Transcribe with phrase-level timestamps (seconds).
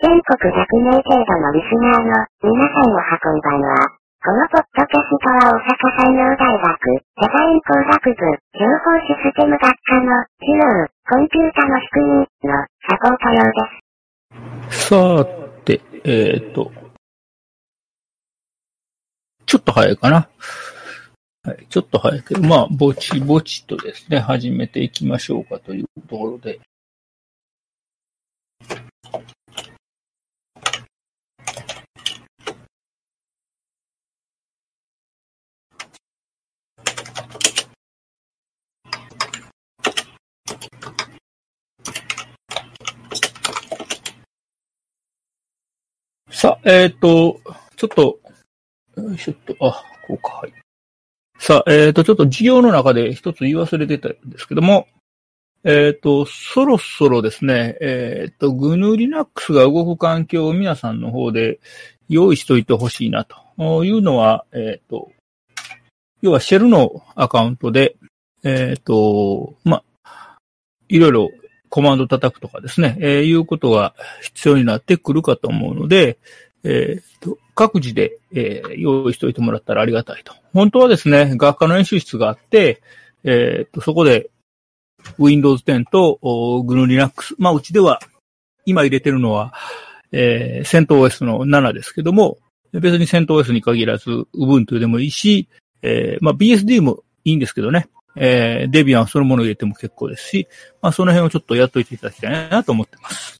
[0.00, 2.14] 全国100名程度のリスナーの
[2.46, 3.98] 皆さんおはこんばんは。
[4.22, 8.22] このポッドキャストは大阪産業大学デザイン工学部
[8.54, 12.54] 情報システム学科の機能コンピュータの仕組みの
[12.86, 13.66] サポート用で
[14.70, 14.86] す。
[14.86, 15.26] さ
[15.64, 16.70] て、えっ、と、
[19.46, 20.28] ちょっと早いかな。
[21.42, 26.60] はい、ちょっと早いけど、まあ、ぼちぼちとですね、始めていきましょうかというところで。
[46.30, 47.40] さあ、えっ、と、
[47.76, 48.18] ちょっと、
[48.96, 50.52] よいしょっと、あ、こうか、はい。
[51.38, 54.88] さあ、えっ、と、ちょっと授業の中で一つ言い忘れてたんですけども、
[55.64, 61.60] えっ、と、そろそろですね、えっ、と、GNU Linux が動く環境を皆さんの方で
[62.10, 65.10] 用意しといてほしいなというのは、えっ、と、
[66.20, 67.96] 要はシェルのアカウントで、
[68.44, 69.82] えっ、と、ま、
[70.88, 71.30] いろいろ
[71.68, 76.18] コマンド叩くとかですね、えーいうことが必要になってくるかと思うので、
[76.64, 80.32] えーと各自で、えー用意しておいてもらったらありがたいと。
[80.52, 82.82] 本当はですね、学科の演習室があって、
[83.24, 84.30] えーとそこで
[85.18, 88.00] Windows 10と GNU Linux、まあうちでは
[88.64, 89.54] 今入れてるのは、
[90.12, 92.38] えー、CentOS の7ですけども、
[92.72, 95.48] 別に CentOS に限らず Ubuntu でもいいし、
[95.82, 97.88] えーまあ BSD もいいんですけどね、
[98.20, 100.48] えー、Debian そのものを入れても結構ですし、
[100.82, 103.36] まあ、その辺をちょっとやっといていただきたいなと思ってます。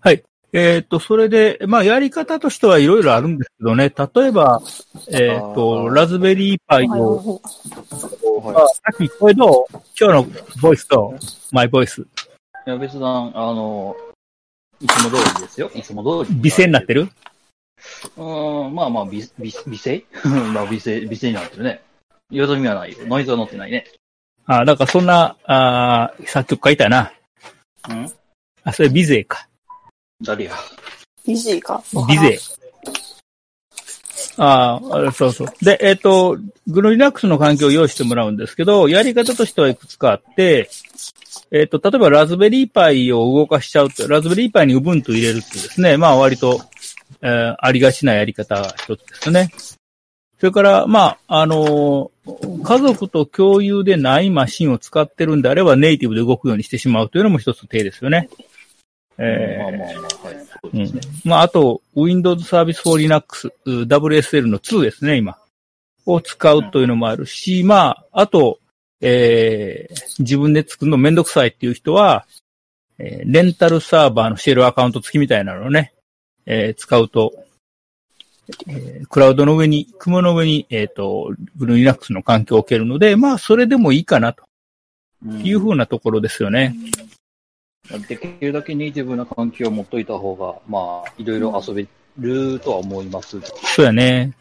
[0.00, 0.22] はい。
[0.52, 4.60] えっ、と、それで、まあ、やり方としてはいろいろあるんですけどね、例えば、
[5.10, 7.40] えっ、ーラズベリーパイを、う
[8.50, 10.26] あさっきこれどう今日の
[10.60, 11.14] ボイスと、
[11.52, 12.04] マイボイス、い
[12.66, 13.96] や、別段、あの、
[14.80, 15.70] いつも通りですよ。
[15.74, 16.40] いつも通り。
[16.40, 17.08] 美声になってる？
[18.16, 20.04] うーん、まあまあ、美、美、美声
[20.52, 21.82] まあ、美声、美声になってるね。
[22.30, 22.98] よどみはないよ。
[23.06, 23.86] ノイズは乗ってないね。
[24.46, 27.12] あ、だからそんな、あー作曲家いたな。
[27.88, 28.12] うん？
[28.64, 29.48] あ、それ美勢か。
[30.22, 30.52] 誰や？
[31.26, 31.82] ビジーか？
[32.08, 32.38] ビゼ。
[34.38, 35.48] ああ、そうそう。
[35.62, 40.70] で、えっ、と、グロリラックスの環境を用意してもらうんですけど、やり方としてはいくつかあって、
[41.50, 46.60] えっ、と、例えばラズベリーパイを動かしちゃうと、ラズベリーパイに Ubuntu 入れるってですね、まあ割と、
[47.20, 49.50] えーありがちなやり方が一つですね。
[50.38, 58.28] それから、まあ、あのー家族と共有でないマシンを使ってるんであれば、ネイティブで動くようにしてしまうというのも一つ手ですよね。
[59.18, 60.46] えーまあまあまあ、はい。
[60.46, 61.00] そううんですね。
[61.24, 65.38] まあ、あと、Windows Service for Linux、う WSL の2ですね、今。
[66.06, 68.58] を使うというのもあるし、まあ、あと、
[69.00, 72.26] えー自分で作るのめんどくさいっていう人は、
[72.98, 75.92] えーレンタルサーバーのシェルアカウント付きみたいなのをね、
[76.46, 77.32] えー使うと、
[78.66, 84.44] えークラウドの上に、雲の上に、えっ、と、GNU Linux の環境を置けるので、まあ、それでもいいかなと
[85.24, 86.74] うんいうふうなところですよね。
[88.08, 91.86] できるだけネイティブな環境を持っといた方が、まあ、いろいろ遊べ
[92.18, 93.36] るとは思います。
[93.36, 93.42] うん。
[93.42, 94.32] よそうやね。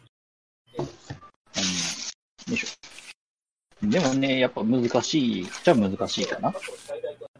[2.50, 3.88] いしょ。
[3.88, 6.53] でもね、やっぱ難しいっちゃ難しいかな。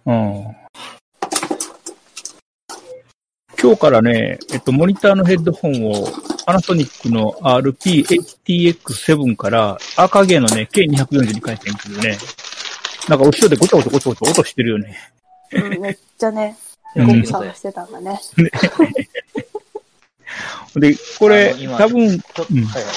[0.06, 0.56] うん
[3.62, 6.08] 今日からね、えっと、モニターのヘッドホンを
[6.48, 10.96] パナソニックの RP-HTX7 から赤毛のね、K240 に
[11.46, 12.18] 変えてんけどね、
[13.08, 14.98] なんか後ろでゴチャゴチャゴチャゴチャ音してるよね。
[15.54, 16.58] うんめっちゃね、
[16.96, 18.20] うんゴム探してたんだね。
[20.76, 22.94] で、これあの、今多分、ちょっと、うんはいはい。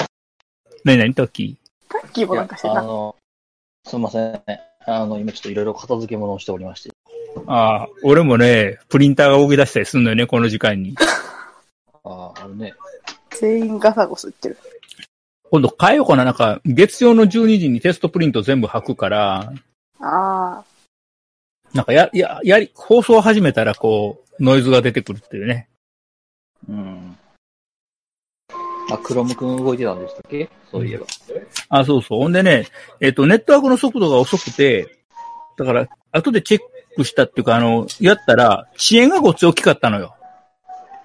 [0.83, 1.57] 何々タッキ
[1.89, 2.73] タッキーもなんかしてた。
[2.73, 3.15] いやあの、
[3.85, 4.41] すみません。
[4.87, 6.94] あの、今ちょっといろいろ片付け物をしておりまして。
[7.35, 10.95] ーああ、俺もね、プリンターが動き出したりするのよね、この時間に。
[12.03, 12.73] ああ、あるね。
[13.31, 14.57] 全員ガサゴソ言ってる。
[15.51, 19.53] 今度変えようかな、なんか、月曜の12時にテストプリント全部吐くから、
[19.99, 20.63] あ
[21.73, 25.67] なんかや、や、やり、放送を始めたらこう、ノイズが出てくるっていうね。
[26.69, 27.17] うん。
[28.91, 30.49] あ、クロム君動いてたんでしたっけ？
[30.71, 31.05] そういえば。
[31.69, 32.19] あ、そうそう。
[32.19, 32.67] ほんでね、
[33.01, 34.99] えっ、と、ネットワークの速度が遅くて、
[35.57, 36.61] だから、後でチェッ
[36.95, 40.15] クしたっていうか、あの、やったら、遅延がごっつ大きかったのよ。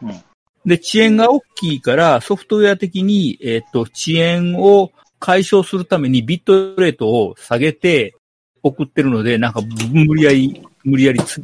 [0.02, 0.22] うん。
[0.66, 8.14] で、遅延が大きいから、ソフトウェア的に、えっ、と、遅延を解消するためにビットレートを下げて
[8.62, 9.60] 送ってるので、なんか、
[9.92, 11.42] 無理やり、無理やりつ、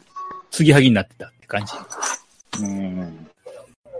[0.50, 1.72] 継ぎはぎになってたって感じ。
[2.62, 3.26] うん。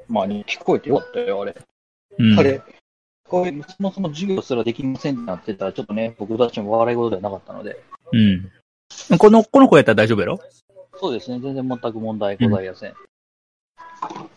[0.09, 1.55] まあね、聞こえてよかったよ、あれ。
[2.19, 2.39] うん。
[2.39, 2.63] あれ、
[3.29, 7.77] こういう、そもそも授業すらできませんってなってたら、ちょっとね、僕たちも笑い事ではなかったので、
[8.13, 8.51] うん。
[9.19, 10.41] この、この子やったら大丈夫やろ？
[10.99, 11.39] そうですね。
[11.41, 12.95] 全然全く問題ございません。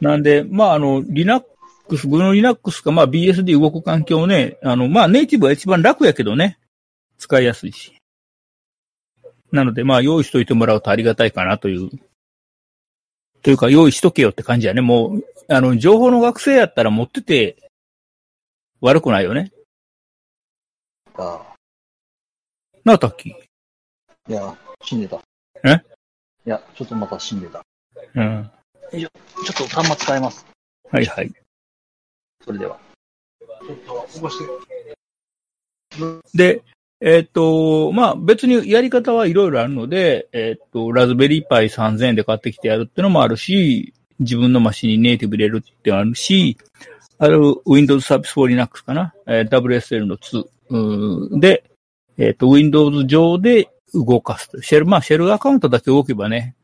[0.02, 1.46] なんで、まあ、あの、Linux、
[2.08, 6.60] グの Linux か、まあ BSD 動く環境ね、あの、まあネイティブは一番楽やけどね、
[7.18, 7.96] 使いやすいし。
[9.52, 11.90] なので、まあ用意しといてもらうとありがたいかなという。
[13.42, 14.82] というか、用意しとけよって感じやね。
[14.82, 17.58] もう、あの、情報の学生やったら持ってて、
[18.82, 19.52] 悪くないよね。
[21.16, 21.42] が、
[22.84, 23.49] なあ、タッキー。
[24.30, 25.20] いや、死んでた。
[25.64, 25.72] え？
[26.46, 27.64] いや、ちょっとまた死んでた。
[28.14, 28.52] うん。
[28.92, 30.46] ちょっと端末変えます。
[30.92, 31.32] はいはい。
[32.46, 32.78] それでは。
[36.36, 36.62] で、
[37.02, 46.56] えっ、と、まあ別にやり方はいろいろあるので、えっ、と、ラズベリーパイ3000円で買ってきてやるってのもあるし、自分のマシンにネイティブ入れるってあるし、
[47.18, 51.64] ある Windows Service for Linux かな、えー WSL の2うーで、
[52.20, 54.62] えっ、と、Windows 上で動かすと。
[54.62, 56.56] シェル、まあシェルアカウントだけ動けばね、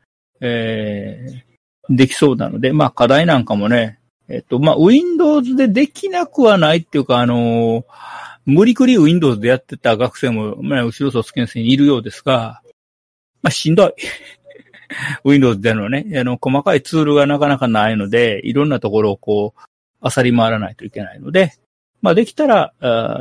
[0.41, 7.83] えー、できそうなので、まあ課題なんかもね、えっ、と、まあ Windows でできなくはないっていうか、あのー
[8.45, 12.61] 無理くり Windows でやってた学生も、まあ、後ろ卒検生にいるようですが、
[13.41, 13.93] まあ、しんどい。
[15.25, 21.53] Windows でのね、あの、細かいツールがなかなかないので、いろんなところをこう、漁り回らないといけないので、
[22.03, 22.73] まあ、できたら、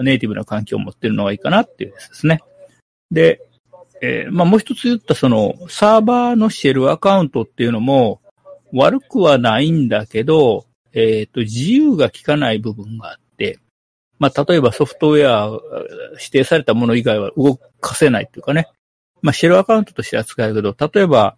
[0.02, 2.40] ネイティブな環境を持ってるのがいいかなっていうやつですね。
[3.10, 3.40] で、
[4.04, 8.20] えーまあ、もう一つ言ったその、サーバーのシェルアカウントっていうのも、
[8.72, 13.58] 悪くはないんだけど、えっ、と、自由が利かない部分があって、
[14.18, 15.58] まあ、例えばソフトウェア、
[16.18, 18.68] 指定されたもの以外は動かせないっていうかね。
[19.22, 21.36] まあ、シェルアカウントとしては使えるけど、例えば、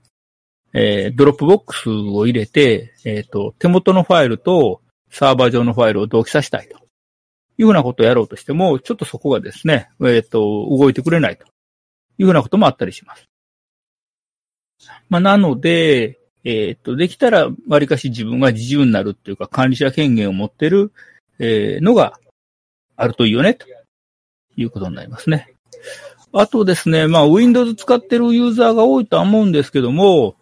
[0.73, 6.79] えー Dropbox を入れて、えっ、と、手元のファイルとサーバー上のファイルを同期させたいと
[7.59, 11.47] いうふうなことをやろうとしても、ちょっとそこがですね、えっ、と、動いてくれないと
[12.19, 13.29] いうふうなこともあったりします。
[15.09, 20.93] まあ、なので、えっ、と、できたら、わりかし自分が自由になるっていうか、管理者権限を持ってる、
[21.39, 22.19] えーのが
[22.97, 23.67] あるといいよね、と
[24.57, 25.55] いうことになりますね。
[26.33, 30.37] あとですね、まあ、Windows 使ってるユーザーが多いとは思うんですけども、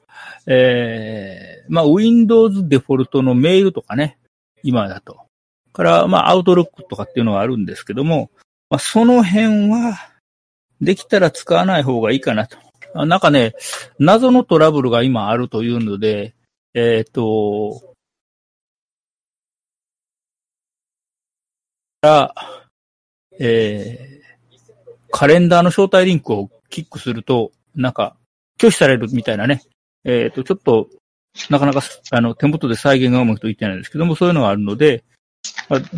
[0.46, 4.18] えー、まあ、Windows デフォルトのメールとかね、
[4.62, 5.20] 今だと。
[5.72, 8.30] から、まあ、Outlook とかっていうのがあるんですけども、
[8.70, 9.96] まあ、その辺は、
[10.84, 12.58] できたら使わない方がいいかなと。
[13.06, 13.54] なんかね、
[13.98, 16.34] 謎のトラブルが今あるというので、
[16.74, 17.94] えっ、と、
[22.04, 22.34] ら、
[23.40, 24.58] えー、
[25.10, 28.16] カレンダーの招待リンクをキックすると、なんか、
[28.58, 29.62] 拒否されるみたいなね。
[30.04, 30.88] えっ、と、ちょっと、
[31.50, 35.02] なかなか、あの、手元で再現がうまくと言ってないんですけども、そういうのがあるので、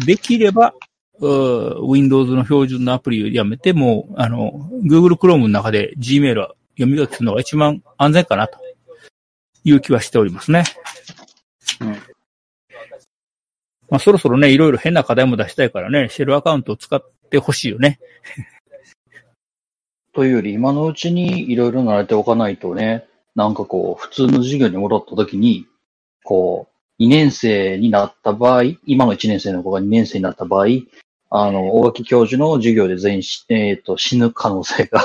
[0.07, 0.75] できれば、
[1.21, 8.59] Windows の標準のアプリをやめて、もう、あの、Google Chrome の中で Gmail は読み書きするのが一番安全かなと
[9.65, 10.65] いう気はしておりますね。
[11.81, 12.17] うん
[13.89, 18.01] まあ、そろそろね、いろいろ変な課題も出したいからね、シェルアカウントを使ってほしいよね。
[20.13, 25.67] というより、今のうちにいろいろ慣れておかないとね、なんかこう、普通の授業に戻った時に、
[26.25, 26.69] こ
[26.99, 30.67] う、2年生になった場合、今の1年生の子が2年生になった場合、
[31.31, 35.03] あの、大垣教授の授業で全員し、えっ、と、死ぬ可能性が。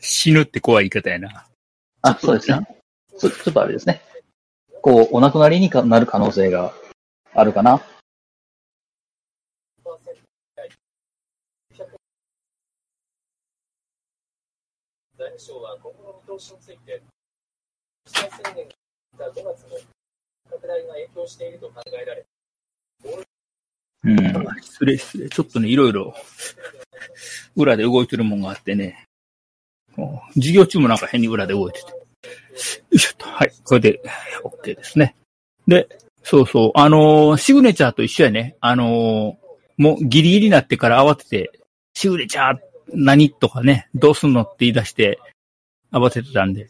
[0.00, 1.46] 死ぬって怖い言い方やな。
[2.02, 2.66] あ、そうですね。
[3.18, 4.02] ちょちょっとあれですね。
[4.82, 6.74] こう、お亡くなりにかなる可能性が
[7.32, 7.80] あるかな。
[15.16, 17.00] 財務省は今後の見通しについて、
[18.06, 18.68] 記載宣言
[19.16, 19.78] が5月の
[20.50, 22.24] 拡大が影響していると考えられ、
[24.04, 24.16] うん。
[24.60, 25.28] 失礼失礼。
[25.28, 26.14] ちょっとね、いろいろ、
[27.56, 29.04] 裏で動いてるもんがあってね。
[30.34, 31.90] 授業中もなんか変に裏で動いてて。
[31.90, 31.96] よ
[32.90, 33.26] いしょっと。
[33.26, 33.52] はい。
[33.64, 34.02] これで、
[34.44, 35.14] OK ですね。
[35.66, 35.88] で、
[36.22, 36.72] そうそう。
[36.74, 38.56] あのーシグネチャーと一緒やね。
[38.60, 39.42] あのー
[39.78, 41.50] もうギリギリになってから慌てて、
[41.94, 42.58] シグネチャー
[42.92, 45.18] 何とかね、どうすんのって言い出して、
[45.92, 46.68] 慌ててたんで、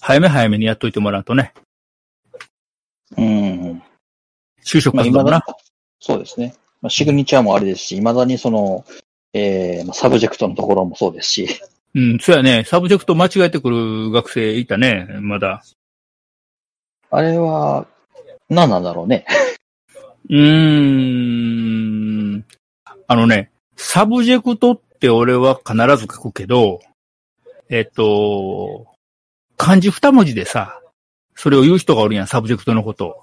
[0.00, 1.54] 早め早めにやっといてもらうとね、
[3.16, 3.82] うん。
[4.64, 5.56] 就職まあ、活動もな未だ。
[6.00, 6.54] そうですね。
[6.82, 8.84] まあ、シグニチャーもあれですし、未だにその、
[9.32, 11.48] えー、まあサブジェクトのところもそうですし、
[11.94, 12.64] うん、そうやね。
[12.64, 15.62] サブジェクト間違えてくる学生いたね、まだ。
[17.10, 17.86] あれは、
[18.48, 19.26] 何なんだろうね。
[20.30, 20.38] うー
[22.38, 22.44] ん。
[23.06, 26.80] あのね、サブジェクトって俺は必ず書くけど、
[27.68, 28.86] えっと、
[29.58, 30.80] 漢字二文字でさ、
[31.34, 33.22] それを言う人がおるやん、サブジェクトのことを。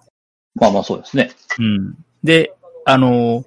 [0.56, 1.32] まあまあそうですね。
[1.58, 1.96] うん。
[2.24, 2.54] で、
[2.86, 3.44] あの、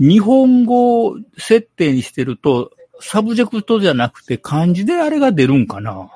[0.00, 6.10] 日本語設定にしてると、サブジェクトじゃなくて漢字であれが出るんかな？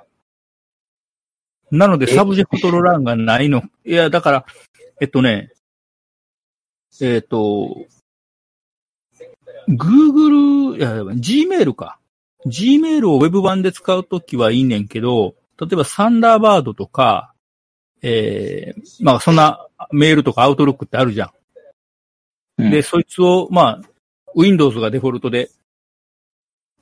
[1.71, 2.15] なのでえ？
[2.15, 3.63] サブジェクトの欄がないの。
[3.85, 4.47] いや、だから、
[5.01, 5.53] えっとね、
[7.01, 7.85] えっと、
[9.69, 11.99] Google、いや、Gmail か。
[12.47, 17.35] Gmail を Web 版で使うときはいいねんけど、例えば Thunderbird とか、
[18.01, 21.31] えー、まあそんなメールとか Outlook ってあるじゃん。
[22.59, 23.89] うんで、そいつを、まあ、
[24.35, 25.51] Windows がデフォルトで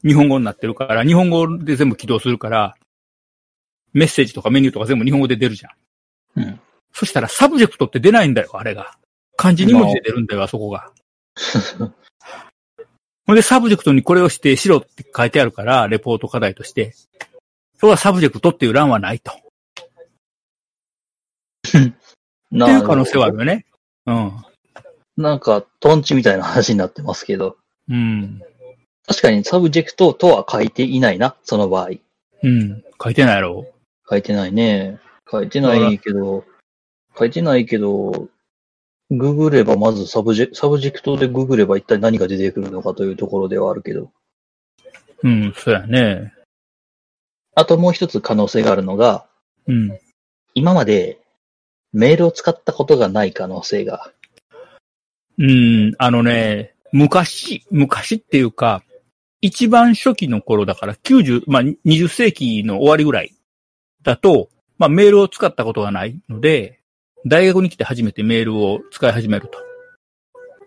[0.04, 2.76] 日本語になってるから、日本語で全部起動するから、
[3.92, 5.68] メッセージとかメニューとか全部日本語で出るじゃ
[6.38, 6.42] ん。
[6.42, 6.60] うん。
[6.92, 8.96] そしたらサブジェクトって出ないんだよ、あれが。
[9.36, 10.92] 漢字2文字で出るんだよ、あそこが。
[13.26, 16.94] ほんで、サブジェクトにこれを指定しろって書いてあるから、レポート課題として。
[17.78, 19.32] それはサブジェクトっていう欄はないと。
[21.66, 23.66] っていう可能性はあるよね。
[24.06, 24.32] うん。
[25.16, 27.56] なんか、トンチみたいな話になってますけど、
[27.88, 28.42] うん。
[29.06, 31.90] 確かにサブジェクトとは書いていないな、その場合。
[32.42, 32.84] うん。
[33.02, 33.66] 書いてないやろ。
[34.08, 35.00] 書いてないね。
[35.30, 36.44] 書いてないけど、
[37.18, 38.28] 書いてないけど、
[39.10, 44.10] ググればまずサブジェ、サブジェクトでググれば一体何が出てくるのかというところではあるけど。
[45.22, 46.34] うん、そうやね。
[47.54, 49.26] あともう一つ可能性があるのが、
[49.66, 49.98] うん。
[50.54, 51.18] 今まで
[51.92, 54.12] メールを使ったことがない可能性が。
[55.38, 58.82] うん、あのね、昔、昔っていうか、
[59.42, 63.34] 一番初期の頃だから90、まあ、20世紀の終わりぐらい
[64.02, 66.80] だと、まあ、メールを使ったことがないので、
[67.26, 69.58] 大学に来て初めてメールを使い始めると。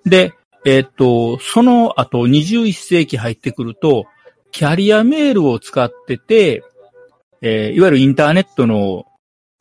[0.06, 0.34] で、
[0.66, 4.06] えーと、その後21世紀入ってくると、
[4.52, 6.64] キャリアメールを使ってて、
[7.42, 9.06] えーいわゆるインターネットの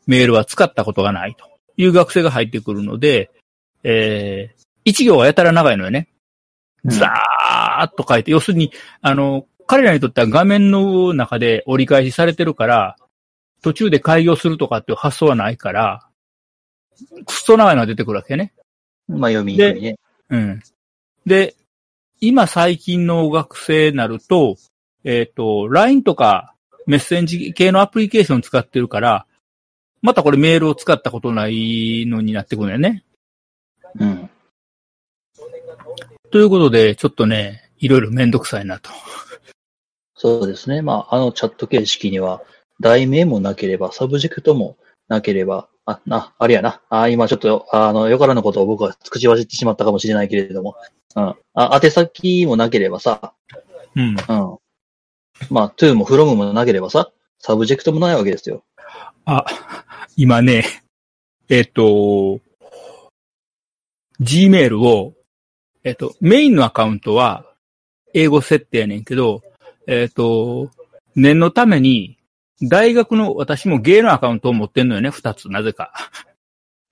[0.07, 1.45] メールは使ったことがないと
[1.77, 3.31] いう学生が入ってくるので、
[3.85, 4.58] えー
[4.89, 6.09] 一行はやたら長いのよね。
[6.85, 12.97] うんザーっと書いて、要するに、あの、彼らにとっては画面の中で折り返しされてるから、
[13.63, 16.09] 途中で開業するとかっていう発想はないから、
[17.27, 18.53] クソ長いのが出てくるわけね。
[19.09, 19.99] まあ読みにくいね。
[20.31, 20.63] うん。
[21.27, 21.55] で、
[22.21, 24.57] 今最近の学生になると、
[25.05, 26.55] えっ、と、LINE とか
[26.87, 29.27] メッセンジャー系のアプリケーション使ってるから、
[30.01, 33.05] またこれメールを使ったことないのになってくるんだよね。
[33.99, 34.31] うん。
[36.31, 38.91] ということで、ちょっとね、いろいろめんどくさいなと。
[40.15, 40.83] そうですね。
[40.83, 42.43] まあ、あのチャット形式には、
[42.81, 44.77] 題名もなければ、サブジェクトも
[45.09, 46.83] なければ、あ、な、あれやな。
[46.91, 50.77] あ、今ちょっと、あの、よからぬことを僕は口走ってしまったかもしれないけれども、
[51.17, 51.35] うん。
[51.55, 53.33] あ、宛先もなければさ、
[53.97, 54.09] うん。
[54.11, 54.17] うん。
[55.51, 58.65] まあ、to も from もなければさ、サブジェクトもないわけですよ。
[59.25, 59.47] あ、
[60.17, 60.65] 今ね、
[61.49, 62.41] えっ、と、
[64.21, 65.15] Gmail を、
[65.85, 67.45] えっ、と、メインのアカウントは
[68.15, 69.43] 英語設定やねんけど、
[69.87, 70.71] えっ、と、
[71.15, 72.19] 念のために、
[72.63, 75.93] 大学の、私もゲイのアカウントを持ってんのよね、二つ、なぜか。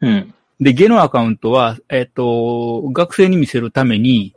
[0.00, 0.35] うん。
[0.61, 4.35] で、ゲイのアカウントは、えっ、と、学生に見せるために、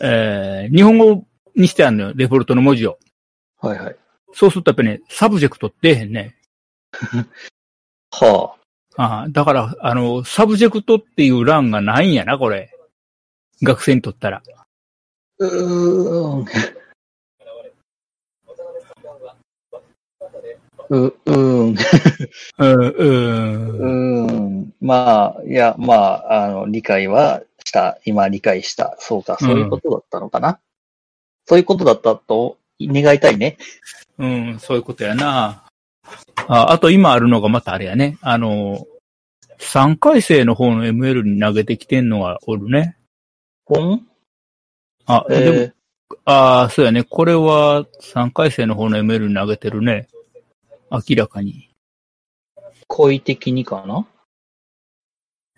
[0.00, 2.98] えー、日本語にしてあるのよ、デフォルトの文字を。
[3.60, 3.96] はいはい。
[4.32, 6.36] そうするとやっぱね、サブジェクトって出へんね。
[8.10, 8.56] は
[8.96, 12.70] ああ、だから、あの、サブジェクトっていう欄がないんやな、これ。
[13.62, 14.42] 学生にとったら。
[14.56, 14.66] あ。
[15.38, 16.46] うーん。
[20.90, 21.36] う、うー
[21.70, 21.76] ん。
[22.58, 23.68] うん、うん。
[23.68, 24.74] うーん。
[24.80, 27.98] まあ、いや、まあ、あの、理解はした。
[28.04, 28.96] 今理解した。
[28.98, 30.58] そうか、そういうことだったのかな。
[31.46, 33.56] そういうことだったと願いたいね。
[34.18, 35.64] うん、そういうことやな。
[36.46, 38.18] ああと今あるのがまたあれやね。
[38.20, 38.86] あの、
[39.58, 42.96] 3回生の方の ML に投げてきてんのがおるね。
[43.66, 44.06] ほん
[45.06, 45.72] あ、でも、え
[46.24, 47.04] ああ、そうやね。
[47.04, 50.08] これは3回生の方の ML に投げてるね。
[50.90, 51.70] 明らかに。
[52.56, 54.06] ー、好意的にかな？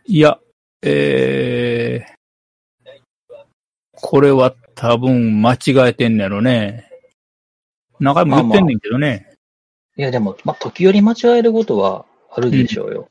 [0.06, 0.38] いや、
[0.82, 2.90] えー、
[3.92, 5.58] これは多分間違
[5.88, 6.88] えてんねやろね。
[7.98, 9.36] 何回も言ってんねんけどね。
[9.96, 13.08] いや、でも、まあ、時折間違えることはあるでしょうよ。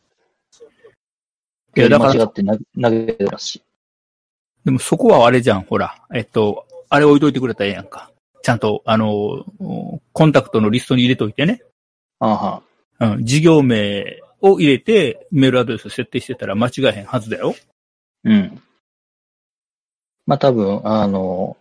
[1.77, 3.63] いやだから間違ってな投げてますし。
[4.65, 5.95] でもそこはあれじゃん、ほら。
[6.13, 8.12] えっと、あれ置いといてくれたらええやんか。
[8.41, 9.45] ちゃんと、あの、
[10.12, 11.62] コンタクトのリストに入れといてね。
[12.19, 12.62] あは
[13.00, 17.55] うん、事業名を入れて、メールアドレス設定してたら間違えへんはずだよ。
[18.24, 18.62] うん。
[20.25, 21.57] まあ、多分、あの、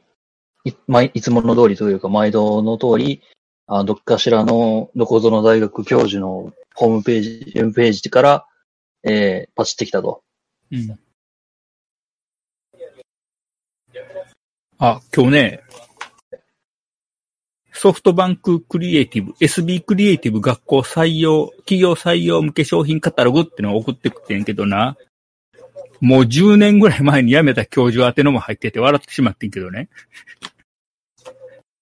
[0.65, 3.23] い、まあ、いつもの通りというか、毎度の通り、
[3.67, 8.47] あどっかしらの、どこぞの大学教授のホームページ、ホームページから、
[9.03, 10.23] えー、パチってきたと。
[10.71, 10.99] うん。
[14.79, 15.61] あ、今日ね、
[17.73, 24.97] ソフトバンククリエイティブ、SB クリエイティブ学校採用、企業採用向け商品カタログってのを送ってくってんけどな。
[26.01, 29.89] もう10年ぐらい前に辞めた教授宛てのも入ってて笑ってしまってんけどね。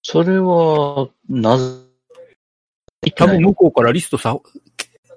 [0.01, 1.63] それは、なぜ、
[3.15, 4.37] 多分向こうからリストさ、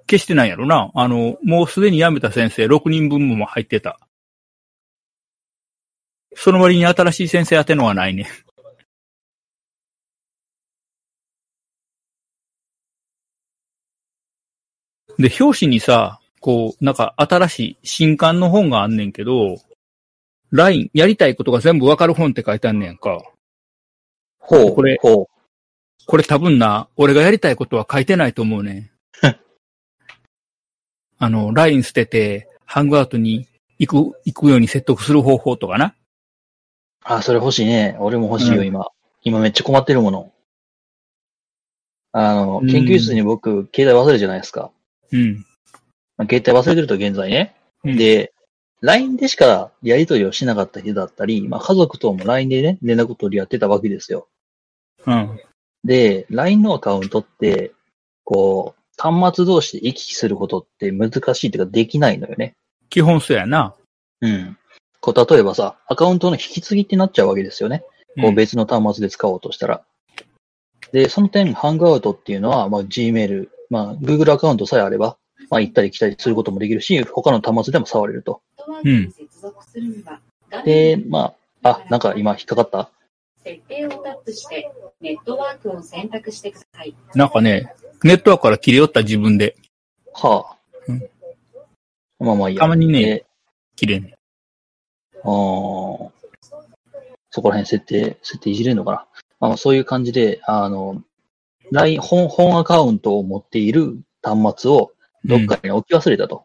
[0.09, 0.91] 消してないやろな。
[0.95, 3.99] あの、もうすでに辞めた先生6人分も入ってた。
[6.37, 8.29] その割に新しい先生宛てのはないね。
[15.19, 19.57] で、表紙にさ、こう、なんか新しい新刊の本があんねんけど、
[20.53, 23.23] LINE、やりたいことが全部わかる本って書いてあんねんか。
[24.39, 25.27] ほう、これほう。
[26.07, 28.93] これ多分な、俺がやりたいことは書いてないと思うね。
[31.19, 35.95] あの、LINE 捨てて、ハングアウトに行く、行くように説得する方法とかな。
[37.09, 37.97] あ、それ欲しいね。
[38.01, 38.89] 俺も欲しいよ、うん今。
[39.23, 40.33] 今めっちゃ困ってるもの。
[42.13, 44.73] あの、うん研究室に僕、携帯忘れるじゃないですか。
[45.13, 45.45] うん。
[46.17, 47.55] まあ携帯忘れてると現在ね。
[47.85, 48.33] うんで、
[48.81, 54.27] LINE でしかやり取りをしなかった人だったり、まあ家族とも LINE でね、連絡取り合ってたわけですよ。
[55.07, 55.41] うん。
[55.85, 57.73] で、LINE のアカウントって、
[58.25, 62.55] こう、端末同士で行き来することって難しいっていうかできないのよね。
[62.91, 63.75] 基本そうやな。
[64.21, 64.59] うん。
[65.07, 67.85] こう、例えばさ、アカウントの引き継ぎってなっちゃうわけですよね。
[68.21, 69.85] こう別の端末で使おうとしたら。
[70.91, 75.17] で、その点、ハングアウトっていうのは、まあ、Gmail、まあ、Google アカウントさえあれば、
[75.49, 78.43] まあ、行ったり来たりすることもできるし、他の端末でも触れると。
[78.83, 79.13] うん。
[80.65, 82.91] で、まあ、あ、なんか今引っかかった
[83.45, 86.97] 設定をタップして、ネットワークを選択してください。
[87.15, 87.73] なんかね、
[88.03, 89.57] ネットワークから切れよった自分で
[90.13, 90.57] はあ。
[90.89, 91.09] うん
[92.19, 92.63] まあまあいいや。
[92.63, 93.27] たまにねで
[93.77, 94.16] 切れん
[95.27, 96.13] そ
[97.43, 99.07] こら辺設定、設定いじれるのかな。
[99.41, 101.03] まあ、そういう感じで、あの、
[101.73, 104.93] LINE、本、本アカウントを持っている端末を
[105.25, 106.45] どっかに置き忘れたと。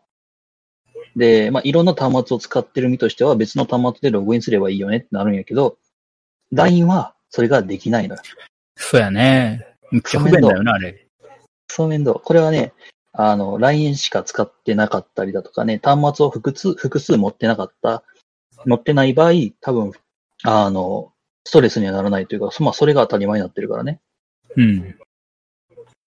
[1.16, 5.78] で、まあ、いろんな端末を使ってる身としては別の端末でログインすればいいよねってなるんやけど、
[6.52, 8.22] LINE はそれができないのよ。
[8.76, 9.66] そうやね。
[9.92, 11.08] めっちゃ不便だよな、あれ。
[11.68, 12.20] そう面倒。
[12.20, 12.74] これはね、
[13.14, 18.04] あの、LINE しか使ってなかったりだとかね、端末を複数、複数持ってなかった、
[18.66, 19.92] 持ってない場合、多分、
[20.44, 21.12] あの、
[21.44, 24.00] ストレスにはならないというか、そまあ、それが当たり前になってるからね。
[24.56, 24.96] うん。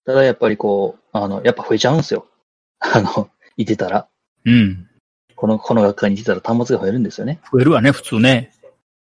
[0.04, 2.26] ただやっぱりこう、あの、やっぱ増えちゃうんですよ。
[2.78, 4.08] あの、いてたら。
[4.44, 4.88] うん。
[5.36, 7.40] この、この学科にいてたら端末が増えるんですよね。
[7.52, 8.52] 増えるわね、普通ね。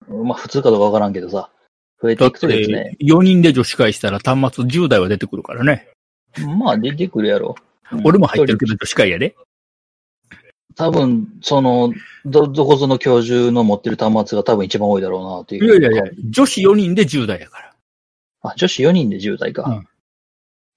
[0.09, 1.51] まあ、普通かどうかわからんけどさ、
[2.03, 5.89] 増えていくとですねて、、4人で女子会したら端末10台は出てくるからね。
[6.59, 7.55] まあ、出てくるやろ。
[7.59, 7.71] うん
[8.05, 9.35] 俺も入ってるけど女子会やで。
[10.81, 11.93] 多分、その、
[12.25, 15.59] ど、どこぞの教授の持ってる端末が多分一番多いだろうな、とい。
[15.59, 17.75] いうやいやいや、女子4人で10代やから。
[18.43, 19.65] あ、女子4人で10代か。
[19.65, 19.87] うん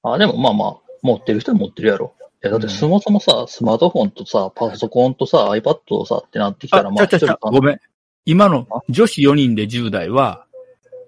[0.06, 2.14] あ、でもまあまあ、持ってる人は持ってるやろ。
[2.44, 7.80] いや、だってそもそもさ、スマートフォンとさ、パソコンとさ、iPad とさ、ってなってきたら、あ、まあ、ちゃちゃごめん。
[8.26, 10.46] 今のあ女子4人で10代は、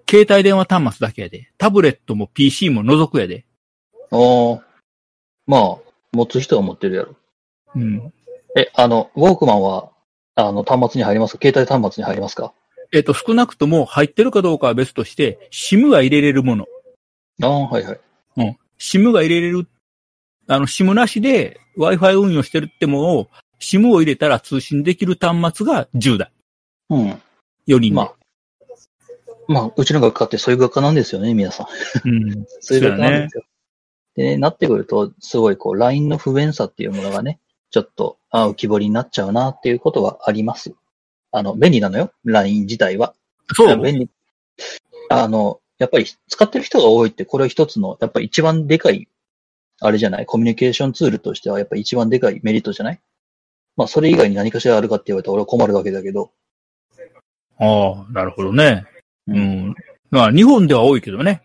[0.08, 1.50] 携帯電話端末だけやで。
[1.58, 3.44] タブレットも PC も除くやで。
[4.10, 4.60] あー
[5.46, 5.76] まあ、
[6.12, 7.16] 持つ人は持ってるやろ。
[7.74, 8.12] うん。
[8.56, 9.90] え、あの、ウォークマンは、
[10.34, 11.36] あの、端末に入ります？
[11.36, 12.54] か携帯端末に入りますか？
[12.92, 16.66] えっと、少なくとも入ってるかどうかは別として、SIM が入れれるもの。
[17.42, 18.00] ああ、はいはい。
[18.78, 19.68] SIM が入れれる、
[20.46, 23.28] あの、SIM なしで Wi-Fi 運用してるってものを、
[23.60, 26.32] SIM を入れたら通信できる端末が10代。
[26.90, 27.10] うん。
[27.66, 27.90] 4人で。
[27.92, 28.14] まあ、
[29.48, 31.64] まあ、うちの学科ってそういう学科なんですよね、皆さ
[32.04, 32.08] ん。
[32.08, 32.46] うん。
[32.60, 33.44] そういう学科なんですよ。
[34.14, 40.74] でね、なってくると、すごいこう、LINE の不便さっていうものがね、ちょっと、あ浮き彫りになっちゃうなっていうことはあります。
[41.32, 43.14] あの、便利なのよ、LINE 自体は。
[43.54, 43.80] そう。
[43.82, 44.10] 便利。
[45.10, 49.08] あの、やっぱり使ってる人が多いって、これは一つの、やっぱり一番でかい、
[49.80, 53.00] あれじゃない、コミュニケーションツールとしては、やっぱり一番でかいメリットじゃない？
[53.76, 56.30] まあ、それ以外に何かしらあるかって言われたら俺は困るわけだけど。
[57.58, 58.86] ああ、なるほどね。
[59.28, 59.74] ううん。
[60.10, 61.42] まあ、日本では多いけどね。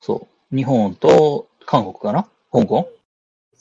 [0.00, 0.56] そう。
[0.56, 2.28] 日本と韓国かな？
[2.52, 2.88] 香港？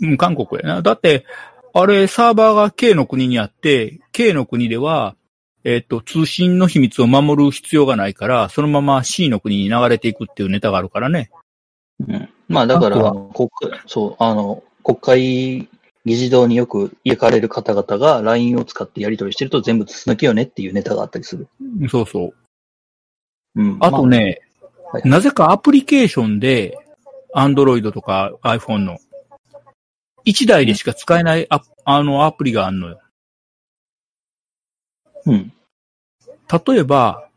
[0.01, 0.81] うん、韓国やな。
[0.83, 1.25] だって、
[1.73, 5.15] あれ、サーバーが K の国にあって、K の国では、
[5.63, 11.31] えっ、と、通信の秘密を守る必要がないから、そのまま C の国に流れていくっていうネタがあるからね。
[12.07, 12.29] うん。
[12.47, 15.69] まあ、だから、国会、そう、あの、国会
[16.05, 21.47] 議事堂によく行かれる方々が LINE を使ってやり取りしてると全部筒抜けよねっていうネタがあったりする。
[21.89, 22.33] そうそう。
[23.55, 23.77] うん。
[23.79, 24.41] あとね、
[24.93, 26.77] まあなぜかアプリケーションで、
[27.35, 28.97] Android とか iPhone の、
[30.25, 32.99] 1台でしか使えないアあのアプリがあんのよ。
[35.25, 35.53] うん。
[36.67, 37.29] 例えば、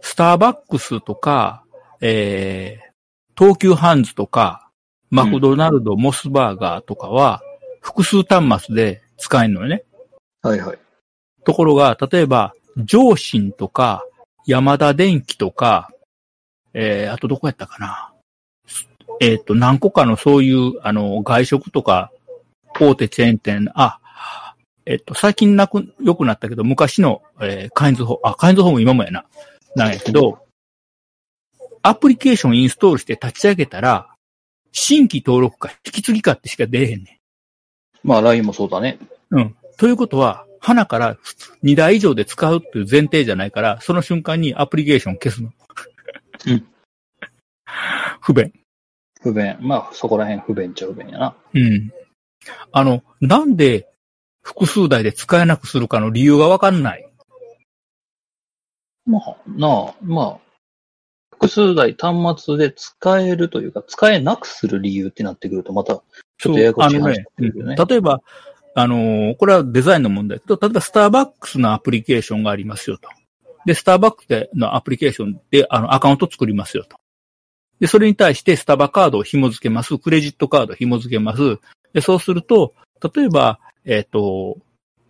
[0.00, 1.64] スターバックスとか、
[2.00, 2.92] えー、
[3.38, 4.70] 東急ハンズとか、
[5.10, 7.42] マクドナルド、モスバーガーとかは、
[7.80, 9.84] 複数端末で使えるのよね。
[10.42, 10.78] はいはい。
[11.44, 14.04] ところが、例えば、上信とか、
[14.46, 15.90] 山田電機とか、
[16.74, 18.11] えー、あとどこやったかな。
[19.22, 22.10] えっ、と、何個かのそういう、あの、外食とか、
[22.80, 24.00] 大手チェーン店、あ、
[24.84, 29.24] えっ、と、最近なく、良くなったけど、昔の、えー、カインズホーム、あ、カインズホーム今もやな。
[29.76, 30.44] なんやけど、
[31.82, 34.08] アプリケーションインストールして立ち上げたら、
[34.72, 37.20] 新規登録か引き継ぎかってしか出えへんね
[38.02, 38.98] まあ LINE もそうだね。
[39.30, 39.36] ん。
[39.36, 39.56] うん。
[39.76, 41.16] ということは、花から
[41.62, 45.52] 2台以上で使うっていう前提じゃないから、その瞬間にアプリケーション消すの。
[46.46, 46.66] うん。
[48.20, 48.52] 不便。
[49.22, 49.56] 不便。
[49.60, 51.36] まあそこら辺不便っちゃ不便やな。
[51.54, 51.92] うん。
[52.72, 53.88] あの、なんで
[54.42, 57.08] 複数台で使えなくするかの理由がわかんない。
[59.06, 60.38] まあ、なあ、まあ、
[61.32, 66.02] 複数台端末で使えるというか、使えなくする理由ってなってくると、また、
[66.38, 67.76] ちょっとややこしい話になってくるよね。
[67.78, 68.20] うん例えば、
[68.74, 73.08] あのーこれはデザインの問題だけど、例えばスターバックスのアプリケーションがありますよと。
[73.66, 76.96] で、スターバックスのアプリケーションで、あの、アカウント作りますよと。
[77.82, 79.98] で、それに対してスタバカードを紐付けます。
[79.98, 81.58] クレジットカードを紐付けます。
[81.92, 82.74] で、そうすると、
[83.12, 84.56] 例えば、えっ、と、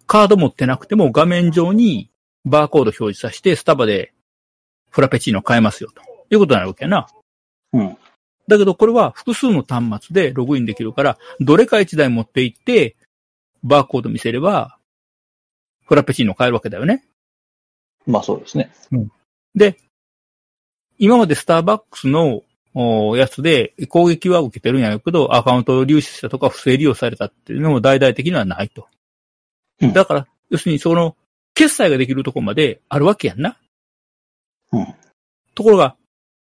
[0.06, 2.10] カード持ってなくても画面上に
[2.46, 4.14] バーコード表示させて、スタバで
[4.88, 6.00] フラペチーノ買えますよと。
[6.30, 7.08] いうことになるわけやな。
[7.74, 7.98] うん。
[8.48, 12.96] だけどこれは複数の端末でログインできるから、どれか一台持って行って、
[13.62, 14.78] バーコード見せれば、
[15.84, 17.04] フラペチーノ買えるわけだよね。
[18.06, 18.72] まあそうですね。
[19.54, 19.76] で、
[20.98, 22.44] 今までスターバックスのお
[23.16, 28.86] やつで攻撃は受けてるんやけど、アカウントを流出したとか不正利用されたっていうのも大々的にはないと。
[29.80, 31.16] うんだから、要するにその、
[31.54, 33.58] 決済ができるところまであるわけやんな。
[34.72, 34.94] うん。
[35.54, 35.96] ところが、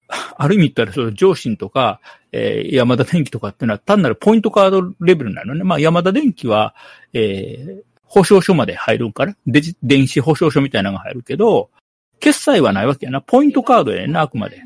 [0.08, 2.00] ある意味言ったら、その上信とか、
[2.32, 5.64] えー山田電機とかっていうのは単なるポイントカードレベルなのね。
[5.64, 6.76] まあ、山田電機は、
[7.14, 11.72] えー保証書まで入るんかなデジ、電子保証書みたいなのが入るけど、
[12.20, 13.22] 決済はないわけやな。
[13.22, 14.62] ポイントカードやねんな、あくまで。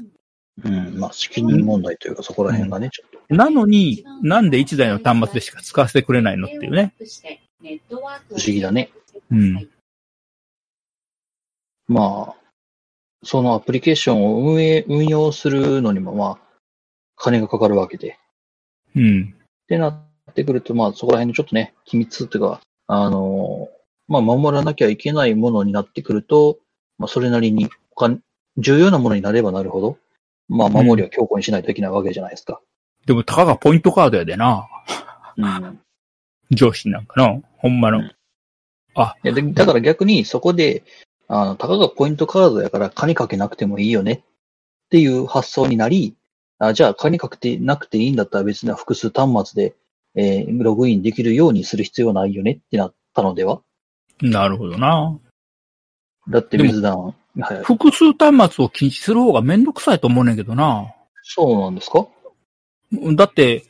[0.63, 0.97] うん。
[0.97, 3.35] まあ、責任問題というか、そこら辺がね、ちょっと。
[3.35, 6.93] なのに、なんで1台の端末でしか使わせてくれないのっていうね。
[6.99, 8.91] 不思議だね。
[9.31, 9.69] うん。
[11.87, 12.35] まあ、
[13.23, 16.39] そのアプリケーションを運営、運用するのにも、まあ、
[17.15, 18.17] 金がかかるわけで。
[18.95, 19.35] うん。
[19.63, 23.69] ってなってくると、まあ、そこら辺のちょっとね、機密っていうか、あの、
[24.07, 26.59] まあ、守らなきゃいけないものになってくると、
[26.97, 27.69] まあ、それなりに
[28.57, 29.97] 重要なものになればなるほど、
[30.49, 32.61] まあ、守りは強固にしないといけないわけじゃないですか。
[33.05, 34.67] でも、たかがポイントカードやでな。
[35.37, 35.79] うん。
[36.51, 37.41] 上司なんかな。
[37.57, 38.01] ほんまの。
[39.23, 40.83] いやでだから逆にそこで、
[41.27, 44.19] あの、たかがポイントカードやから金かけなくてもいいよねっ
[44.89, 46.15] ていう発想になり、
[46.59, 49.75] あじゃあ金かけてなくていいんだったら別に複数端末で、
[50.15, 53.61] えーログインできるようにする必要ないよねってなったのでは
[54.21, 55.19] なるほどな。
[56.29, 57.13] だって別段、は
[57.53, 60.93] い、複数端末を禁止する方がめんどくさいと思うねんけどな。
[61.23, 62.07] そうなんですか？
[63.15, 63.65] だって、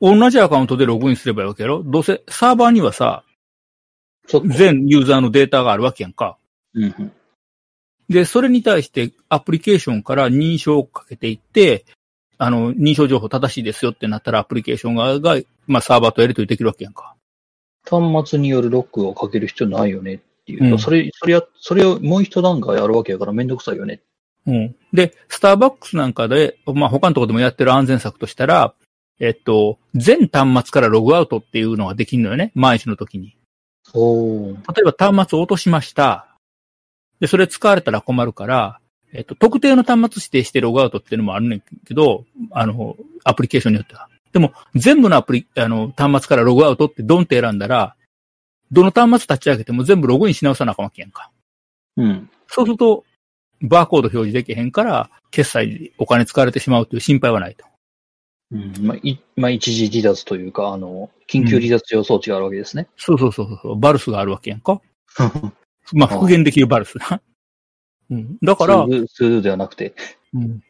[0.00, 1.82] 同じアカウントでログインすればいいわけやろ？
[1.82, 3.24] どうせサーバーにはさ。
[4.44, 6.38] 全ユーザーのデータがあるわけやんか。
[6.74, 7.12] うんうん。
[8.08, 11.84] で、それに対してアプリケーションから認証をかけていって、
[12.38, 17.16] あの、認証情報正しいですよってなったらアプリケーション側が、まあサーバーとやり取りできるわけやんか。
[17.88, 20.20] 端末によるロックをかける必要ないよね
[20.54, 24.00] っていうと、うんそれ、それや、それをもう一段階あるわけやからめんどくさいよね。
[24.46, 24.76] うん。
[24.92, 28.74] で、スターバックスなんかで、まあ他のところでもやってる安全策としたら、
[29.20, 32.52] えっと、全端末からログアウトっていうのができるのよね。
[32.54, 33.36] 万一の時に。
[33.92, 34.74] おー。
[34.74, 36.26] 例えば端末を落としました。
[37.20, 38.80] で、それ使われたら困るから、
[39.12, 44.08] えっと、特定の端末指定してログアウトっていうのもあるねんけど、あの、アプリケーションによっては。
[44.32, 47.96] でも、全部のアプリ、あの、端末からログアウトってドンって選んだら、
[48.72, 51.30] どの端末立ち上げても全部ログインし直さなあかんわけやんか。
[51.96, 52.30] うん。
[52.46, 53.04] そうすると、
[53.62, 57.64] バーコード表示できへんから、決済でお金使われてしまうという心配はないと。
[58.52, 58.74] うん。
[58.80, 62.88] まあ、い、まあ、一時離脱というか、あの、緊急離脱用装置があるわけですね。
[62.96, 63.78] そうそうそうそう。
[63.78, 64.80] バルスがあるわけやんか。
[65.92, 67.20] まあ、復元できるバルスな。
[68.10, 68.38] うん。
[68.42, 69.94] だから、スースーではなくて。
[70.32, 70.62] うん。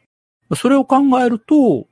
[0.55, 1.87] それを考えると、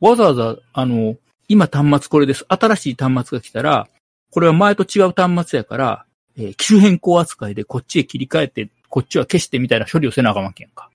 [0.00, 1.16] わざわざ、あの、
[1.48, 2.44] 今端末これです。
[2.48, 3.88] 新しい端末が来たら、
[4.34, 10.90] これは前と違う端末やから、えー機種変更扱いでこっちへ切り替えて、こっちは消してみたいな処理をせなあかんわけやんか。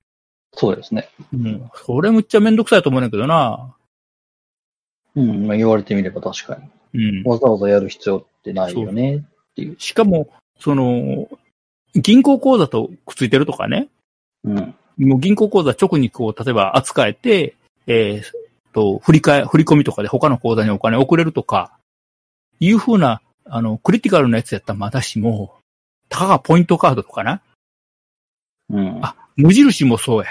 [0.53, 1.07] そうですね。
[1.31, 1.71] うん。
[1.73, 3.73] それむっちゃめんどくさいと思うねんだけどな。
[5.15, 5.47] うん。
[5.47, 6.59] まあ、言われてみれば確か
[6.93, 6.99] に。
[7.01, 7.23] うん。
[7.23, 9.23] わざわざやる必要ってないよね。
[9.77, 10.27] しかも、
[10.59, 11.29] その、
[11.95, 13.87] 銀行口座とくっついてるとかね。
[14.43, 14.75] うん。
[14.97, 17.55] もう銀行口座直にこう、例えば扱えて、
[17.87, 18.23] えー
[18.73, 21.71] と、振り替え、振り込みとかで他の口座にお金送れるとか、
[22.59, 25.57] いうふうな、あの、クリティカルなやつやったらまだしも、
[26.07, 27.41] たかがポイントカードとかな？
[28.69, 28.99] うん。
[29.03, 30.29] あ無印もそうや。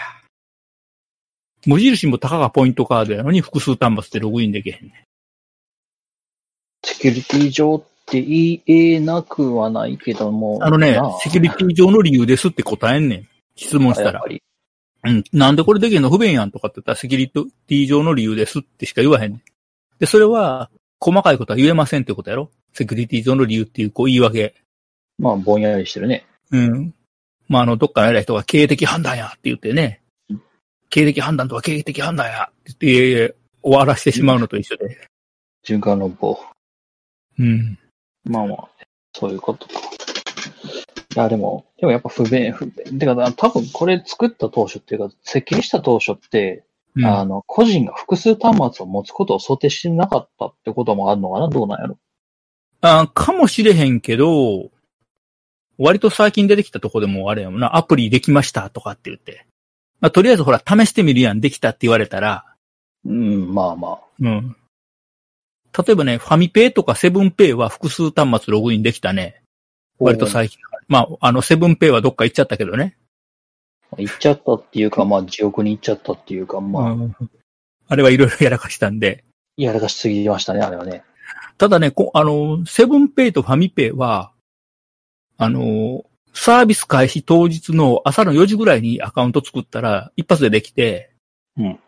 [1.66, 5.04] 無印もたかがポイントカードやのに複数端末でログインできへんね。
[6.85, 10.59] セキュリティ上って言えなくはないけども。
[10.62, 13.28] あのねな、セキュリティ上の理由ですって答えんねん。
[13.57, 14.22] 質問したら。
[15.04, 15.24] うん。
[15.33, 19.42] なんでこれできんの不便やんとかって言ったらセキュリティ上の理由ですってしか言わへんねん。
[19.98, 22.50] で、それは、細かいことは言えませんってことやろ？
[22.78, 24.54] セキュリティ上の理由っていう、こう言い訳。
[25.18, 26.24] まあ、ぼんやりしてるね。
[26.52, 26.94] うん。
[27.48, 30.42] まあ、あの、どっかの偉い人が経営的判断やって言ってねうん。
[30.88, 34.96] 経営的判断とは経営的判断やって言って終わらしてしまうのと一緒で。
[35.66, 36.38] 循環論法。
[37.36, 37.76] うん。
[38.24, 38.68] まあまあ、
[39.12, 39.74] そういうことか。
[39.74, 39.78] い
[41.18, 42.96] や、でも、でもやっぱ不便、不便。
[42.96, 46.64] てか、多分これ作った当初っていうか、設計した当初って、
[46.94, 51.48] うんあの、個人が複数端末を持つことを想定してなかったってこともあるのかな？
[51.48, 51.98] どうなんやろ？
[52.80, 54.70] あかもしれへんけど、
[55.78, 59.46] 割と最近出てきたとこでもあれやもんな、アプリできましたとかって言って。
[60.00, 62.44] まあ、とりあえずほら、試してみるやん、できたって言われたら、
[63.04, 63.98] うん、まあまあ。
[64.20, 64.56] うん。
[65.76, 69.42] 例えばね、ファミペイとかセブンペイは複数端末ログインできたね。
[69.98, 70.60] 割と最近。
[70.88, 72.96] まあ、あの、セブンペイはどっか行っちゃったけどね。
[73.96, 77.16] 行っちゃったっていうか、まあ、地獄に行っちゃったっていうか、まあ、うん
[77.90, 79.24] あれはいろいろやらかしたんで。
[79.56, 81.04] やらかしすぎましたね、あれはね。
[81.58, 84.32] ただね、こあの、セブンペイとファミペイは、
[85.36, 91.10] あの、サービス開始当日の朝の4時ぐらいにアカウント作ったら一発でできて、
[91.56, 91.78] うん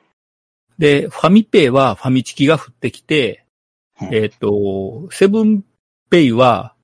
[0.80, 3.44] で、ファミペイはファミチキが降ってきて、
[4.00, 5.62] うんえっ、と、セブン
[6.08, 6.74] ペイは、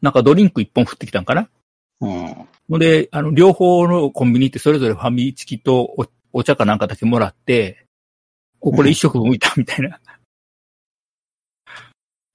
[0.00, 1.48] なんかドリンク一本降ってきたんかな？
[2.00, 2.78] うん。
[2.78, 7.86] で、あの、両方のコンビニってそれぞれファミチキとおお茶かなんかだけもらって、
[8.60, 9.98] ここで一食分浮いたみたいな。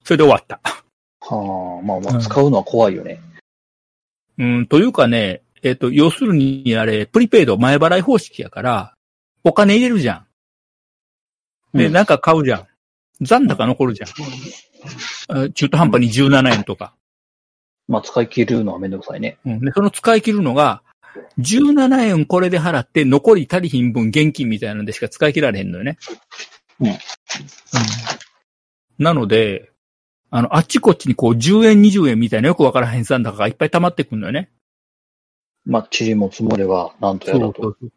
[0.06, 0.60] それで終わった。
[1.20, 3.20] はあ、まあまあ、うん使うのは怖いよね。
[4.38, 8.94] うん、というかね、えっ、と、要するにあれ、プリペイド前払い方式やから、
[9.42, 10.24] お金入れるじゃ
[11.74, 11.76] ん。
[11.76, 12.66] で、うんなんか買うじゃん。
[13.20, 15.44] 残高残るじゃん。
[15.46, 16.94] あ中途半端に17円とか。
[17.88, 19.38] まあ、使い切るのはめんどくさいね。
[19.44, 20.82] うん、で、その使い切るのが、
[21.40, 25.98] 17円これで払って残り足りひん分現金みたいなのでしか使い切られへんのよね。
[26.78, 26.94] うんうん
[28.98, 29.70] なので、
[30.30, 34.50] あの、あっちこっちにこう10円20円みたいなよくわからへん残高がいっぱい溜まってくるのよね。
[35.64, 37.62] まあ、塵も積もれば、なんとやらと。
[37.62, 37.92] そうそう。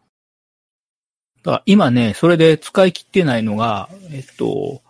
[1.43, 4.81] だから今ね、それで使い切ってないのが、えっと、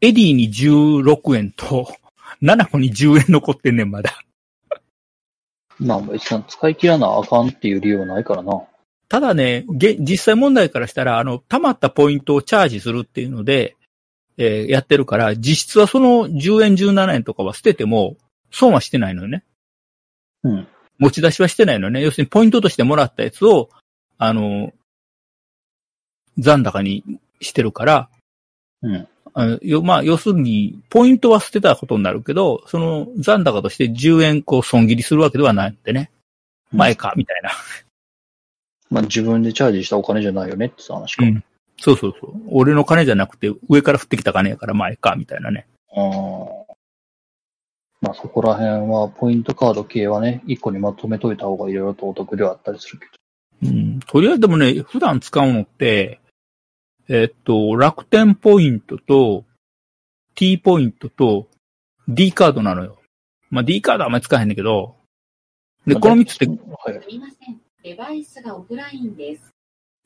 [0.00, 1.88] エディに16円と、
[2.42, 4.10] 7個に10円残ってんねん、まだ。
[5.78, 8.62] まあ、別に使い切らなあかんっていう理由はないからな。
[9.08, 13.76] ただね、げ実際問題からしたら、あの、溜まったポイントをチャージするっていうので、
[14.38, 18.16] えーやってるから、実質はその10円、17円とかは捨てても、
[18.50, 19.44] 損はしてないのよね。
[20.44, 20.68] うん。
[20.98, 22.02] 持ち出しはしてないのね。
[22.02, 23.70] 要するにポイントとしてもらったやつを、
[24.18, 24.72] あの、
[26.38, 27.04] 残高に
[27.40, 28.08] してるから、
[28.82, 29.08] うん。
[29.34, 36.10] あのよまあ、要するに、ポイントは捨てたことになるけど、その残高として10円こう損切りするわけではないんでね。
[36.70, 37.50] 前か、みたいな。
[38.90, 41.24] まあ、自分でチャージしたお金じゃないよねって話か。
[41.24, 41.44] うん
[41.82, 42.32] そうそうそう。
[42.48, 45.66] 俺の金じゃなくて、上から降ってきた金やから前か、みたいなね。
[45.92, 46.62] あー
[48.00, 53.06] まあ、そこら辺は、ポイントカード系はね、一個にまとめといた方がいろいろとお得ではあったりするけ
[53.66, 53.68] ど。
[53.68, 54.00] うん。
[54.00, 56.20] とりあえずでもね、普段使うのって、
[57.08, 59.44] えっと、楽天ポイントと、
[60.36, 61.48] T ポイントと、
[62.06, 63.00] D カードなのよ。
[63.50, 64.94] まあ、D カードはあんまり使えへんねんけど、
[65.84, 67.02] で、この3つって、はい。
[67.02, 67.60] すみません。
[67.82, 69.51] デバイスがオフラインです。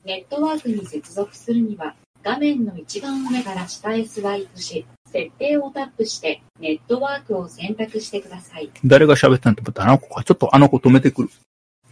[0.05, 8.69] ネットワークに接続するには、画面の一番上から下へスワイプし、設定をタップして、ネットワークを選択してください。
[8.85, 10.23] 誰が喋ったんと思ったらあの子か。
[10.23, 11.29] ちょっとあの子止めてくる。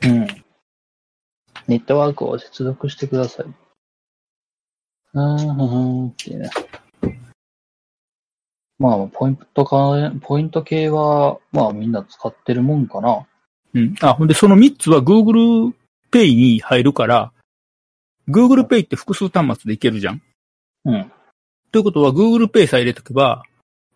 [0.04, 0.28] うん。
[1.68, 3.46] ネットワークを接続してください。
[3.46, 6.50] うーん、うん、ってね。
[8.78, 13.26] まあ、ポイントか、ポイント系は、まあみんな使ってるもんかな。
[13.74, 13.96] うん。
[14.02, 15.74] あ、ほんで、その3つは Google
[16.12, 17.32] Pay に入るから、
[18.28, 20.22] Google Pay って複数端末でいけるじゃん。
[20.86, 21.12] うん。
[21.72, 23.44] ということは Google Pay さえ入れとけば、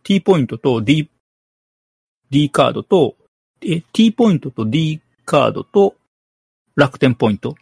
[0.03, 1.09] T ポイントと D、
[2.29, 3.15] D カードと、
[3.61, 5.95] え、T ポイントと D カードと
[6.75, 7.55] 楽天ポイント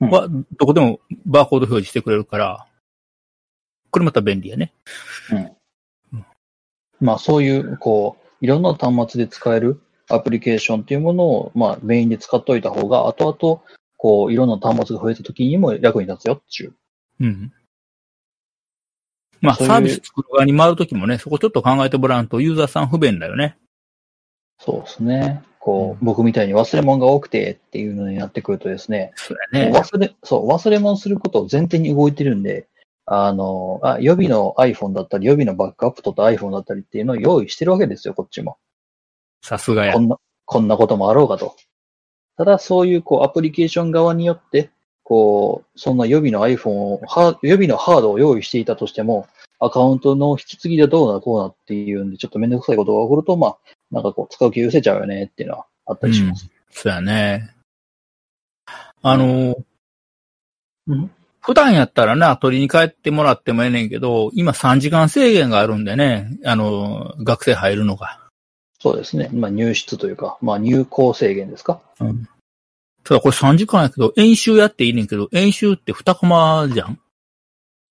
[0.00, 2.66] は、どこでもバーコード表示してくれるから、
[3.90, 4.72] これまた便利やね。
[7.00, 13.62] まあそういう、こう、いろんな端末で使えるアプリケーションっていうものを、まあメインで使っといた方が、後々、
[13.96, 16.74] こう、いろんな端末が増えた時にも役に立つよっていう。
[17.20, 17.52] うん。
[19.40, 23.56] まあ、サービス作る側に回るときもね、そこちょっと考えてもらうと、ユーザーさん不便だよね。
[24.58, 25.42] そうですね。
[25.58, 29.72] こう、僕みたいに忘れ物が多くてっていうのになってくるとですね、そうだね。
[29.72, 32.68] 忘れ、そう、忘れ物することを前提に動いてるんで、
[33.04, 38.58] あの、あ予備の iPhone だったり、予備のバックアップ取った iPhone だったりっていうのを用意してるわけですよ、こっちも。
[39.42, 40.00] さすがやこ。
[40.00, 41.56] んな、こんなこともあろうかと。
[42.36, 44.70] ただ、そういう、こう、アプリケーション側によって、
[45.02, 49.26] こう、そんな予備の iPhone を、は予備のハードを用意していたとしても、
[49.58, 53.56] アカウントの引き継ぎでどうな、こうなっていうんで、ちょっとめんどくさいことが起こると、まあ、
[53.90, 56.50] なんかこう、使う気失せちゃうよねっていうのはあったりします。
[56.70, 57.54] そうやね。
[59.02, 59.56] あの、
[60.88, 61.10] うん
[61.46, 68.25] 普段やったらな、取りに帰ってもらってもええねんけど、今3時間制限があるんでね、あの、学生入るのが。
[68.86, 69.28] そうですね。
[69.32, 71.80] まあ、入室というか、まあ、入校制限ですか？
[71.98, 72.28] うん。
[73.02, 77.00] ただこれ3時間やけど、演習やっていいねんけど、演習って2コマじゃん？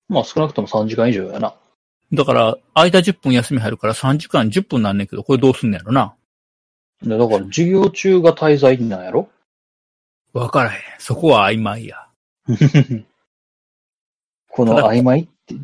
[0.07, 1.53] まあ、少なくとも3時間以上やな。
[2.13, 6.15] だから、間10分休み入るから3時間10分なんねんけど、これどうすんねやろな？
[7.03, 9.27] でだから、授業中が滞在なんやろ？
[10.31, 10.79] わからへん。
[10.99, 12.07] そこは曖昧や。
[14.47, 15.55] この曖昧って、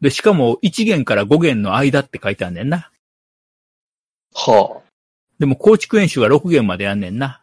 [0.00, 2.90] で、しかも1弦から5弦の間って書いてあんねんな。
[4.34, 4.82] は
[5.38, 7.42] でも構築演習は6弦までやんねんな。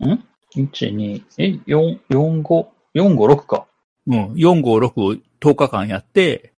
[0.00, 0.06] あ。
[0.06, 3.66] ん ?1、2、え、4、4、5、4、5、6か。
[4.06, 4.32] うん。
[4.32, 6.52] 4、5、6を10日間やって、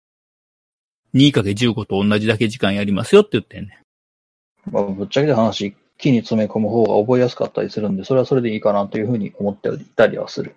[1.14, 3.80] 2×15 と同じだけ時間やりますよって言ってんね
[4.70, 10.54] まあ、ぶっちゃけた話、木に詰め込む方が覚えやすかったりするんで、それはそれでいいかなというふうに思っていたりはする。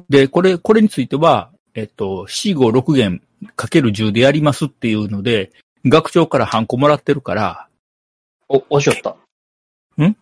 [0.00, 0.04] ん。
[0.08, 3.22] で、これ、これについては、えっと、4、5、6弦
[3.56, 5.52] かける10でやりますっていうので、
[5.84, 7.68] 学長からハンコもらってるから、
[8.48, 10.02] お、押しよった。
[10.02, 10.16] ん？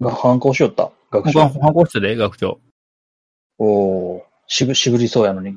[0.00, 0.90] が、反抗しよった？
[1.10, 1.72] 学ハン習。
[1.72, 2.60] コしてで、学長。
[3.58, 5.56] おーしぶ、しぶりそうやのに。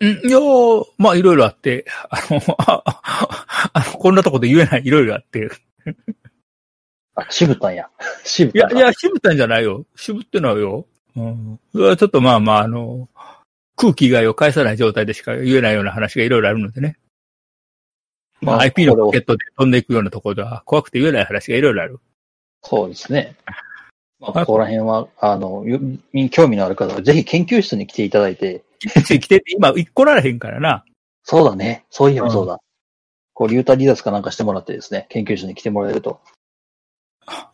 [0.00, 2.82] うん、いやーまあ、いろいろあって、あの、あ
[3.72, 5.50] あの、こんなとこで言えない、いろいろあって。
[7.14, 7.88] あ、渋ったんや。
[8.24, 9.84] 渋っいや、たんかいや、渋ったんじゃないよ。
[9.94, 10.86] 渋ってのはよ。
[11.16, 11.60] うん。
[11.72, 13.08] それはちょっとまあまあ、あの、
[13.76, 16.98] 空気以外を返さない状態でしか言えないような話がいろいろあるのでね。
[18.44, 22.00] まあ、IP のポケットで飛んでいくようなところでは怖くて言えない話がいろいろある。
[22.62, 23.36] そうですね。
[24.20, 25.78] まあ、ここら辺は、あの、よ
[26.30, 30.84] 興味のある方は、ぜひ研究室に来ていただいて、来てて、今、一個られへんからな。
[31.22, 31.84] そうだね。
[31.90, 32.60] そういえばそうだ。
[33.34, 36.20] こう、流体離脱かなんかしてもらってですね、研究室に来てもらえると。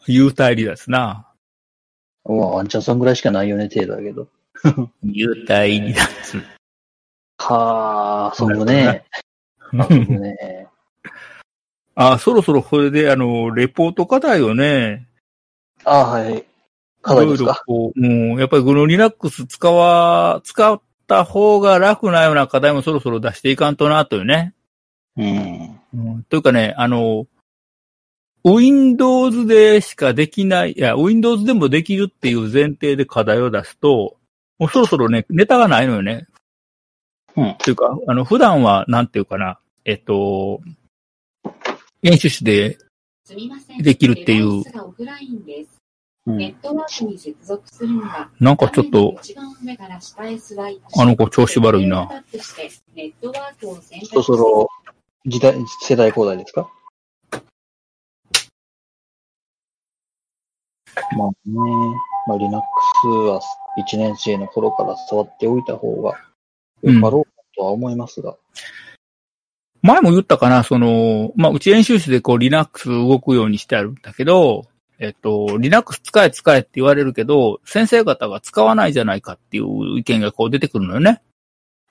[0.07, 1.27] 幽体離脱な。
[2.25, 4.29] まあ、ワンチャンそんぐらいしかないよね、程度だけど。
[5.05, 6.43] 幽体離脱。
[7.39, 9.05] はあ、遊ぶね。
[9.73, 10.69] 遊ぶね。
[11.95, 15.07] あ、そろそろこれで、あの、レポート課題をね、
[15.85, 16.45] あはい。
[17.03, 17.63] 課題ですか？
[17.67, 24.55] こう、うん、やっぱりグノリナックス使わ、使った方が楽なような課題もそろそろ出していかんとな、というね。
[25.17, 25.81] うん。
[25.95, 27.27] うん、というかね、あの、
[28.45, 34.17] Windows でしかできない、いや、Windows でもできるっていう前提で課題を出すと、
[34.59, 36.27] もうそろそろね、ネタがないのよね。
[37.37, 37.57] うん。
[37.59, 40.61] というか、あの、普段は、なんていうかな、えっと、
[42.03, 42.79] 演習室で。
[43.81, 44.63] できるっていう。
[46.33, 46.37] ん。
[46.37, 49.19] ネットワークに接続するには、なんかちょっと、
[50.99, 52.09] あの子調子悪いな。
[54.05, 54.69] そろそろ、
[55.27, 56.71] 時代、世代交代ですか？
[61.17, 61.35] まあね、
[62.27, 62.63] まあ Linux
[63.07, 63.41] は
[63.79, 66.19] 1年生の頃から触っておいた方が
[66.83, 68.37] よかろうかとは思いますが。
[69.83, 74.67] 前も言ったかな、その、まあ、うち演習室でこう Linux 動くようにしてあるんだけど、
[74.99, 81.23] えっと、Linux 使え使えって言われるけど、先生方が使わないじゃないかっていう意見がこう出てくるのよね。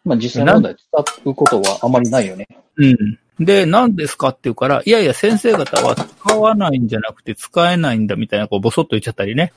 [0.05, 2.47] まあ実際問題使うことはあまりないよね。
[2.77, 3.19] うん。
[3.39, 9.53] で、何ですかって言うから、いやいや先生方は使わないんじゃなくて使えないんだみたいなこうボソッと言っちゃったりね。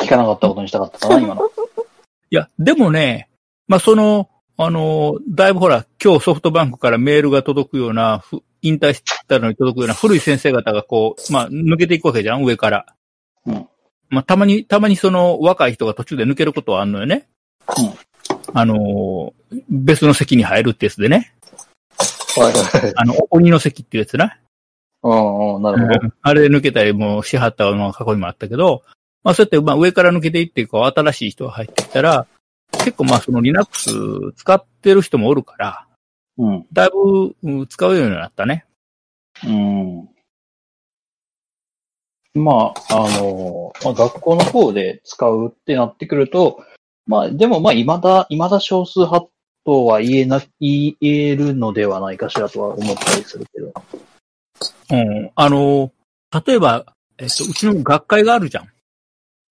[0.00, 1.50] 聞かなかったことにしたかったかな、今の。
[2.30, 3.28] いや、でもね、
[3.66, 12.86] まあ、その、あの、だいぶほら、今日ソフトバンクからメールが届くような、ふ引退したのに届くような古い先生方がこう、まあ、抜けていくわけじゃん、上から。
[13.46, 13.68] うん。
[14.10, 17.26] まあ、たまに、たまにその若い人が途中で抜けることはあるのよね。
[18.52, 19.34] あの、
[19.68, 21.34] 別の席に入るってやつでね。
[22.36, 22.92] はいはいはい。
[22.96, 24.38] あの、鬼の席っていうやつな。
[25.02, 26.14] うんうん、なるほど。
[26.22, 28.82] あれで抜けたりもしはったのが過去にもあったけど、
[29.22, 32.26] まあそうやってまあ上から抜けていって、こう新しい人が入ってきたら、
[32.78, 33.90] 結構まあその Linux
[34.36, 35.86] 使ってる人もおるから、
[36.38, 36.66] うん。
[36.72, 38.66] だいぶうん使うようになったね。
[39.44, 40.08] うん。
[42.34, 46.64] まあ、あの、まあ、学校の方で使うってなってくると、
[47.06, 49.28] まあ、でもまあ、未だ、未だ少数派
[49.64, 53.72] とは言えな、言えるのではないかしらとは思ったりするけど。
[54.90, 55.30] うん。
[55.34, 55.92] あの、
[56.46, 56.86] 例えば、
[57.18, 58.68] えっと、うちの学会があるじゃん。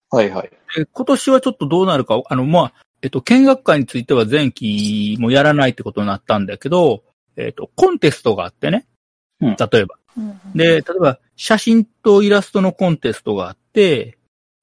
[0.10, 0.52] はいはい。
[0.76, 7.04] で今年はちょっとどうなるか、あの、まあ、えっと、見学会については前期もやらないってことになったんだけど、
[7.36, 8.88] えっと、コンテストがあってね。
[9.42, 9.98] うん例えば。
[10.18, 14.18] うんで、例えば、写真とイラストのコンテストがあって、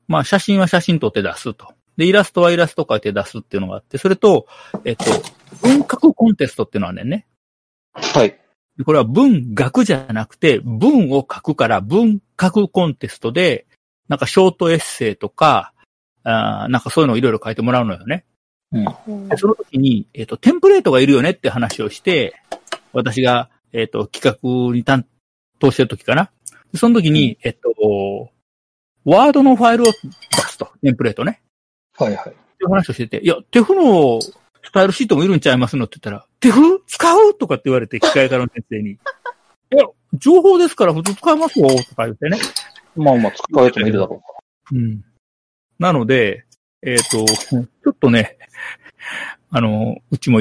[0.09, 1.75] まあ、写真は写真撮って出すと。
[1.99, 4.47] で、イラストはイラスト描いて出すっていうのがあって、それと、
[4.87, 5.05] えっと、
[5.63, 7.27] 文学コンテストっていうのはね。
[7.93, 8.41] はい。
[8.79, 13.67] でこれは文学じゃなくて、文を書くから文学コンテストで、
[14.09, 15.75] なんかショートエッセイとか、
[16.23, 18.25] あーなんかそういうのをいろいろ書いてもらうのよね。
[18.73, 22.41] うんでその時に、えっ、と、テンプレートがいるよねって話をして、
[22.93, 25.05] 私が、えっ、と、企画に担
[25.59, 26.31] 当してる時かな。
[26.73, 28.31] でその時に、えっ、と、
[29.05, 29.93] ワードのファイルを出
[30.49, 31.41] すと、テンプレートね。
[31.97, 32.29] はいはい。
[32.29, 37.35] っていう話をしてて、いや、手譜のスタイルシートもいるんちゃいますのって言ったら、手譜使う？
[37.35, 38.93] とかって言われて、機械科の先生に。
[38.93, 38.97] い
[39.77, 42.39] や、情報ですから普通使いますよ、とか言ってね。
[42.97, 44.23] まあまあ、使うやつもいるだろ
[44.73, 45.05] うん。
[45.79, 46.45] なので、
[46.83, 48.39] えっ、と、ちょっとね、
[49.51, 50.41] あの、うちも、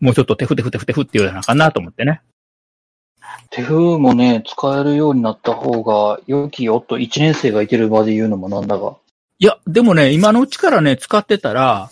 [0.00, 2.22] もうちょっとテフテフテフテフって言わなあかんなと思ってね。
[2.22, 3.24] う。
[3.50, 8.96] 手風もね、使えるようになった方が良きよと1年生がいてる場で言うのもなんだが。
[9.38, 11.90] いや、でもね、今のうちからね、使ってたら、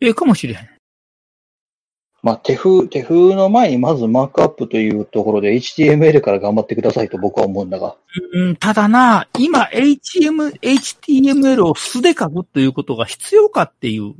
[0.00, 0.68] ええかもしれへん。
[2.22, 7.96] まあ、手風、手風の前にまずマークアップというところで HTML から頑張ってくださいと僕は思うんだが。
[8.34, 14.14] うん、ただな、今 HM、HTML を素で書くということが必要かっていう。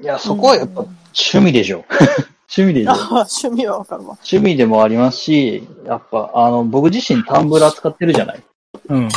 [0.00, 1.84] いや、そこはやっぱ趣味でしょ。
[2.56, 2.92] 趣味でしょ。
[2.92, 4.10] あ趣味はわかるわ。
[4.10, 8.42] 趣味でもありますし、やっぱ、あの、僕自身タンブラー使ってるじゃない。
[8.88, 9.08] うん。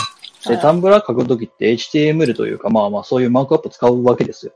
[0.48, 4.54] で、タンブラー書くときって HTML というか、まあまあそういうマークアップ使うわけですよ。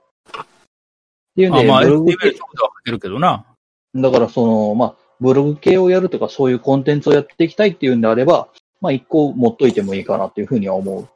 [1.36, 3.46] っていうんで、あまあ、ブログ系、速度は書けるけどな。
[3.94, 8.48] だからその、まあ、ブログ系をやるとかそういうコンテンツをやっていきたいっていうんであれば、
[8.80, 11.10] まあ一個持っといてもいいかなっていうふうには思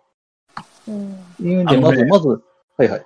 [0.87, 0.91] う。
[0.91, 1.13] うん。
[1.13, 3.05] っていうんで、まず、まず、はいはい。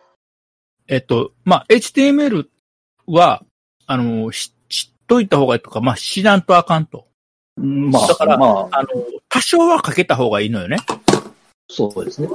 [0.88, 2.48] えっと、まあ、HTML
[3.08, 3.44] は、
[3.86, 7.08] あの、し知っといた方がいいとか、まあ、知らんとあかんと。
[7.58, 8.90] まあ、だからまあ、あの、
[9.30, 10.78] 多少は書けた方がいいのよね。
[11.70, 12.28] そうですね。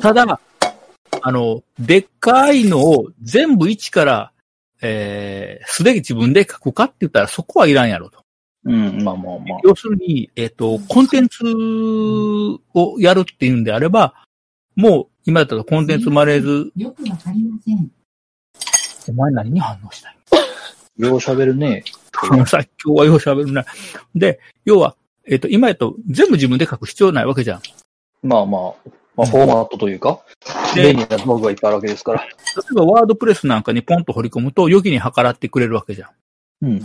[0.00, 0.40] ただ、
[1.22, 4.32] あの、でっかいのを全部一から、
[4.80, 8.22] えー、すでに自分で書くかって言ったらそこはいらんやろと。
[8.64, 9.58] うん、まあまあまあ。
[9.64, 11.44] 要するに、えっ、と、コンテンツ
[12.74, 14.14] をやるっていうんであれば、
[14.76, 17.90] もう、今だったらコンテンツマネーズ、よくわかりません。
[19.08, 20.16] お前何に反応したい？
[20.98, 21.84] よう喋るね。
[22.24, 23.64] のさ、今日はよう喋るな。
[24.14, 24.96] で、要は、
[25.26, 27.62] えっ、と、今やと全部自分で書く必要ないわけじゃん。
[28.22, 30.20] まあまあ、まあ、フォーマットというか、
[30.76, 32.22] で便利な道具がいっぱいあるわけですから。
[32.22, 36.10] 例えばワードプレスなんかにポンと掘り込むと、良きに計らってくれるわけじゃん。
[36.62, 36.70] うん。
[36.70, 36.82] うん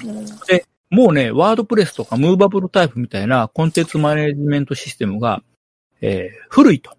[0.90, 5.42] もうね、ワードプレスとかムーバブルタイプみたいなコンテンツマネジメントシステムが、
[6.02, 6.96] えー古いと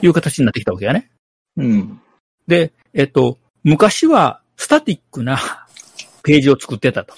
[0.00, 1.10] いう形になってきたわけやね。
[1.58, 2.00] うん。
[2.46, 5.38] で、えっと、昔はスタティックな
[6.24, 7.12] ページを作ってたと。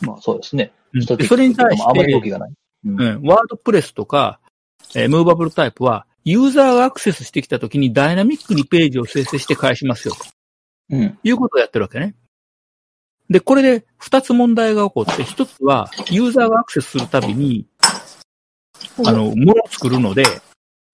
[0.00, 0.72] まあそうですね。
[1.04, 2.52] それに対しまああまり動て、きがない。
[2.84, 4.40] うんうん、ワードプレスとか、
[4.96, 10.24] えームーバブルタイプは、ユーザーがアクセスしてきたときにダイナミックにページを生成して返しますよ、と
[10.90, 11.18] うん。
[11.22, 12.14] いうことをやってるわけね。
[13.30, 17.66] で、これで二つ問題が起こって、一つは、ユーザーがアクセスするたびに、
[19.04, 20.24] あの、ものを作るので、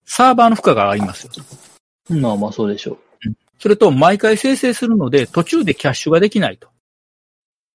[0.05, 1.31] サーバーの負荷が上がりますよ。
[2.09, 2.97] まあまあそうでしょう。
[3.59, 6.69] それと、毎回生成するので、途中でキャッシュができないと。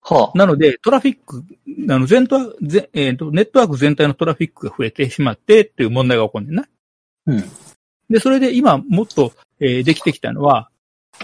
[0.01, 0.39] はあ。
[0.39, 1.45] なので、トラフィック、
[1.91, 6.69] あの、全ト全えーと、ネットワーク全体のトラフィックが増えてしまってっていう問題が起こるんだよな。
[7.27, 7.45] うん。
[8.11, 10.70] で、それで今もっと、えーできてきたのは、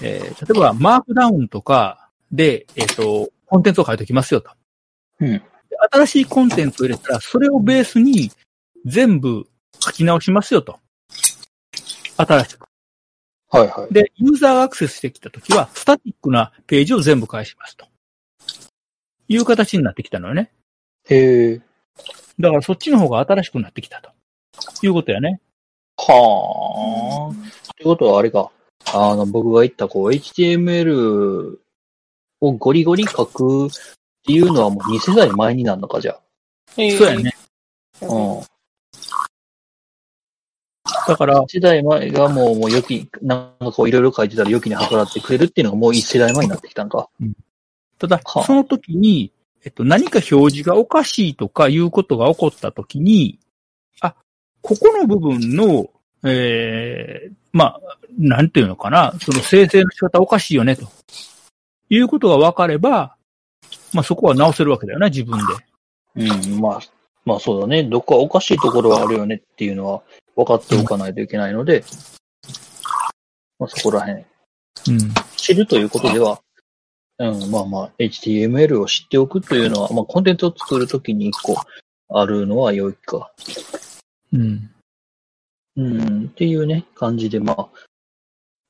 [0.02, 4.50] えー例えばマークダウンとかで、えっ、と、コンテンツを書いておきますよと。
[5.20, 5.28] うん。
[5.28, 5.42] で
[5.92, 8.30] 新しいコンテンツを入れたら、それをベースに
[8.84, 9.46] 全部
[9.80, 10.78] 書き直しますよと。
[12.16, 12.66] 新しく。
[13.50, 13.92] はいはい。
[13.92, 17.86] で、ユーザーがアクセスしてきたときは、スタティックなページを全部返しますと。
[19.28, 20.52] いう形になってきたのよね。
[21.08, 21.60] へえ。
[22.38, 24.10] だからそっちの方が新しくなってきたと。
[24.82, 25.40] いうことやね。
[26.08, 27.70] はあ。
[27.72, 28.50] ってことはあれか。
[28.92, 31.56] あの、僕が言ったこう、HTML
[32.40, 33.70] をゴリゴリ書くっ
[34.24, 36.18] ていうのはもう2世代前になるのか、じゃ
[36.76, 37.34] えそうやね。
[38.02, 38.06] あ。
[38.06, 38.40] うん。
[41.06, 47.08] だから、世代前がもう、もう良き、なんかこういろいろ書いてたら良きに計らってくれるっていうのがもう1世代前になってきたんか。
[47.98, 49.32] ただ、はあその時に、
[49.64, 53.39] えっと、何か表示がおかしいとかいうことが起こった時に、あ、
[54.62, 55.90] ここの部分の、
[56.24, 57.80] ええまあ、
[58.18, 60.88] なんていうのかな、その生成の仕方おかしいよね、と
[61.88, 63.16] いうことが分かれば、
[63.92, 65.54] まあそこは直せるわけだよね、自分で。
[66.16, 66.80] うん、まあ、
[67.24, 67.84] まあそうだね。
[67.84, 70.02] どっかおかしいところはあるよねっていうのは
[70.36, 71.84] 分かっておかないといけないので、
[73.58, 74.18] まあそこら辺、
[74.88, 75.14] うん。
[75.36, 76.40] 知るということでは、
[77.18, 81.56] うん、まあまあ、HTML を知っておくというのは、まあコンテンツを作るときに一個
[82.08, 83.32] あるのは良いか。
[84.32, 84.70] うん。
[85.76, 87.68] うん、っていうね、感じで、まあ、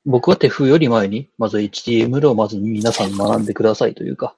[0.04, 4.34] 僕は手風より前に、まず HTML をまず皆さん学んでくださいというか、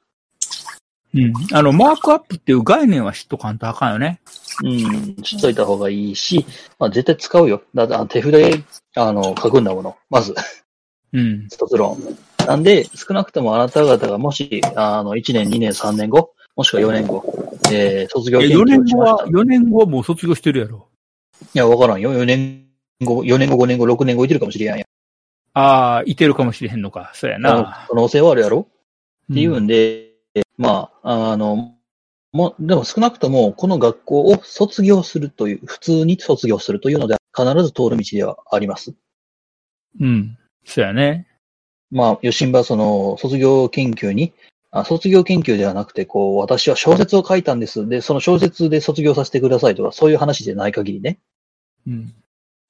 [1.14, 1.32] うん。
[1.52, 4.20] あの、マークアップっていう概念は知っとかんとあかんよね。
[4.64, 6.46] うん、知っといた方がいいし、
[6.78, 7.62] まあ絶対使うよ。
[7.74, 8.64] だって手筆で、
[8.96, 9.96] あの、書くんだもの。
[10.08, 10.34] まず、
[11.12, 11.48] うん。
[11.50, 11.98] 卒論。
[12.46, 17.22] なんで、少なくともあなた方がもし、あの、1年、2年、3年後、もしくは4年後、
[17.70, 19.26] えー、卒業いや研4年後究をしましたは、。
[19.26, 20.88] 4年後はもう卒業してるやろ。
[21.54, 22.12] いや、わからんよ。
[22.12, 22.66] 4年
[23.02, 24.86] 後、4年後、5年後、6年後いてるかもしれんやん。
[25.54, 27.12] ああ、いてるかもしれへんのか。
[27.14, 27.86] そうやな。
[27.88, 28.68] 可能性はあるやろ？
[29.30, 30.12] っていうんうんで、
[30.56, 31.74] まあ、あの、
[32.32, 38.94] もう、でも少なくとも、この学校を卒業するという、普通に卒業するというので、必ず通る道ではあります。
[40.00, 40.38] うん。
[40.64, 41.26] そうやね。
[41.90, 44.32] まあ、吉ンはその、卒業研究に、
[44.74, 47.86] あ卒業研究ではなくて、こう、私は小説を書いたんです。
[47.86, 51.18] で、その小説で卒業させてくださいとか、そういう話でない限りね、
[51.86, 52.14] うん。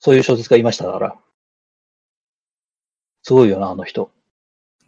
[0.00, 1.14] そういう小説家いましたから。
[3.22, 4.10] すごいよな、あの人。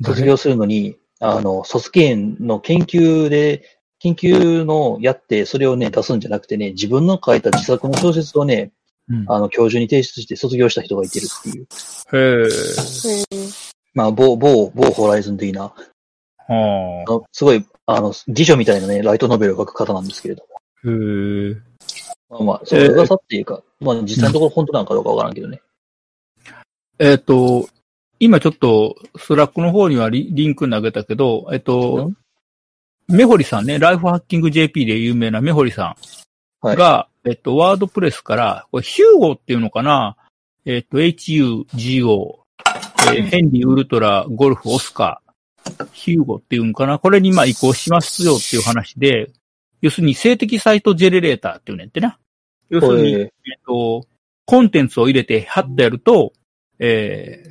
[0.03, 8.73] 卒誰業するのに、あの、卒研の研究で、研究のやって、それをね、出すんじゃなくてね、自分の書いた自作の小説をね、
[9.09, 9.25] うん。
[9.29, 11.67] あの、教授に提出して卒業した人がいてるっていう。
[12.13, 12.49] へえ。
[13.93, 15.75] まあ、某、某、某ホライズン的な、は
[16.49, 20.49] あのすごい、あの、辞書みたいなね、ライトノベルを書く方なんですけれども。
[20.57, 20.91] あ。
[20.91, 21.57] へえ。
[22.31, 25.61] まあまあ、その噂っていうか、まあ実際のところ本当なのかどうかわからんけどね。
[26.99, 27.69] えっ、と、
[28.19, 32.13] 今ちょっと、 Slack の方にはリリンク投げたけど、えっ、と、
[33.09, 35.97] メホリさんね、 Lifehacking.jp で有名なメホリさ
[36.63, 40.17] んが、えっと、 WordPress から、これ Hugo っていうのかな？
[40.65, 42.39] えっと、HUGO、
[43.15, 45.24] えーヘンリー、ウルトラ、ゴルフ、オスカー、
[45.93, 46.99] Hugo っていうのかな？
[46.99, 49.31] これにまあ移行しますよっていう話で、
[49.81, 52.19] 要するに静的サイトジェネレーターっていうねんってな。
[52.71, 53.29] 要するに、えっ
[53.67, 54.07] と、
[54.47, 56.33] コンテンツを入れて、貼ってやると、
[56.79, 57.45] え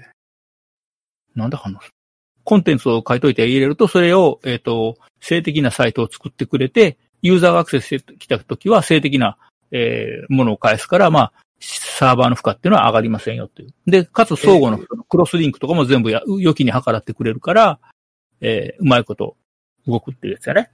[1.35, 1.79] ー、なんだかな。
[2.43, 9.37] コンテンツを書いといて入れると、それを、えっ、と、静的なサイトを作ってくれて、ユーザーがアクセスしてきたときは、静的な、
[9.71, 13.73] えーものを返すから、まあ、サーバーの負荷っていうのは上がりませんよっていう。
[13.87, 17.79] で、かつ相互のクロスリンクとかも全部や、良きに計らってくれるから、
[18.43, 19.37] えーうまいこと
[19.87, 20.69] 動くっていうやつやね。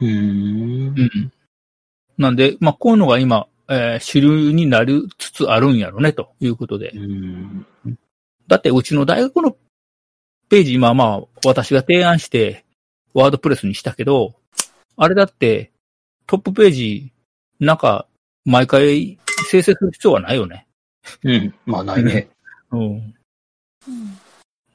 [0.00, 0.98] うーん。
[0.98, 1.32] うん。
[2.18, 6.98] なんで、まあ、こういうのが今、えー主流になりつつあるんやろね、ということでう。
[7.00, 7.66] ん。
[8.48, 9.56] だって、うちの大学の
[10.48, 12.64] ページ、今まあ、私が提案して、
[13.14, 14.34] ワードプレスにしたけど、
[14.96, 15.70] あれだって、
[16.26, 17.12] トップページ、
[17.60, 18.06] なんか、
[18.44, 20.66] 毎回生成する必要はないよね。
[21.22, 21.54] うん。
[21.66, 22.28] まあないね。
[22.72, 22.80] うん。
[22.80, 23.14] うん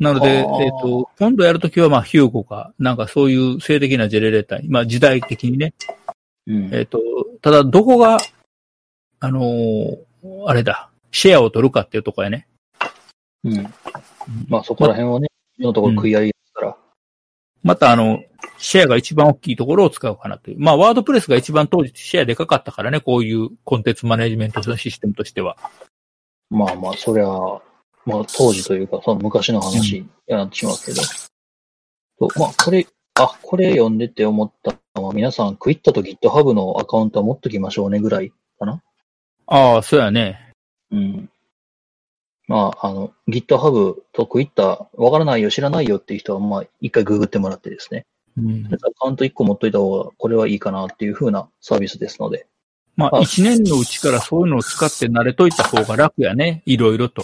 [0.03, 5.73] なので、えっ、はあと、今度やるときは、まあ、ヒューゴか、なんかそういう性的なジェネレーター、まあ、時代的にね、
[6.45, 6.69] うん。
[6.73, 6.99] えっ、と、
[7.41, 8.17] ただ、どこが、
[9.19, 9.97] あのー
[10.45, 12.47] あれだ、シェアを取るかっていうところやね。
[13.43, 13.73] うん。
[14.47, 15.27] まあそこら辺はね、
[15.57, 16.77] 今のところ食い合いですから。
[17.61, 18.23] また、あの、
[18.57, 20.59] シェアが一番大きいところを使うかなという。
[20.59, 25.57] まあ、ワードプレスが一番当時シェアでかかったからね、こういうコンテンツマネジメントのシステムとしては。
[26.49, 27.27] まあまあ、そりゃ、
[28.05, 31.01] まあ当時というか、その昔の話になってしまうけど。
[31.03, 31.27] そ
[32.21, 32.85] うまあこれ、
[33.15, 38.81] あ、これ読んでて思ったのは、皆さんクイッタと GitHub のアカウントは持っときましょうねぐらいかな。
[39.47, 40.53] ああ、そうやね。
[40.91, 41.29] うん。
[42.47, 48.05] まあ、あの、GitHub とクイッタわからないよ、知らないよっていう人は、まあ、一回ググってもらってですね。
[48.37, 48.65] うん。
[48.65, 52.47] アカウント一個持っといた方が、これはいいかなっていう風なサービスですので。
[52.95, 56.61] まあ、あ一年のうちからそういうのを使って慣れといた方が楽やね。
[56.65, 57.23] いろいろと。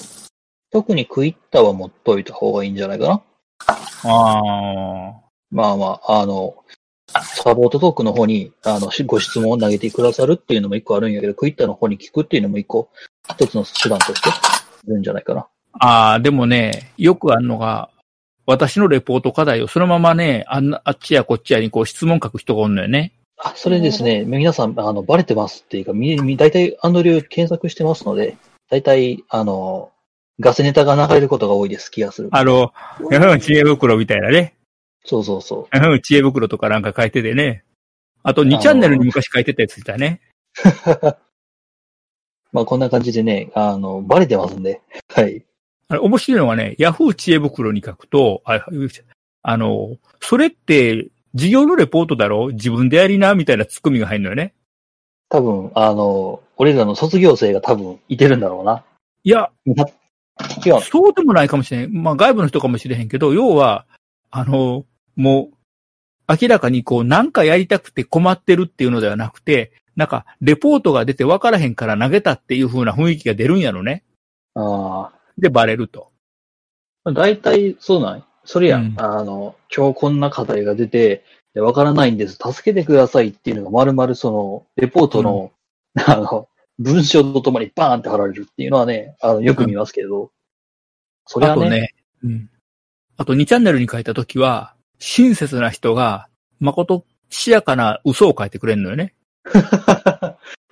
[0.72, 3.22] 特にクイッタは持っといた方がいいんじゃないかな。
[3.68, 5.30] ああ。
[5.52, 6.56] まあまあ、あの、
[7.12, 12.90] サポートトークの方に、あの、しご質問を投げてくださるっていうのも一個あるんやけど、クイッタの方に聞くっていうのも一個、
[13.32, 14.30] 一つの手段として、
[14.86, 15.48] いるんじゃないかな。
[15.80, 17.90] ああ、でもね、よくあるのが、
[18.46, 23.14] 私のレポート課題をそのままね、あんな、あっちやこっちやにこう質問書く人がおるのよね。
[23.38, 28.38] あ、それですね、皆さん、あの、バレてますっていうか、み、み、大体アンドリュー検索してますので、
[28.70, 29.92] 大体、あの、
[30.40, 32.30] ガセネタが流れることが多いです、気がする。
[32.32, 32.72] あの、
[33.12, 34.56] ヤフー知恵袋みたいなね。
[35.06, 37.64] そうそうそヤフー知恵袋とかなんか書いててね。
[38.24, 40.22] あと2チャンネルに昔書いてたやついたね。
[40.66, 41.18] う。
[42.52, 44.82] まあこんな感じでね、あの、バレてますんで。
[45.10, 45.46] はい。
[45.88, 48.66] あれ、面白いのはね、ヤフー知恵袋に書くと、あ
[49.42, 52.48] あの、それって、授業のレポートだろ？
[52.50, 54.54] 自分でやりなみたいなツッコミが入るのよね。
[55.30, 58.84] 多分、あの、俺らの卒業生が多分いてるんだろうな。
[59.24, 59.52] いや、
[60.66, 60.82] 違う。
[60.82, 61.94] そうでもないかもしれん。
[62.04, 63.86] まあ外部の人かもしれへんけど、要は、
[64.32, 64.86] あの、
[65.16, 74.04] もう、明らかにこう、なんかやりたくて困ってるっていうのではなくて、なんか、レポートが出て分からへんから投げたっていう風な雰囲気が出るんやろね。
[74.56, 76.12] あで、バレると。
[77.04, 77.12] あ。
[77.12, 78.86] 大体そうなんそれやん。
[78.86, 81.24] うんあの、今日こんな課題が出て、
[81.54, 82.34] でわからないんです。
[82.34, 85.52] 助けてくださいっていうのが丸々その、レポートの、
[86.06, 86.48] あの、
[86.80, 90.32] 文章とともにバーンって貼られるっていうのはね、あの、よく見ますけど。
[91.26, 92.50] それはね、あとね、うん。
[93.18, 96.28] あと2チャンネルに書いたときは、親切な人が、
[96.60, 99.14] 誠しやかな嘘を書いてくれるのよね。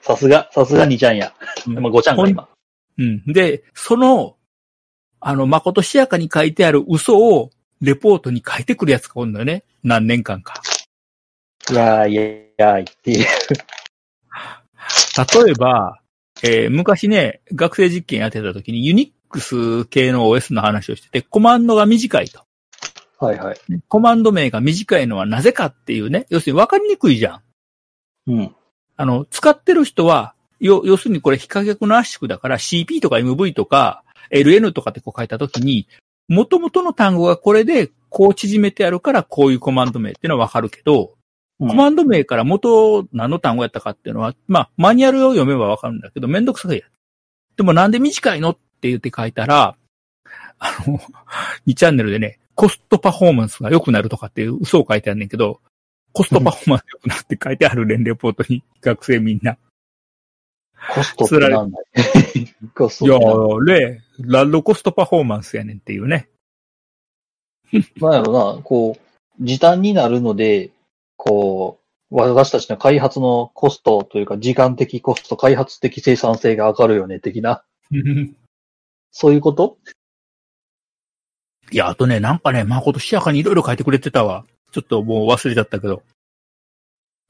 [0.01, 1.34] さすが、さすがにちゃんや。
[1.68, 2.47] うんまあ、ごちゃんが今。
[2.97, 3.24] うん。
[3.26, 4.38] で、その、
[5.20, 7.51] あの、誠しやかに書いてある嘘を、
[7.82, 9.64] レポートに書いてくるやつがおるのよね。
[9.84, 10.62] 何年間か。
[11.70, 13.26] いやーいやいやいっていう。
[15.43, 15.99] 例えば、
[16.43, 22.41] えー昔ね、学生実験やってた時にユニックス系の OS の話をしてて、コマンドが短いと。
[23.19, 23.57] はいはい。
[23.88, 26.27] コマンド名が短いのはなぜかっていうね。
[26.29, 27.41] 要するに分かりにくいじゃ
[28.27, 28.31] ん。
[28.31, 28.55] うん。
[28.95, 35.88] あの、使ってる人は、要要するにこれ非可逆の圧縮だから CP とか MV とか LN とかってこう書いたときに、
[36.27, 41.16] 元々の単語がこれでこう縮めてあるからこういうコマンド名っていうのはわかるけど、うん
[41.60, 46.84] コマンド名から元何の単語やったかっていうのは、まあ、マニュアルを読めばわかるんだけど、めんどくさいや。
[47.55, 49.76] でもなんで短いのって言って書いたら、
[50.60, 50.99] あの、
[51.66, 55.60] 2チャンネルでね、コストパフォーマンスが良くなるとかっていう嘘を書いてあるんだけど、
[56.14, 59.58] コストパフォーマンス良くなるって書いてある連レポートに学生みんな。
[60.93, 61.80] コストってなんだ
[62.36, 62.70] い？
[62.76, 66.30] コストいやー、ラッドコストパフォーマンスやねんっていうね。
[67.97, 70.72] なんやろな、こう、時短になるので、
[71.18, 77.63] こう、私たちの開発のコストというか、時間的コスト、開発的生産性が上がるよね、的な、
[79.11, 79.78] そういうこと？
[81.70, 84.45] いや、あとね、なんかね、誠しやかにいろいろ書いてくれてたわ。
[84.72, 86.01] ちょっともう忘れちゃったけど。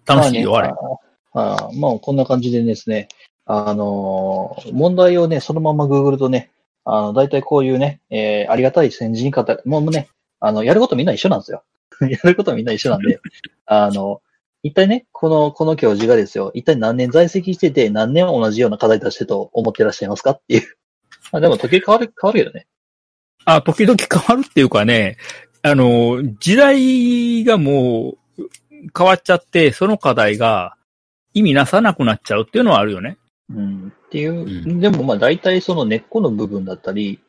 [0.05, 0.69] 楽しいよ、あれ。
[0.69, 0.97] まあね
[1.33, 3.07] ああまあ、こんな感じでですね、
[3.45, 6.51] あのー問題をね、そのままグーグルとね、
[6.83, 10.09] あの、大体こういうね、えーありがたい先人方、もうね、
[10.39, 11.63] あの、やることみんな一緒なんですよ。
[12.01, 13.19] やることみんな一緒なんで、
[13.65, 14.21] あの、
[14.63, 20.77] 一体ね、この、この教授がですよ、一体何年在籍してて、何年同じような課題出してると思ってらっしゃいますかっていう。
[21.31, 22.67] あでも時計変わる、変わるけどね。
[23.45, 25.17] あ、時々変わるっていうかね、
[25.61, 28.49] あの、時代がもう
[28.97, 30.75] 変わっちゃって、その課題が
[31.33, 33.17] 意味なさなくなっちゃうっていうのはあるよね。
[33.49, 33.93] うん。
[34.05, 37.19] っていう、うでもまあ大体その根っこの部分だったり、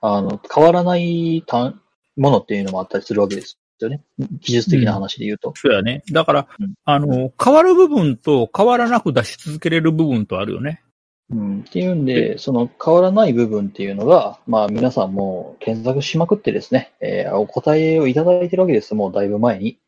[0.00, 1.80] あの、変わらない単
[2.16, 4.02] ものっていうのもあったりするわけですよね。
[4.40, 5.52] 技術的な話で言うと。
[5.56, 6.02] そうやね。
[6.10, 10.82] だからうん、あの、変わる部分と変わらなく出し続けれる部分とあるよね。
[11.30, 11.60] うん。
[11.60, 18.94] っていうんで、その変わらない部分っていうのが、まあ皆さんもう検索しまくってですね、えーお答えをいただいてるわけです。
[18.94, 19.78] もうだいぶ前に。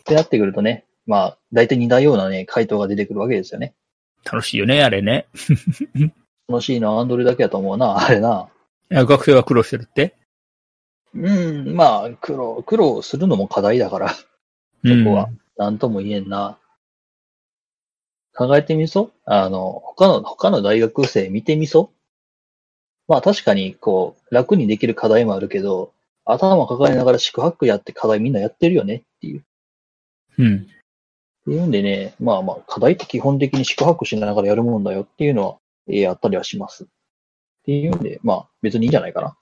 [0.00, 3.74] ってなってくるとね、まあ大体似たようなね、回答が出てくるわけですよね。
[4.24, 5.26] 楽しいよね、あれね。
[6.48, 8.48] 楽しいのはアンドルだけだと思うな、あれな。
[8.90, 10.17] いや学生は苦労してるって。
[11.14, 14.24] うん、まあ、苦労、苦労するのも課題だから、そ
[15.04, 15.28] こは。
[15.56, 16.58] なんとも言えんな。
[18.34, 19.10] 考えてみそ？
[19.24, 21.90] あの、他の、他の大学生見てみそ？
[23.08, 25.92] まあ確かに、こう、楽にできる課題もあるけど、
[26.24, 28.96] 頭抱えながら宿泊やって課題みんなやってるよね？
[28.96, 29.40] っていう。
[29.40, 29.42] っ
[30.38, 30.46] うん。
[30.46, 30.66] うん。
[30.66, 36.84] ていうんでね、まあまあ、課題って基本的に宿泊しながらやるもんだよっていうのは、えーあったりはします。
[36.84, 36.86] っ
[37.64, 39.36] ていうんで、まあ別にいいんじゃないかな。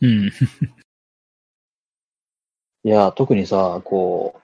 [0.00, 0.30] うん。
[2.88, 4.40] いや、特にさ、こ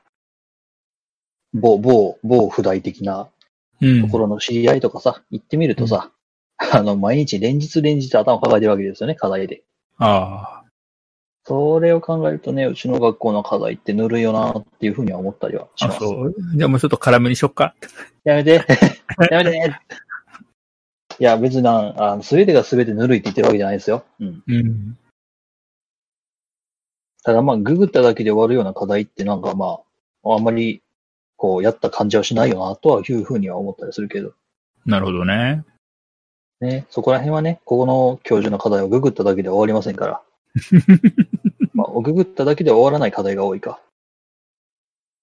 [1.54, 3.30] う、某、某、某不大的な
[3.80, 6.10] うんところの知り合いとかさ、行ってみるとさ、
[6.58, 9.62] あの、毎日連日連日頭抱えてるわけですよね、課題で。
[9.96, 10.64] ああ。
[11.46, 16.00] それを考えるとね、うちの学校の課題ってぬるいよなっていうふうには思ったりはしあ、ます。
[16.00, 16.34] そう。
[16.54, 17.74] じゃあもうちょっと辛めにしよっか。
[18.24, 18.62] やめて
[19.32, 19.72] やめて
[21.18, 24.04] いや、別にな、あの、すべてがすべてぬるいって言ってるわけじゃないですよ。
[24.20, 24.42] うん。
[24.46, 24.98] うん。
[27.24, 29.80] ただまあ、ググっただけで終わるような課題ってなんかま
[30.24, 30.82] あ、あんまり、
[31.36, 34.34] こう、やった感じはしないよな、とはいうふうには思ったりするけど。
[34.84, 35.64] なるほどね。
[36.60, 40.22] ね、そこら辺はね、ここの教授の課題をググっただけで終わりませんから。
[41.72, 43.80] まあ、ググっただけで終わらない課題が多いか。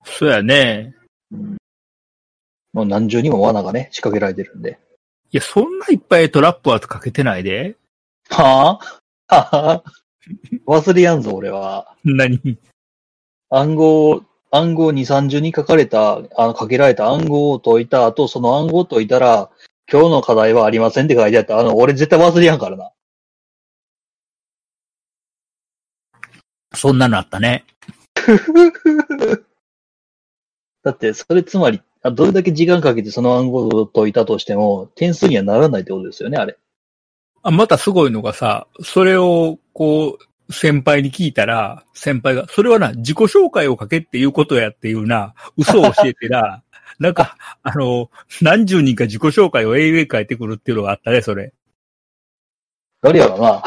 [0.03, 0.95] そうやね。
[1.31, 1.57] うん。
[2.73, 4.79] もう何重にも罠がね、仕掛けられてるんで。
[5.31, 7.75] いや、そんないっぱいトラップはかけてないで。
[8.29, 10.01] はぁはぁ
[10.67, 11.95] 忘れやんぞ、俺は。
[12.03, 12.39] 何？
[13.49, 19.49] 暗号、暗号2、30に書かれた、あの、かけられた暗号を解いた後、その暗号を解いたら、
[19.91, 21.59] 今日の課題はありませんって書いてあった。
[21.59, 22.91] あの、俺絶対忘れやんからな。
[26.73, 27.65] そんなのあったね。
[30.83, 36.57] だって、それつまり、あどれだけ時間かけてその暗号を解いたとしても、点数にはならないってことですよね、あれ。
[37.43, 40.17] あ、またすごいのがさ、それを、こ
[40.49, 46.63] う、先輩に聞いたら、先輩が、それはな、自己紹介をかけっていうことやっていうな、嘘を教えてな、
[46.99, 48.11] なんか、あの、
[48.41, 51.53] 何十人か自己紹介を AA 書いてくるっていうのがあったね、それ。
[53.01, 53.63] 誰やろな。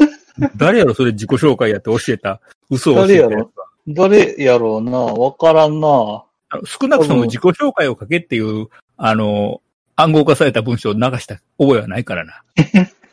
[0.56, 2.40] 誰やろ、それ自己紹介やって教えた？
[2.68, 3.50] 嘘を教えたやつ誰やろ
[3.86, 4.98] 誰やろうな。
[4.98, 6.24] わからんな。
[6.66, 9.62] 少なくとも自己紹介をかけっていう、あの、
[9.96, 12.42] 暗号化された文章を流した覚えはないからな。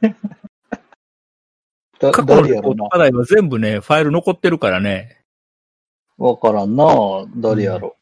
[2.00, 5.22] だ過去のレ誰題は全部ね、ファイル残ってるからね。
[6.18, 6.86] わからんな。
[7.36, 7.96] 誰やろ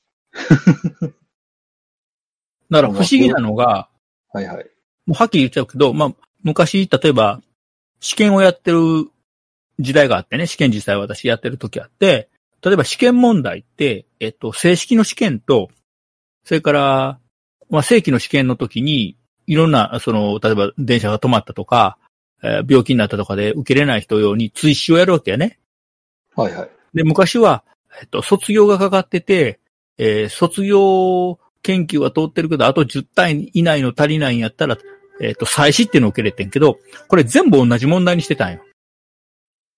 [2.70, 3.90] だから不思議なのが、
[4.34, 4.38] う。
[4.38, 4.66] はいはい。
[5.06, 7.42] もうはっきり言っちゃうけど、まあ、昔、例えば、
[8.00, 8.80] 試験をやってる
[9.80, 12.30] 時代があってね、試験実際私やってる時あって、
[12.62, 15.70] 例えば試験問題って、えっと、正式の試験と、
[16.44, 17.20] それから、
[17.70, 19.18] まあ、正規の試験の時に、
[19.50, 21.98] いろんな、その、例えば電車が止まったとか、
[22.44, 25.60] えー病気になったとかで受けれない人用に追試をやるわけやね。
[26.36, 26.70] はいはい。
[26.94, 27.64] で、昔は、
[28.00, 29.60] えっと、卒業がかかってて、
[29.98, 34.78] えー卒業研究は通ってるけど、あと10単位以内の足りないんやったら、
[35.20, 36.78] えっと、再試っていうのを受けれてんけど、
[37.08, 38.60] これ全部同じ問題にしてたんよ。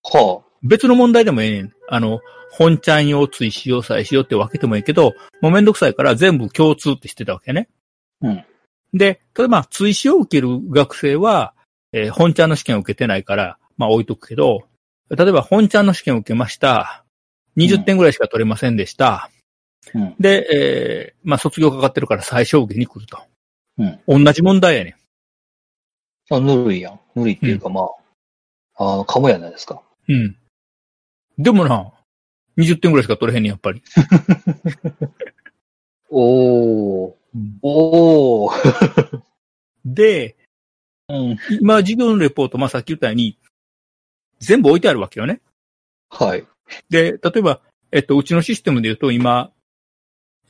[0.03, 1.73] は別の問題でもええねん。
[1.87, 2.19] あの、
[2.51, 7.69] 本ちゃん用、追試用、再試用って分けてもいいけど、もうめんどくさいから全部共通ってしてたわけね。
[8.21, 8.43] うん。
[8.93, 11.53] で、例えば、追試を受ける学生は、
[11.93, 14.63] えー本ちゃんの試験を受けてないから、まあ置いとくけど、
[15.09, 17.05] 例えば本ちゃんの試験を受けました。
[17.57, 19.29] 20点ぐらいしか取れませんでした。
[19.93, 23.19] うんで、えーまあ卒業かかってるから最小受けに来ると。
[23.77, 23.85] う
[24.19, 24.23] ん。
[24.23, 24.95] 同じ問題やね
[26.29, 26.99] あ、ぬるいやん。
[27.15, 27.89] ぬるいっていうか、ま
[28.77, 29.81] あ、あの、かもやないですか。
[30.07, 30.13] ん。
[30.13, 30.37] うん。
[31.37, 31.91] でもな、
[32.57, 33.81] 20点ぐらいしか取れへんねん、やっぱり。
[36.09, 37.20] おー。
[37.61, 39.21] おー。
[39.85, 40.35] で、
[41.07, 41.37] うん。
[41.59, 43.37] 今、授業のレポート、まあさっき言ったように、
[44.39, 45.41] 全部置いてあるわけよね。
[46.09, 46.45] はい。
[46.89, 47.61] で、例えば、
[47.91, 49.51] えっと、うちのシステムで言うと今、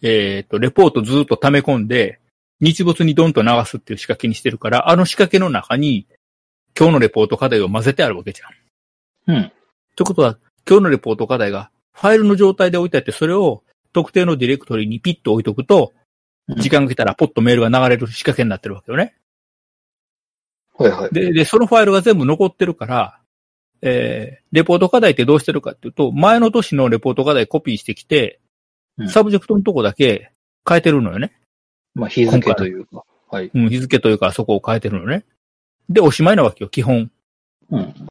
[0.01, 2.19] えっと、レポートずっと溜め込んで、
[2.59, 6.07] 日没にドンと流すっていう仕掛けにしてるから、あの仕掛けの中に、
[6.77, 9.35] 今日のレポート課題を混ぜてあるわけじゃん。
[9.35, 9.51] うん。
[9.95, 13.63] ということは、今日のレポート課題がファイルの状態で置いてあって、それを
[13.93, 16.00] 特定のディレクトリにピッと置いとくと、うん
[16.57, 19.15] 時間が来たらポッとメールが流れる仕掛けになってるわけよね。
[20.77, 21.13] はいはい。
[21.13, 23.19] で、で、そのファイルが全部残ってるから、
[23.81, 28.39] えー、レポート課題ってどうしてるかっていうと、前の年のレポート課題コピーしてきて、
[28.97, 30.31] うんサブジェクトのとこだけ
[30.67, 31.31] 変えてるのよね。
[31.95, 33.03] まあ、日付というか。
[33.31, 33.49] はい。
[33.53, 35.23] うん、日付というかそこを変えてるのね。
[35.89, 37.09] で、おしまいなわけよ、基本。
[37.71, 38.07] うん。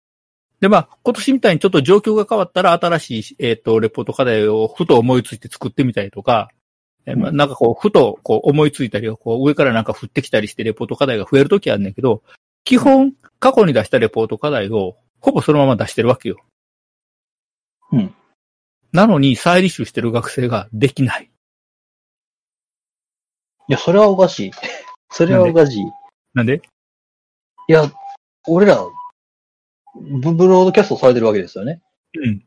[0.61, 6.60] で、まあ、今年みたいにちょっと状況が変わったら新しい、えっ、と、レポート課題をふと思いついて作ってみたりとか、えー
[7.07, 12.23] まあ、うんなんかこう、ふとこう思いついたりをこう上からなんか降ってきたりしてレポート課題が増えるときあるんだけど、
[12.65, 16.37] 基本、過去に出したレポート課題をほぼそのまま出してるわけよ。
[17.93, 18.15] うん。
[18.93, 21.31] なのに再履修してる学生ができない。
[23.69, 24.51] いや、それはおかしい。
[25.11, 25.81] それはおかしい。
[25.81, 25.85] い
[26.35, 26.61] なんで？
[27.69, 27.91] や、
[28.49, 28.85] 俺ら、
[29.95, 31.81] ブブロードキャストされてるわけですよね。
[32.15, 32.37] うん。
[32.37, 32.41] っ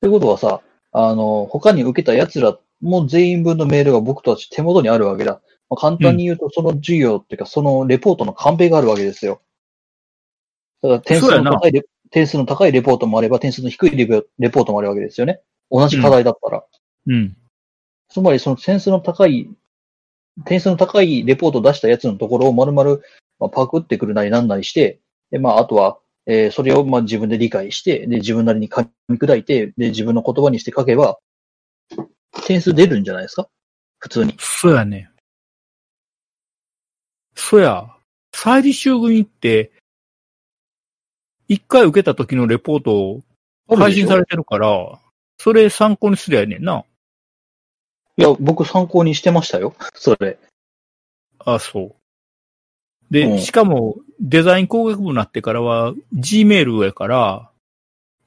[0.00, 0.62] てことはさ、
[0.92, 5.40] あの、他に受けた奴らも全員分のメールが僕たち手元にあるわけだ。
[5.68, 9.40] まあ、簡単に言うと、その授業っていうか、そのレポートのカンペがあるわけですよ。
[10.82, 14.06] だから点数の高いレ、点数の高いレポートもあれば、点数の低いレ
[14.50, 15.40] ポートもあるわけですよね。
[15.70, 16.64] 同じ課題だったら。
[17.06, 17.36] うん。
[18.08, 19.48] つまり、その点数の高い、
[20.44, 22.98] 点数の高いレポートを出したやつのところを丸々、
[23.38, 25.00] まあ、パクってくるなりなんなりして、
[25.30, 31.18] で、まあ、あとは、えーそれをまあ自分で理解して、で、自分なりに噛み砕いて、で、自分の言葉にして書けば、
[32.46, 33.48] 点数出るんじゃないですか？
[33.98, 34.34] 普通に。
[34.38, 35.10] そうやね。
[37.34, 37.88] そうや。
[38.32, 39.72] 再履修組って、
[41.48, 43.22] 一回受けた時のレポートを
[43.76, 45.00] 配信されてるから、
[45.38, 46.84] それ参考にすりゃいいねんな。
[48.16, 49.74] いや、僕参考にしてましたよ。
[49.94, 50.38] それ。
[51.38, 51.94] あ、そう。
[53.10, 57.50] で、うんしかも、デザイン工学部になってからは、Gmail やから、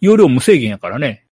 [0.01, 1.25] 容量無制限やからね。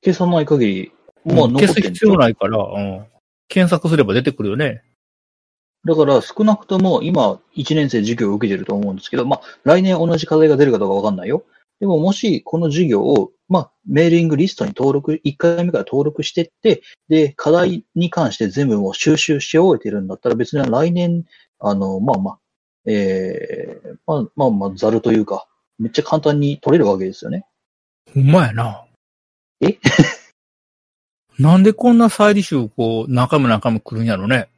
[0.00, 0.92] 計算ない限り、
[1.24, 3.06] まあ、残消す必要ないから、うん。
[3.48, 4.82] 検索すれば出てくるよね。
[5.86, 11.44] だから少なくとも今1年生授業を受けてると思うんですけど、まあ来年同じ課題が出るかどうかわかんないよ。
[11.80, 21.26] でももしこの授業を、まあメーリングリストに登録、1回目から登録してって、で、課題に関して全部もう収集し終えてるんだったら別に来年、
[21.58, 22.38] あの、まあまあ、
[22.86, 25.46] ええまあまあまあ、ざるというか、
[25.78, 27.44] めっちゃ簡単に取れるわけですよね。
[28.14, 28.84] ほんまやな。
[29.60, 29.78] え？
[31.38, 34.48] なんでこんな再履修、こう、中も中も来るんやろね。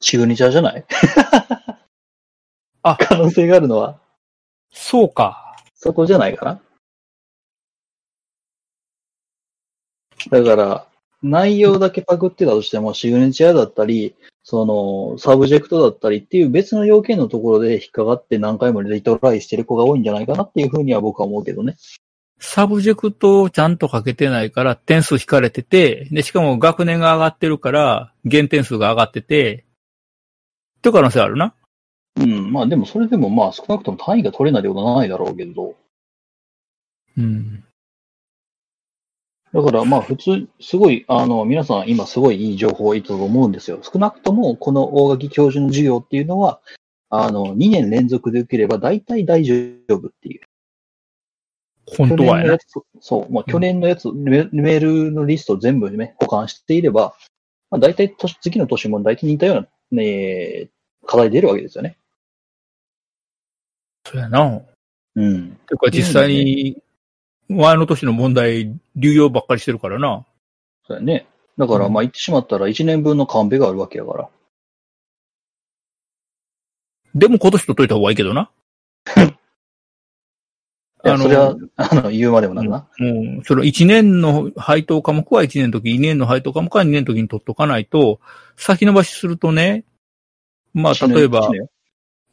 [0.00, 0.84] シグニチャーじゃない？
[2.82, 4.00] あ可能性があるのは、
[4.72, 5.56] そうか。
[5.74, 6.60] そこじゃないかな？
[10.30, 10.86] だから、
[11.22, 21.76] 内容だけパクってたとしても、シグネチャーだったり、その、サブジェクトだったりっていう別の要件のところで引っかかって何回もリトライしてる子が多いんじゃないかなっていうふうには僕は思うけどね。
[22.40, 29.66] サブジェクトをちゃんと書けてないから点数引かれてて、で、しかも学年が上がってるから減点数が上がってて、
[30.78, 31.54] って可能性あるな。
[32.16, 32.52] うん。
[32.52, 35.76] まあでもそれでもまあ少なくとも単位が取れないってことはないだろうけど。
[37.18, 37.64] うん。
[39.52, 43.80] だからまあ普通、すごい、あの、皆さん今すごいいい情報をいたと思うんですよ。
[43.82, 46.60] 少なくともこの大垣教授の授業っていうのは、
[47.10, 49.54] あの、2年連続で受ければ大体大丈
[49.90, 50.40] 夫っていう。
[51.96, 52.58] 本当はやな去年のや。
[52.58, 52.64] つ
[53.00, 57.14] そう、まあ去年のやつ、メメールのリストを全部ね、保管していれば、
[57.70, 60.68] まあ大体年次の年も大体似たような、ね、
[61.06, 61.96] 課題出るわけですよね。
[64.06, 64.60] そうやな。
[65.16, 65.58] うん。
[65.68, 66.82] てか実際に、
[67.48, 70.24] 前の年の問題、流用ばっかりしてるからな。
[70.86, 71.26] そうやね。
[71.58, 74.28] だからまあ言ってしまったら1年分のカンペがあるわけやから。
[77.14, 78.50] でも今年取っといた方がいいけどな。
[81.02, 82.88] あのそれは、あの、言うまでもなくな。
[82.98, 88.20] もう、その1年の配当科目は1年の時、2年の配当科目は2年の時に取っとかないと、
[88.56, 89.84] 先延ばしするとね、
[90.74, 91.50] まあ、例えば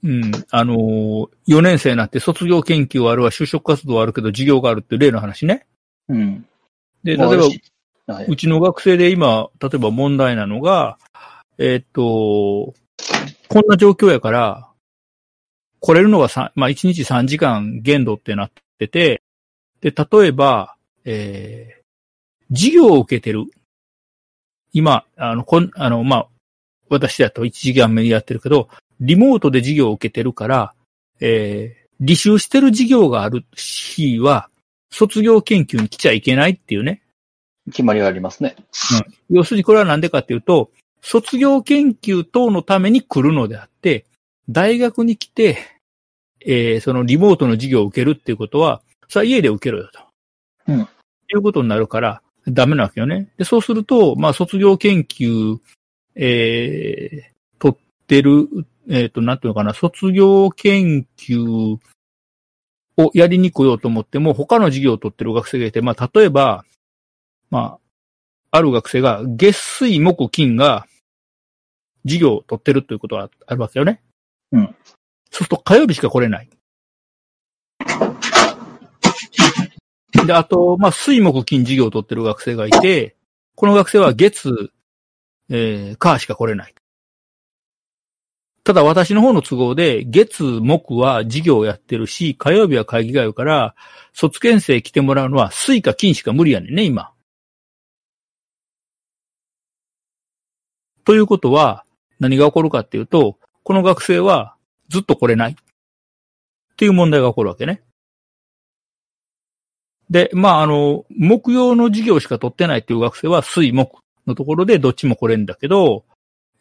[0.03, 5.65] うん、あのー、4年生になって卒業研究あるわ、就職活動あるけど授業があるっていう例の話ね。
[6.07, 6.45] うん。
[7.03, 7.37] で、例えば、
[8.07, 8.37] ば、はうい。
[8.37, 10.97] ちの学生で今、例えば問題なのが、
[11.57, 12.73] えーっと、
[13.47, 14.66] こんな状況やから、
[15.79, 19.21] 来れるのがさまあ、1日3時間限度ってなってて、
[19.81, 20.75] で、例えば、
[21.05, 23.45] えー、授業を受けてる。
[24.73, 26.27] 今、あの、こん、あの、まあ、
[26.89, 28.69] 私だと1時間目にやってるけど、
[28.99, 30.73] リモートで授業を受けてるから、
[31.19, 34.49] えー、履修してる授業がある日は、
[34.89, 37.01] 卒業研究に来ちゃいけないっていうね。
[37.67, 38.55] 決まりがありますね。
[39.29, 40.71] 要するにこれはなんでかっていうと、
[41.01, 44.05] 卒業研究等のために来るのであって、
[44.49, 45.57] 大学に来て、
[46.45, 50.01] えーそのリモートの授業を受けるっていうことは、さあ家で受けろよと。
[50.67, 50.87] うん
[51.29, 53.29] いうことになるから、ダメなわけよね。
[53.37, 55.57] で、そうすると、まあ、卒業研究、
[56.15, 58.47] えー、取ってる、
[58.89, 61.77] えっ、と、なんていうのかな、卒業研究
[62.95, 66.63] をやりに来ようと思っても、他の授業を取ってる学生がいて、まあ、例えば、
[67.49, 67.77] ま
[68.51, 70.87] あ、ある学生が月水木金が
[72.05, 74.01] 授業を取ってるということがあるわけよね。
[74.51, 74.65] うん。
[74.65, 74.75] そう
[75.31, 76.49] すると火曜日しか来れない。
[80.25, 83.15] で、あと、まあ、水木金授業を取ってる学生がいて、
[83.55, 84.71] この学生は月、
[85.49, 86.75] えー、火しか来れない。
[88.63, 93.75] ただ私の方の都合で、月、木は授業をやってるし、火曜日は会議があるから、
[94.11, 97.13] 卒検生来てもらうのは水か金しか無理やねんね、今。
[101.05, 101.85] ということは、
[102.19, 103.37] 何が起こるかっていうと、
[103.67, 104.55] この学生は
[104.87, 105.51] ずっと来れない。
[105.51, 105.55] っ
[106.77, 107.81] ていう問題が起こるわけね。
[110.09, 116.05] で、まあ、あの、木曜の授業しか取ってないっていう学生は水木のところでどっちも来れんだけど、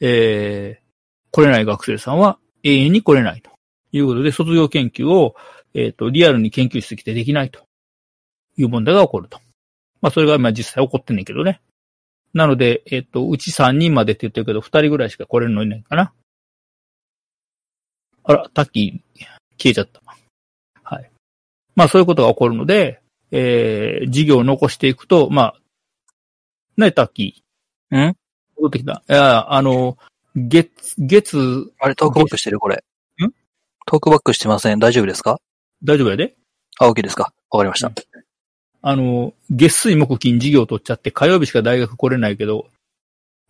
[0.01, 0.85] えー、
[1.31, 3.53] 来れない学生さんは永遠に来れないと
[3.93, 5.37] いうことで、卒業研究を、
[5.75, 7.61] えっ、と、リアルに研究室来てできないと
[8.57, 9.39] いう問題が起こると。
[10.01, 11.61] まあ、それがまあ実際起こってんねんけどね。
[12.35, 16.13] なので、えっ、と、うち3人までって言ってるけど、2人ぐらいしか来れるのいないかな。
[18.29, 19.24] あら、タッキー
[19.57, 20.03] 消えちゃった。
[20.83, 21.11] はい。
[21.74, 23.01] まあ、そういうことが起こるので、
[23.31, 25.57] えー、授業を残していくと、まあ、
[26.77, 28.09] ね、タッキー。
[28.11, 28.16] ん？
[28.57, 29.03] 戻ってきた。
[29.09, 29.97] いや、あの、
[30.35, 32.59] 月、月、あれ、トークバックしてる？
[32.59, 32.85] これ。
[33.22, 33.31] ん？
[33.87, 34.79] トークバックしてません？
[34.79, 35.41] 大丈夫ですか？
[35.83, 36.35] 大丈夫やで
[36.79, 37.33] あ、OK ですか？
[37.51, 37.93] わかりました。
[38.83, 42.68] あの、月水木金授業を取っちゃって火曜日しか大学来れないけど、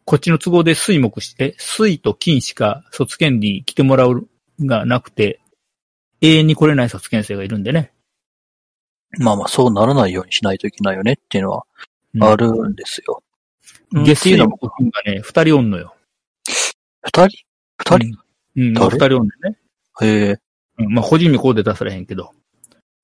[0.05, 4.29] こっちの都合で水木して、水と金しか卒検に来てもらう
[4.61, 5.41] がなくて、
[6.21, 7.93] 永遠に来れない卒検生がいるんでね。
[9.19, 11.65] まあまあ、そうならないようにしないといけないよねっていうのは
[12.15, 13.23] うんあるんですよ。
[13.93, 15.95] うん月水の金がね、二人おんのよ。
[17.03, 17.47] 二人？
[17.79, 18.19] 二人、
[18.57, 18.91] うん、誰？
[18.91, 19.59] 二人おんねんね。
[20.03, 20.39] へえ。
[20.79, 22.33] うん、まあ、個人名こうで出されへんけど。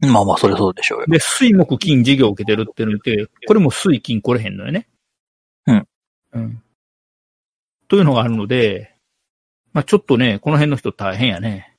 [0.01, 1.07] まあまあ、それそうでしょうよ。
[1.07, 4.89] で、水木金授業を受けてるってので、これも水金来れへんのよね。
[5.67, 5.89] うん。
[6.33, 6.63] うん。
[7.87, 8.92] というのがあるので、
[9.73, 11.77] まあちょっとね、この辺の人大変やね。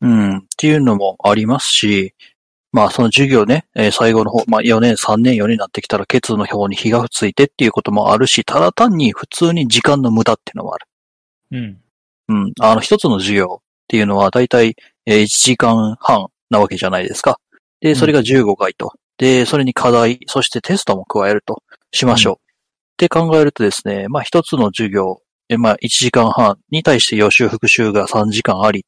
[0.00, 0.36] うん。
[0.38, 2.14] っていうのもありますし、
[2.72, 10.86] まあその授業ね、えー最後の方、まあ4年、3年、4年になってきたら、ケツの表に火がついてっていうこともあるし、ただ単に普通に時間の無駄っていうのもある。
[11.52, 11.80] うん。
[12.28, 12.52] うん。
[12.60, 14.76] あの、一つの授業っていうのは、だいたい
[15.06, 17.40] 1時間半なわけじゃないですか。
[17.80, 18.92] で、それが15回と。
[19.18, 22.34] で、それに課題、そしてテストも加えるとしましょう。
[22.34, 22.38] っ
[22.98, 28.84] て考えるとですね、まあ一つの授業、えまあ1時間半に対して予習復習が3時間あり、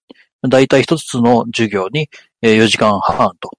[0.49, 2.09] だいたい一つの授業に
[2.43, 3.51] えー4時間半と。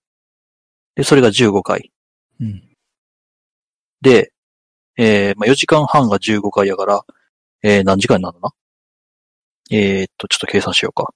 [0.95, 1.91] で、それが15回。
[2.39, 2.64] うん。
[4.02, 4.32] で、
[4.97, 7.06] えーまあ4時間半が15回やから、
[7.64, 8.49] えー何時間になるの？
[8.49, 8.54] な
[9.72, 11.14] えーっと、ちょっと計算しようか。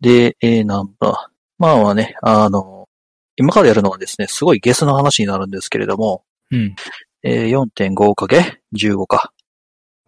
[0.00, 1.30] で、えー、なんだ？
[1.58, 2.88] まあまあね、あの、
[3.36, 6.74] 今からやるのはですね、すごいゲスの話になるんですけれども、うん。
[7.22, 9.32] えー、4.5かけ15か。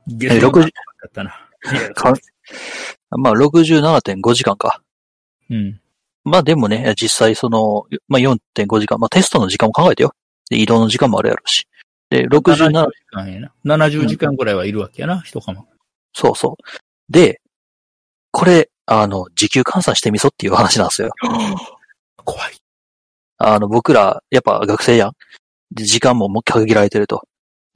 [0.09, 0.69] ゲえー60だ
[1.07, 1.35] ったな。
[1.95, 2.15] か
[3.11, 4.83] まあ、67.5時間か。
[5.51, 5.81] うん。
[6.25, 10.13] まあでもね、実際その、まあ4.5時間、まあテストの時間も考えてよ。
[10.51, 11.67] で、移動の時間もあるやろうし。
[12.11, 13.77] で、67 70、時間やな。
[13.77, 15.67] 70時間ぐらいはいるわけやな、一かも。
[16.13, 17.13] そうそう。
[17.13, 17.41] で、
[18.31, 21.11] これ、あの、時給換算してみそっていう話なんですよ。
[22.25, 22.57] 怖い。
[23.39, 25.13] あの、僕ら、やっぱ学生やん。
[25.71, 27.28] で、時間ももう限られてると。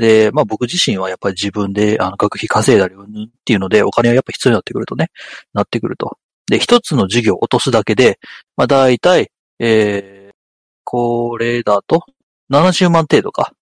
[0.02, 5.12] で、まあ僕自身はやっぱり自分で、あの、学費稼いだりうんぬんっていうので、お金はやっぱ必要になってくるとね、
[5.54, 6.18] なってくると。
[6.50, 8.18] で、一つの授業を落とすだけで、
[8.56, 9.30] まあ大体、
[9.60, 10.34] えー、
[10.82, 12.04] これだと、
[12.50, 13.52] 70万程度か。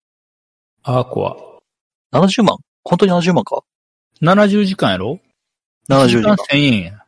[0.82, 1.36] ああ、怖。
[2.12, 2.56] 70万？
[2.84, 3.62] 本当に70万か
[4.22, 5.20] ？70時間やろ
[5.90, 6.36] ?70 時間。
[6.36, 7.04] 1000円や。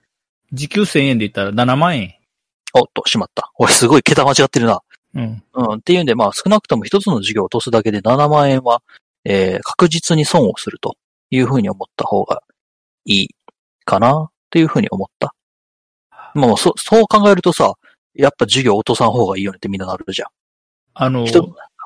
[0.53, 2.15] 時給1000円で言ったら7万円。
[2.75, 3.51] おっと、しまった。
[3.59, 4.83] 俺すごい桁間違ってるな。
[5.15, 5.43] うん。
[5.55, 5.73] うん。
[5.79, 8.83] っていうんで、まあ少なくとも一つの授業を落とすだけで7万円は、
[9.25, 10.97] えー確実に損をすると
[11.31, 12.43] いうふうに思った方が
[13.05, 13.29] いい
[13.85, 15.35] かなというふうに思った。
[16.35, 17.75] まあそ、そう考えるとさ、
[18.15, 20.29] やっぱ授業落とさん方がいいよねってみんななるじゃん。
[20.95, 21.25] あの、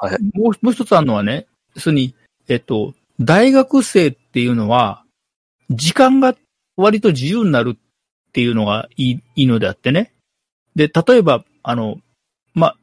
[0.00, 2.14] はいもう、もう一つあるのはね、要するに、
[2.48, 5.04] えっと、大学生っていうのは、
[5.70, 6.34] 時間が
[6.76, 10.12] 割と自由になるっていうのがいい、いいのであってね。
[10.74, 11.96] で、例えば、あの、
[12.54, 12.74] ま、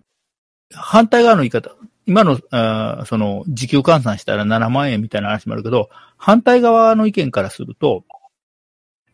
[0.73, 1.71] 反対側の言い方、
[2.05, 8.03] 今の、あーその、時給換算したら7万円みたいな話もあるけど、反対側の意見からすると、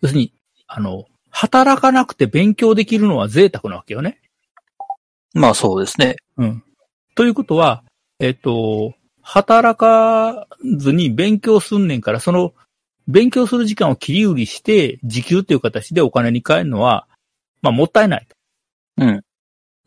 [0.01, 0.33] 要するに、
[0.67, 4.19] あの、働かなくて勉強できるのは贅沢なわけよね。
[5.33, 6.15] まあそうですね。
[6.37, 6.63] うん。
[7.15, 7.83] ということは、
[8.19, 12.53] えっと、働かずに勉強すんねんから、その、
[13.07, 17.07] 勉強する時間を切り売りして、時給っていう形でお金に変えるのは、
[17.61, 18.27] まあ、もったいない。
[18.97, 19.21] うん。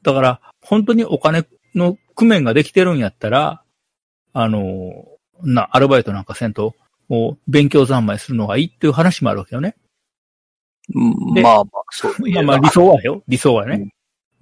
[0.03, 1.45] だから、本当にお金
[1.75, 3.63] の工面ができてるんやったら、
[4.33, 5.07] あの、
[5.43, 6.75] な、アルバイトなんかせんと、
[7.09, 9.77] もう勉強三昧するのがいいっていう話もあるわけよね。
[10.95, 13.23] うんでまあまあ、そうまあまあ理想はよ。
[13.29, 13.93] 理想はね。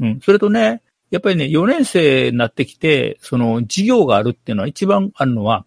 [0.01, 0.21] うん。
[0.21, 5.66] それとね、やっぱりね、4年生になってきて、その授業があるっていうのは一番あるのは、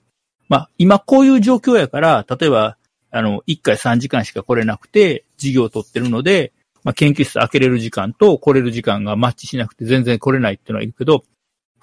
[0.49, 2.77] まあ今こういう状況やから、例えば、
[3.11, 11.23] あの、1回3時間しか来れなくて、授業を取ってるので、まあ研究室開けれる時間と来れる時間がマッチしなくて全然来れないっていうのはいるけど、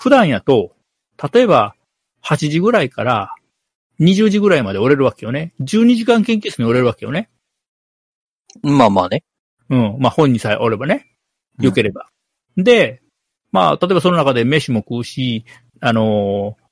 [0.01, 0.73] 普段やと、
[1.33, 1.75] 例えば
[2.25, 3.35] 8時ぐらいから
[4.01, 5.53] 20時ぐらいまで折れるわけよね。
[5.61, 7.29] 12時間研究室に折れるわけよね。
[8.63, 9.25] まあまあね。
[9.69, 9.97] うん。
[9.99, 11.07] まあ本にさえおればね。
[11.61, 12.09] 良ければ。
[12.57, 13.03] で、
[13.53, 15.45] まあ、例えばその中で飯も食うし、
[15.81, 16.63] あのー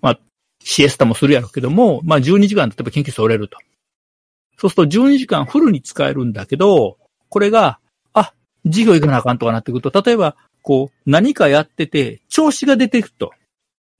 [0.00, 0.18] まあ、
[0.64, 3.58] シエスタもするやろうけども、まあ12時間例えば研究室折れると。
[4.58, 7.78] そうすると12時間フルに使えるんだけど、これが、
[8.12, 13.32] あ、授業行かなあかんとかなってくると、例えば、こう、何かやってて、調子が出てくると。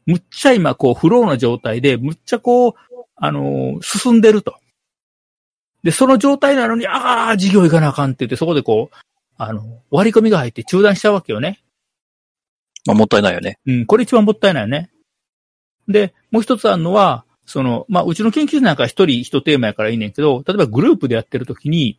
[0.06, 2.74] むっちゃ今、こう、フローな状態で、むっちゃこう、
[3.16, 4.56] あのー進んでると。
[5.82, 8.96] で、その状態なのに、ああ、授業行かなあかんって言って、そこでこう、
[9.36, 11.60] あの、割り込みが入って中断しちゃうわけよね。
[12.86, 13.58] まあもったいないよね。
[13.66, 14.90] うん、これ一番もったいないよね。
[15.88, 21.98] で、もう一つあるのは、その、まあ、うちの研究室なんか一人一テーマやからいいねんけど、例えばグループでやってるときに、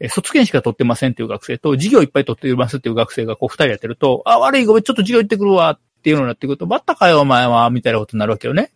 [0.00, 8.72] え卒検しか取ってませんっていう学生と、授業いっぱい取ってますっていう学生がこう二人やってると、あ、悪いごめん、ちょっと授業行ってくるわっていうのになってくると、またかよお前は、みたいなことになるわけよね。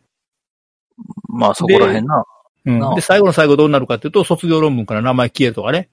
[1.28, 2.24] まあそこら辺な。
[2.66, 2.94] うん。
[2.94, 5.88] で、最後の最後どうなるかっていうと、卒業論文から名前消えるとかね。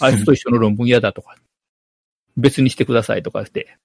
[0.00, 1.34] あいつと一緒の論文嫌だとか。
[2.36, 3.76] 別にしてくださいとかして。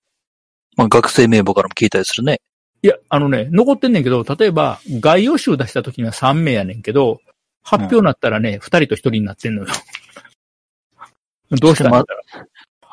[0.76, 2.41] まあ学生名簿からも聞いたりするね。
[2.82, 7.20] いや、あのね、残ってんねんけど、例えば、概要集出した時には3名やねんけど、
[7.64, 9.68] 発表になったらね、二、人と一人になってんのよ。
[11.52, 12.04] どうしたら。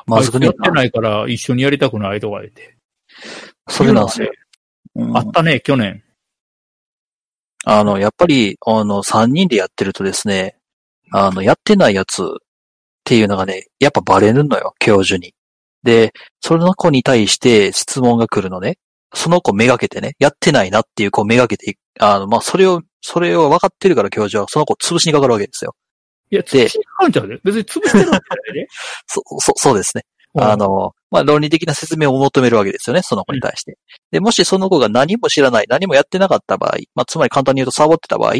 [0.05, 2.75] まずくねやってないから一緒にやりたくないとか言って。
[3.69, 4.31] それなんですよ。
[4.95, 6.03] うんあったね、去年。
[7.65, 10.57] あの、やっぱり、あの、三人でやってるとですね、
[11.11, 12.27] あの、やってないやつっ
[13.03, 15.33] ていうのがね、やっぱバレるのよ、教授に。
[15.83, 18.77] で、その子に対して質問が来るのね。
[19.13, 25.75] その子めがけてね、やってないなっていう子めがけてい、あの、まあ、それを、それを分かってるから教授はその子を潰しにかかるわけですよ。
[26.33, 27.39] いや、潰しにかかんちゃうで。
[27.43, 28.67] 別に潰してるわけじゃないで。
[29.05, 30.03] そ、そ、そうですね。
[30.35, 33.77] あの、まあ、論理的な説明を求めるわけですよね、その子に対して。
[34.09, 38.33] で、もしその子が何も知らない、何もやってなかった場合、まあ、つまり簡単に言うとサボってた場合、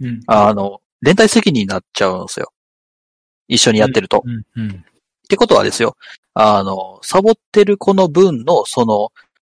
[0.00, 2.52] うん、あの、連帯責任になっちゃうんですよ。
[3.46, 4.24] 一緒にやってると。
[4.24, 4.70] うん、うん。
[4.70, 4.74] っ
[5.28, 5.96] てことはですよ、
[6.34, 9.10] あの、サボってる子の分の、その、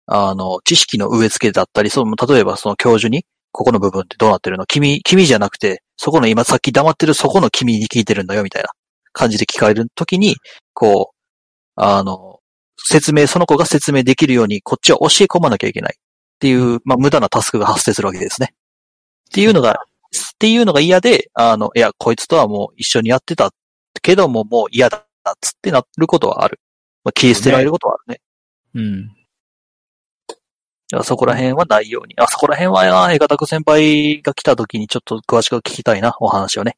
[0.08, 3.26] あの、知識の植え付けだったり、その、例えばその教授に、
[3.58, 4.66] ここの部分ってどうなってるの？
[4.66, 8.68] 君、君じゃなくて、そこの今さっき黙ってるそこの君に聞いてるんだよ、みたいな
[9.14, 10.36] 感じで聞かれるときに、
[10.74, 12.42] こう、あの、
[12.78, 16.02] 説明、その子が説明できるように、こっちは教え込まなきゃいけないっ
[16.38, 18.50] ていう、まあ、無駄なタスクが発生するわけですね。
[18.52, 23.52] っていうのが、っていうのが嫌で、あの、いや、こいつとはもう一緒にやってた
[24.02, 25.06] けども、もう嫌だ、
[25.40, 26.60] つってなることはある。
[27.06, 28.22] まあ、切り捨てられることはあるね。
[28.74, 29.16] うん。
[30.90, 32.14] だからそこら辺はないように。
[32.18, 36.78] あそこら辺はな、映画タク先輩が来た時にちょっと詳しく聞きたいな、お話をね。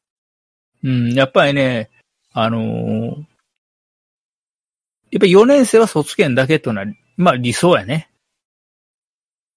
[0.83, 1.89] うん、やっぱりね、
[2.33, 3.25] あのー
[5.09, 8.09] やっぱり4年生は卒検だけというのは、まあ理想やね。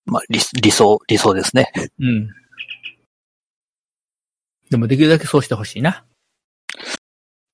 [0.06, 1.72] まあ、理理想、理想ですね。
[1.98, 2.28] うん。
[4.70, 6.04] でもできるだけそうしてほしいな。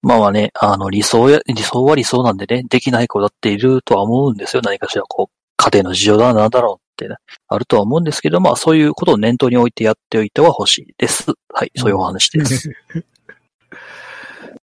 [0.03, 4.63] まあまあね、あの、理想や、理想は理想なんでね、できない子だっているとは思うんですよ。
[4.63, 7.17] 何かしら、こう、家庭の事情だ、なんだろうってね、
[7.49, 11.33] あるとは思うんですけど、まあそういうことを念頭に置いてやっておいては欲しいです。
[11.53, 12.73] はい、そういうお話です。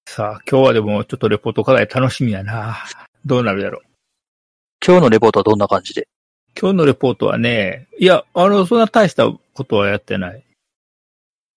[0.05, 2.77] さあ、今日はでもちょっとレポート課題楽しみやな。
[3.25, 3.81] どうなるやろ。
[4.85, 6.07] 今日のレポートはどんな感じで？
[6.59, 10.43] 今日のレポートはね、いや、あの、そんな大したことはやってない。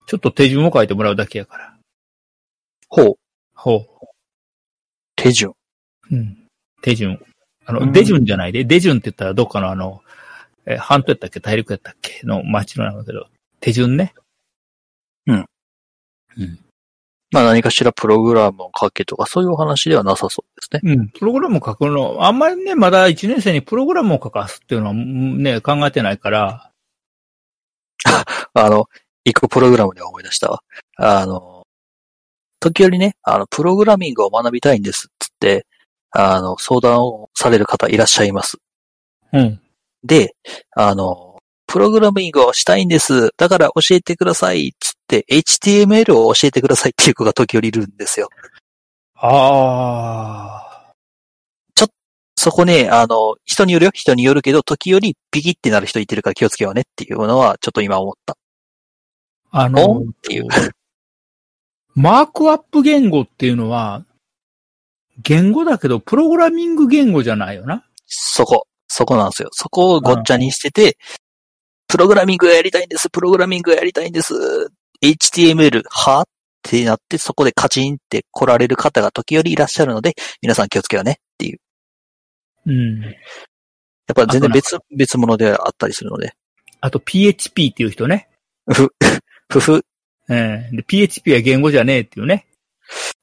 [0.07, 1.77] ちょっと手順を書いてもらうだけやから。
[2.89, 3.19] ほう、
[3.55, 3.85] ほ
[5.17, 5.51] 手順。
[5.51, 5.55] う。
[6.13, 6.47] うん。
[6.83, 7.21] 手順。
[7.67, 10.03] あの、うん出順じゃないで、出順って言ったらどっかのあの、
[10.67, 11.41] え、半島やったっけ？
[11.41, 12.21] 大陸やったっけ？
[12.27, 13.27] の町のなんだけど、
[13.61, 14.15] 手順ね。
[17.33, 20.95] まあ何かしらプログラムを書けとか、そういうお話ではなさそうですね。
[20.95, 21.09] うん。
[21.09, 26.71] プログラムを書くの、あんまりね、まだ1年生にプログラムを書かすっていうのはうんね、考えてないから、
[28.55, 28.89] あの、
[29.25, 30.63] 一個プログラムで思い出したわ。
[30.97, 31.67] あの、
[32.61, 35.67] 時折ね、あの、プログラミングを学びたいんですっつって、
[36.11, 38.59] あの、相談をされる方いらっしゃいます。
[39.33, 39.61] うん。
[40.05, 40.35] で、
[40.75, 43.31] あの、プログラミングをしたいんです。
[43.37, 44.75] だから教えてください。
[44.79, 48.29] つって、HTML を教えてくださいっていう子が時折いるんですよ。
[49.17, 50.67] ああ。
[52.47, 53.91] そこね、あの、人によるよ。
[53.93, 58.37] 人によるけど、時折ピキってなる人いてるから気をつけようねっていうのは、ちょっと今思った。
[59.53, 60.47] おあのんっていう。
[61.97, 64.05] マークアップ言語っていうのは、
[65.23, 67.85] 言語だけど、プログラミング言語じゃないよな。
[68.07, 68.69] そこ。
[68.89, 69.49] そこなんですよ。
[69.53, 70.97] そこをごっちゃにしてて、
[71.89, 73.11] プログラミングがやりたいんです。
[73.11, 74.35] プログラミングがやりたいんです。
[75.03, 76.25] HTML、はっ
[76.63, 81.61] てなって、そこでカチンって来られる方が時折いらっしゃるので、皆さん気をつけようねっていう。
[82.67, 83.03] うん。
[83.03, 86.33] やっぱ全然別、別物であったりするので。
[86.81, 88.29] あと PHP っていう人ね。
[88.73, 88.93] ふ、
[89.49, 89.85] ふふ、
[90.29, 92.47] ええで、PHP は言語じゃねえっていうね。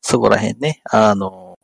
[0.02, 0.82] そこら辺ね。
[0.90, 1.58] あの、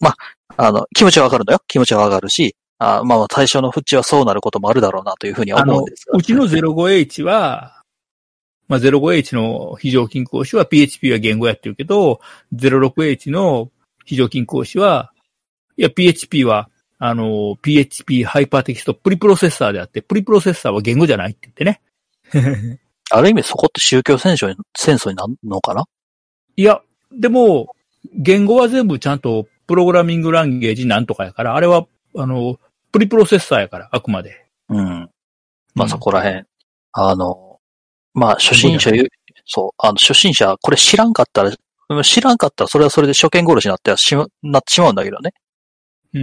[0.00, 0.14] ま、
[0.56, 1.60] あの、気持ちはわかるのよ。
[1.68, 6.18] 気持ちはわかるし、あまあ、対象の縁はそうなることもあるだろうなというふうに思うんですが。
[6.18, 7.82] うちの 05H は、
[8.68, 12.20] まあ、05H の非常勤講師は PHP は言語やってるけど、
[12.54, 13.70] 06H の
[14.04, 15.12] 非常勤講師は、
[15.76, 21.80] いや、PHP は、あの、PHP Hypertext Preprocessor であって、プリプロセッサーは言語じゃないって言ってね。
[23.10, 25.84] ある意味そこって宗教戦争に、戦争になるのかな？
[26.56, 26.80] いや、
[27.12, 27.74] でも、
[28.14, 31.86] 言語は全部ちゃんとプログラミングランゲージなんとかやから、あれは、
[32.16, 32.58] あの、
[32.96, 34.46] プリプロセッサーやから、あくまで。
[34.70, 34.78] うん。
[34.78, 36.44] まうんあそこら辺。
[36.92, 37.60] あの、
[38.14, 39.08] まあ初心者言う、
[39.44, 41.52] そう、あの初心者、これ知らんかったら、
[42.02, 45.34] 知らんかったらそれはそれで初見殺しになってしま、なってしまうんだけどね。
[46.14, 46.22] うん。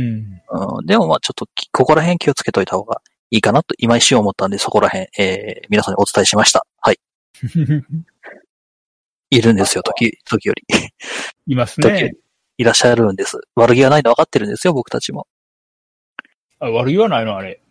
[0.80, 6.66] うん、でもまあちょっとき、ここら辺気をつけといた方がいいかなと今一瞬思ったんで、そこら辺、えー、皆さんにお伝えしました。
[6.82, 6.98] はい。
[9.30, 10.64] いるんですよ、時、時より。
[11.46, 12.14] いますね。
[12.58, 13.40] いらっしゃるんです。
[13.56, 15.28] 悪気がないの分かってるんですよ、僕たちも。
[16.64, 17.62] あ悪気はないの、あれ。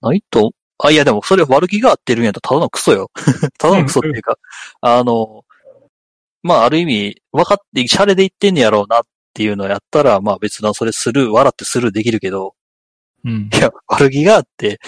[0.00, 3.10] ないと、あ、いやでもそれ悪気があってるんやったらただのクソよ。
[3.58, 4.38] ただのクソっていうか、
[4.80, 5.44] あの、
[6.42, 9.02] まあ、ある意味、分かって、シャレで言ってんねやろうなっ
[9.34, 12.54] ていうのをやったら、まあ別なそれする、笑ってするできるけど、
[13.24, 13.56] うんい。
[13.58, 14.78] や、悪気があって、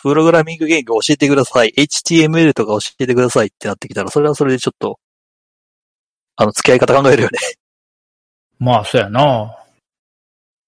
[0.00, 1.72] プログラミング言語教えてください。
[1.76, 5.00] HTML とか教えてくださいってなってきたら、それはそれでちょっと、
[6.36, 7.38] あの、付き合い方考えるよね。
[8.60, 9.56] まあ、そうやな。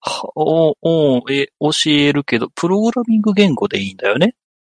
[0.01, 4.27] はおおえ、教えるけど、プログラミング言語でいいんだよね？
[4.28, 4.31] っ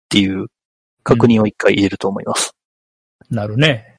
[0.09, 0.47] ていう
[1.03, 2.53] 確認を一回入れると思います。
[3.29, 3.97] なるね。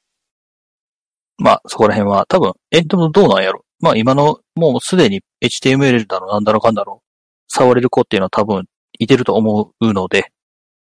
[1.37, 3.65] まあ、そこら辺は多分、え、でもどうなんやろ？
[3.81, 7.01] まあ今の、もうすでに HTML だの、なんだのかんだの、
[7.47, 8.65] 触れる子っていうのは多分、
[8.99, 10.31] いてると思うので、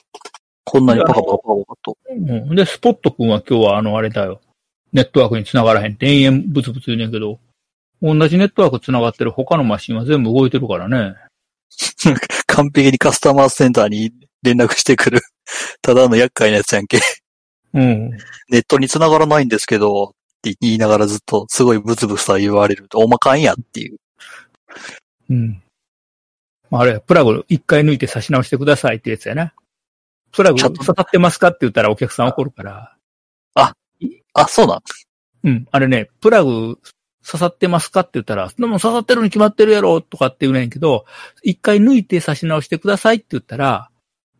[0.63, 1.97] こんなにパカパカパカパカと。
[2.07, 2.55] うん。
[2.55, 4.39] で、スポット君は今日はあの、あれだよ。
[4.93, 7.39] ネットワークに繋がらへんって延々ブツブツ言うねんけど、
[8.01, 11.15] 同じネットワーク繋がってる他のマシンは全部動いてるからね。
[12.47, 14.11] 完璧にカスタマーセンターに
[14.41, 15.21] 連絡してくる。
[15.81, 16.99] ただの厄介なやつやんけ。
[17.73, 18.09] うん。
[18.49, 20.11] ネットに繋がらないんですけど、っ
[20.41, 23.97] て言いながらずっとすごいブツブツ言われると、おまかんやっていう。
[25.29, 25.61] うん。
[26.71, 29.53] あれ、プラグ一回抜いて差し直してくださいってやつやな。
[30.31, 32.95] プラグ刺さってますかって言ったらお客さん怒るから。
[34.33, 34.79] あ、そうなん。
[35.43, 35.67] うん。
[35.71, 36.79] あれね、プラグ
[37.25, 41.05] 刺さってますかって言ったら、でも刺さってるに決まってるやろとかって言うねんけど、
[41.43, 43.89] 一回抜いて差し直してくださいって言ったら、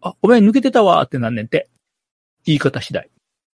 [0.02, 1.70] あ、ごめん、抜けてたわーってなんねんて。
[2.46, 3.10] 言い方次第。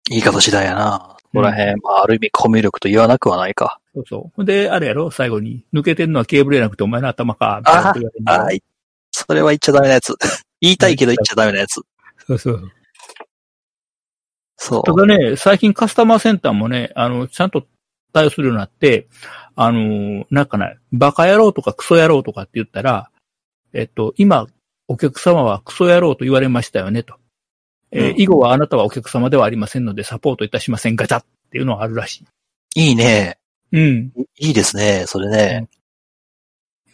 [0.09, 1.16] 言い方次第やな。
[1.23, 3.78] ここら辺、まあ、ある意味コミュ力と言わなくはないか。
[3.94, 4.44] そうそう。
[4.44, 5.11] で、あれやろ？
[5.11, 8.62] 最後に、抜けてんのはケーブルじゃなくてお前の頭か、みたいなこと言われるんだよはい。
[9.12, 10.16] それは言っちゃダメなやつ。
[10.61, 11.81] 言いたいけど言っちゃダメなやつ。
[12.27, 12.73] そうそう。
[14.62, 14.82] そう。
[14.85, 17.66] ただね、最近カスタマーセンターもね、あの、ちゃんと
[18.12, 19.09] 対応するようになって、
[19.57, 23.11] あの、なんかね、バカ野郎とかクソ野郎とかって言ったら、
[23.73, 24.47] えっと、今、
[24.87, 27.15] お客様はクソ野郎と言われましたよね、と。
[27.91, 32.23] えーうん以後はあなたはお客様ではありませんので、サポートいたしません、ガチャっていうのがあるらし
[32.77, 32.91] い。
[32.91, 33.39] いいね。
[33.73, 34.12] うん。
[34.39, 35.05] いいですね。
[35.07, 35.69] それね。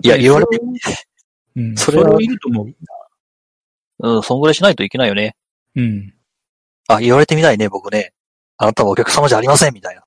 [0.05, 0.61] いや、言われて、
[1.57, 1.77] うん。
[1.77, 2.75] それはそれをいると思う。
[3.99, 5.35] うん、そんぐらいしないといけないよね。
[5.75, 6.16] うん。
[6.89, 8.13] あ、言われてみたいね、僕ね。
[8.59, 10.03] あなたはお客様じゃありません、みたいな。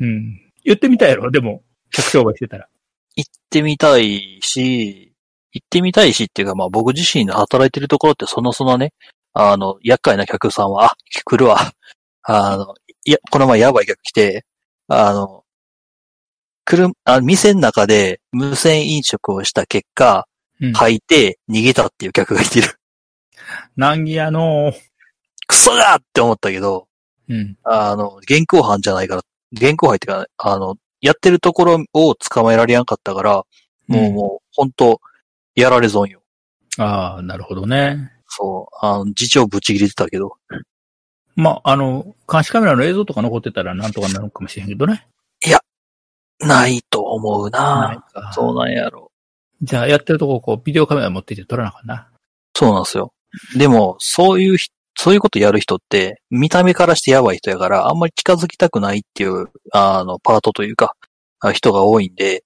[0.00, 0.40] うん。
[0.64, 2.68] 言ってみたやろ、でも、客商売してたら。
[3.16, 5.14] 行ってみたいし、
[5.52, 8.92] 行ってみたいしっていうか、まあ僕自身の働いてるところってそのそのね、
[9.32, 11.72] あの、厄介な客さんは、あ、来るわ。
[12.22, 12.74] あの、
[13.04, 14.44] いや、この前やばい客来て、
[14.88, 15.44] あの、
[16.64, 20.26] 車、あ店の中で無線飲食をした結果、
[20.60, 20.72] うん。
[20.72, 22.68] 吐いて逃げたっていう客がいてる。
[23.76, 24.72] 難儀やの
[25.48, 26.86] クソがって思ったけど、
[27.28, 27.56] うん。
[27.64, 29.22] あの、現行犯じゃないから、
[29.52, 33.46] 現行犯ってか、あの、やってるところを捕まえられやんかったから、も
[33.88, 35.00] う、うんもう、本当
[35.56, 36.22] やられ損よ。
[36.78, 38.12] ああ、なるほどね。
[38.28, 38.76] そう。
[38.80, 40.36] あの、次長ぶち切れてたけど。
[41.34, 45.06] まあ、あの、監視カメラの映像とか残ってたらなんとかなるかもしれへんけどね。
[46.40, 49.10] ないと思うないなかそうなんやろ。
[49.62, 52.08] じゃあ、やってるとこ、こう、ビデオカメラ持ってきて撮らなあかんな。
[52.54, 53.12] そうなんですよ。
[53.56, 54.70] でも、そういうひ、
[55.00, 60.96] そういうことやる人って、見た目からしてやばい人やから、あんまり近づきたくないっていう、あの、パートというか、
[61.38, 62.42] あ人が多いんで、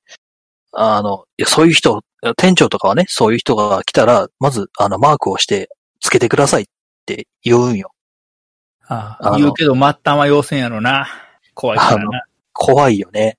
[0.70, 2.02] あの、いや、そういう人、
[2.36, 6.66] 店長とかはね、そういう人が来たら、まず、あの、マークをして、つけてくださいっ
[7.06, 7.92] て言うんよ。
[8.86, 11.06] ああ言うけど、末端は要せんやろな。
[11.54, 12.24] 怖いからな。
[12.52, 13.38] 怖いよね。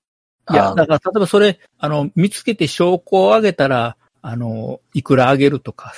[0.50, 5.94] いや、あだから、例えばそれ、あの、見つけて証拠をあげたら、あの、いくらあげるとか、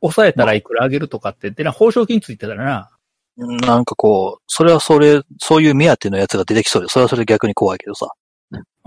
[0.00, 2.90] 抑えたらいくらあげるとかって、でな、報奨金ついてたらな、
[3.36, 8.08] なんかこう、それはそれ、そういう目当てのやつが出てきそうで、それはそれで逆に怖いけどさ。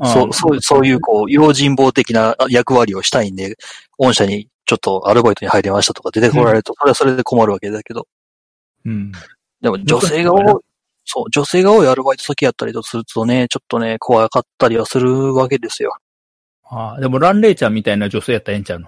[0.03, 3.55] そう、そう、そういう、こう、用心棒的な役割をしたいんで、
[3.97, 8.07] 御社にちょっとアルバイトに入りましたとか出てこられると、それはそれで困るわけだけど。
[8.85, 9.11] うん。
[9.61, 10.43] でも女性が多い、
[11.05, 15.95] そう、女性が多いアルバイト先やったりとするとね、ちょっとね、怖かったりはするわけですよ。
[16.65, 18.87] ああ、でも、ランレイちゃんみたいな女性やったらええんちゃうの？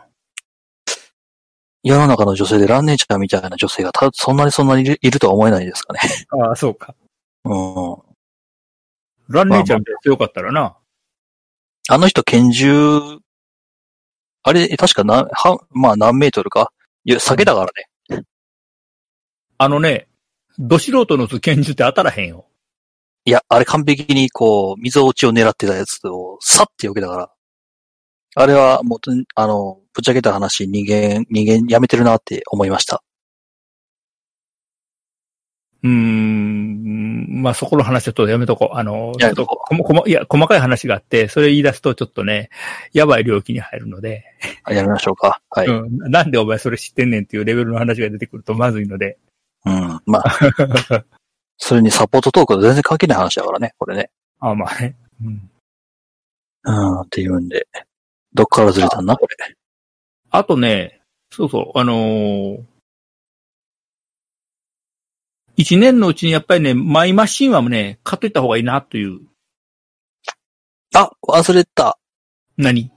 [1.87, 5.99] 世の中の女性でランネーチャーみたいな女性がたそんなにそんなにいるとは思えないですかね。
[6.31, 6.95] ああ、そうか。
[7.43, 7.95] うん。
[9.29, 10.75] ランレイちゃんみたいな強かったらな。
[11.87, 12.99] あの人拳銃、
[14.41, 16.71] あれ、確かな、は、まあ何メートルか？
[17.03, 17.67] いや、下げだか
[18.09, 18.23] らね。
[19.59, 20.07] あのね、
[20.57, 22.47] ど素人の拳銃って当たらへんよ。
[23.25, 27.31] いや、あれ完璧にこう、溝落ちを狙ってたやつを、さって避けたから。
[28.35, 28.99] あれは、もう、
[29.35, 33.01] あの、ぶっちゃけた話、人間、人間やめてるなって思いました。
[35.83, 38.75] うーん、まあそこの話はちょっとやめとこう。
[38.77, 42.49] あの、ちょっとやめとここも、こも、いや、細かい話があって、それ言い出すとちょっとね、
[42.91, 44.25] やばい領域に入るので、
[44.63, 45.41] あやめましょうか。
[45.49, 45.67] はい。
[45.67, 46.03] うん。
[46.03, 49.17] うん、なんでお前それ知ってんねんっていうレベルの話が出てくるとまずいので、
[50.05, 50.23] まあ、
[51.57, 54.09] それにサポートトークと全然関係ない話だからね、これね。
[54.39, 54.95] あまあね。
[55.23, 55.49] うん。
[56.63, 57.67] うん、っていうんで。
[58.35, 59.17] どっからずれたんだ？
[59.17, 59.35] これ。
[60.29, 61.01] あとね、
[61.31, 62.63] そうそう、あのー
[65.57, 69.21] 一年のうちにやっぱりね、マイマシンはね、買っといた方がいいなという。
[70.93, 71.97] あ、忘れた。
[72.57, 72.91] 何？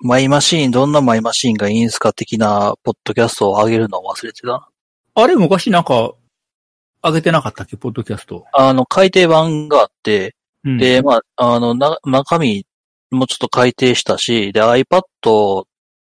[0.00, 4.70] マイマシーン、どんなマイマシーンがいいんすか的なポッドキャストを上げるのを忘れてた。
[5.16, 6.14] あれ昔なんか、
[7.02, 7.76] 上げてなかったっけ？
[7.76, 8.46] ポッドキャスト。
[8.54, 10.34] あの、改訂版があって、
[10.64, 12.64] うん、で、まあ、あの、な、中身
[13.10, 15.02] もちょっと改訂したし、で、iPad、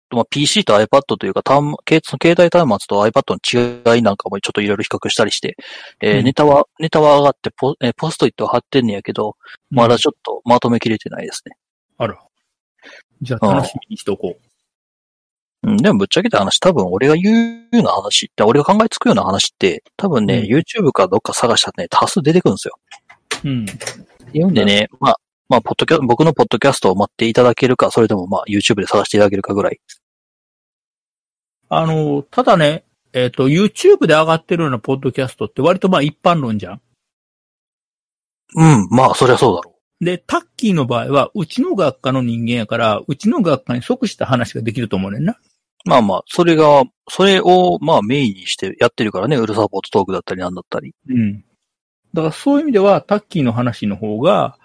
[0.10, 5.58] まあ、PC と iPad というか、端携携帯端末と iPad の違いなんかもちょっといろいろ比較したりして、
[6.02, 9.36] えーうんネタは、ネタは上がってポ、えーポストイットは貼ってんねやけど、
[9.70, 11.56] まだちょっとまとめきれてないですね。
[11.98, 12.18] あら。
[13.22, 14.48] じゃあ楽しみにしておこう。
[15.68, 22.80] うん、でもぶっちゃけた話、多分俺が言うような話って、俺が考えつくような話って、多分ね、うん YouTube かどっか探したらね、多数出てくるんですよ。
[23.44, 23.66] うん。
[23.66, 25.20] っていうんでね、まあ、
[25.50, 29.80] まあ、ポッドキャ僕のポッドキャストを待っていただけるか、それともまあ、YouTube で探していただけるかぐらい。
[31.70, 32.84] あの、ただね、
[33.14, 36.82] えっ、と、YouTube で上がってるようなポッドキャストって割とまあ一般論じゃん。
[38.56, 45.34] うん、まあ、そりゃそうだろで、タッキーの場合は、うちの学科の人間やから、うちの学科に即した話ができると思うねんな。
[45.34, 45.90] う。
[45.90, 50.94] まあまあ、それが、それをまあメインにしてやってるからね、ウルサポートトークだったりなんだったり。
[51.10, 51.44] うん。
[52.14, 54.58] だからそういう意味では、タッキーの話の方が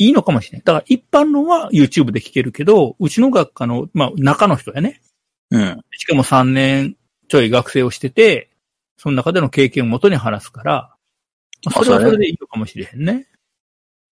[0.00, 0.64] いいのかもしれない。
[0.64, 5.02] だから一般論は YouTube で聞けるけど、うちの学科の、まあ中の人やね。
[5.50, 5.80] うん。
[5.92, 6.96] しかも3年
[7.28, 8.48] ちょい学生をしてて、
[8.96, 10.96] その中での経験をもとに話すから、
[11.66, 13.28] まあそれはそれでいいのかもしれへんね。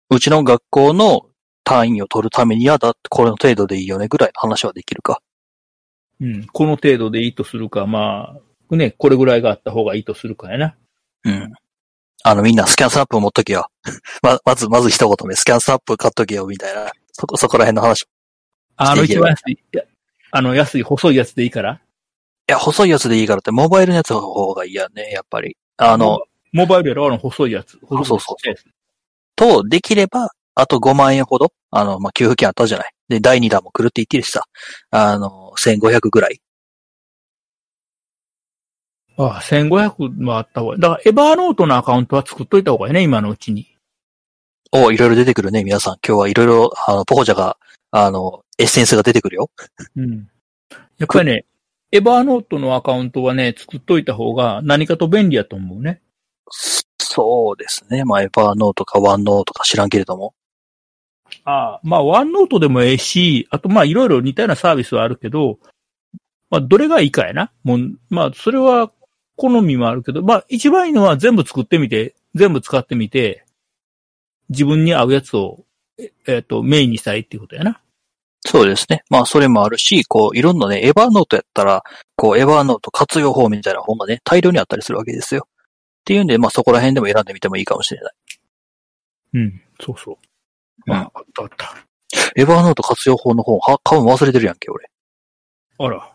[0.09, 1.29] うちの学校の
[1.63, 5.21] 単位を取るためには、だってこれの程度でいいよねぐらいの話はできるか。
[6.19, 6.47] うん。
[6.47, 8.37] この程度でいいとするか、ま
[8.69, 10.75] あ、ね、これぐらいがあった方がいいとするかやな。
[11.23, 11.53] うん。
[12.23, 13.69] あの、みんなスキャンスナップ持っとけよ。
[14.21, 16.91] ま、まず、まず一言目、スキャンスナップ買っとけよ、みたいな。
[17.13, 18.01] そこ、そこら辺の話。
[18.03, 18.05] い
[18.77, 19.57] あの一番安い、
[20.31, 21.81] あの安い細いやつでいいから？
[22.47, 25.57] や、細いやつでいいからって、モバイルのやつの方がいいやね、やっぱり。
[25.77, 26.21] あの、
[26.51, 27.77] モバイルやろ、あの細いやつ。
[27.83, 28.65] 細いそうそうちっちゃいやつ
[29.35, 32.91] と、できれば、あと5万円ほど、あの、まあ、給付金あったじゃない。
[33.09, 34.43] で、第2弾も来るって言ってるしさ。
[34.89, 36.39] あの、1500ぐらい。
[39.17, 40.81] ああ、1500もあった方がいい。
[40.81, 43.67] だから、エバーノートのアカウントは作っといた方がいいね、今のうちに。
[44.71, 45.97] お、いろいろ出てくるね、皆さん。
[46.07, 47.57] 今日はいろいろ、あの、ポコジャが、
[47.91, 49.49] あの、エッセンスが出てくるよ。
[49.95, 50.29] うん。
[50.99, 51.45] やっぱりね、
[51.91, 56.01] エバーノートのアカウントはね、作っといた方が何かと便利やと思うね。
[56.99, 58.03] そうですね。
[58.03, 60.35] まあ、エバーノートかワンノートか知らんけれども。
[61.45, 65.59] ああ、まあ、ワンノートでもええし、あとまあ、いろいろ似たようなサービスはあるけど、
[66.49, 67.51] まあ、どれがいいかやな。
[67.63, 68.91] もう、まあ、それは
[69.37, 73.45] 好みもあるけど、まあ、一番いいのは全部作ってみて、全部使ってみて、
[74.49, 75.63] 自分に合うやつを、
[75.97, 77.81] ええっ、と、メインにしたいっていうことやな。
[78.45, 79.03] そうですね。
[79.09, 81.83] まあ、それもあるし、こう、いろんなね、エバーノートやったら、
[82.15, 85.47] こう、エバーノート活用法みたいな本がね、大量にあったりするわけですよ。
[85.47, 88.13] っていうんで、まあ、そこら辺でも選んでみてもいいかもしれない。
[89.33, 90.17] うん、そうそう。
[90.87, 91.75] うんあ、あったあった。
[92.35, 94.85] エバーノート活用法の本、は、買うの忘れてるやんけ、俺。
[94.85, 94.87] い
[95.79, 96.13] あら。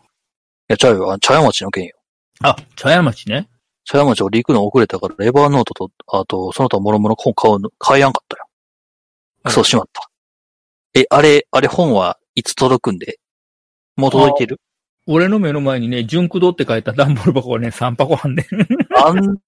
[0.69, 1.19] や、ちゃうよ。
[1.19, 1.97] 茶屋町の件よ。
[2.43, 3.49] あ、茶屋町ね。
[3.85, 8.47] 茶屋町俺行くの遅れたから、エバーノートと、あと、その他諸々本買うの、買えやんかったよ。
[9.45, 10.09] クソしまった。
[10.95, 13.19] え、あれ、あれ本はいつ届くんで？
[13.97, 14.61] もう届いてる？
[15.07, 18.47] 俺の目の前にね、純駆動って書いた段ボール箱がね、3箱あんねん。
[18.97, 19.39] あん、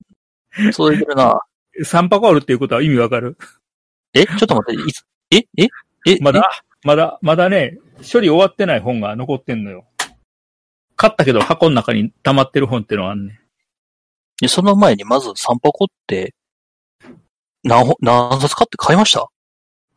[0.73, 1.41] 届いてるな。
[1.85, 3.37] 3箱あるっていうことは意味わかる？
[4.15, 5.37] え、ちょっと待って、いつ、え？
[5.63, 5.69] え？
[6.07, 6.19] え？
[6.21, 6.49] まだ、
[6.83, 9.87] まだ、まだね、処理終わってない本が残ってんのよ。
[10.97, 13.41] 買ったけど箱の中に溜まってる本っていうのがあんね
[14.49, 16.35] その前にまず3箱って、
[17.63, 19.29] 何本、何冊買って買いました？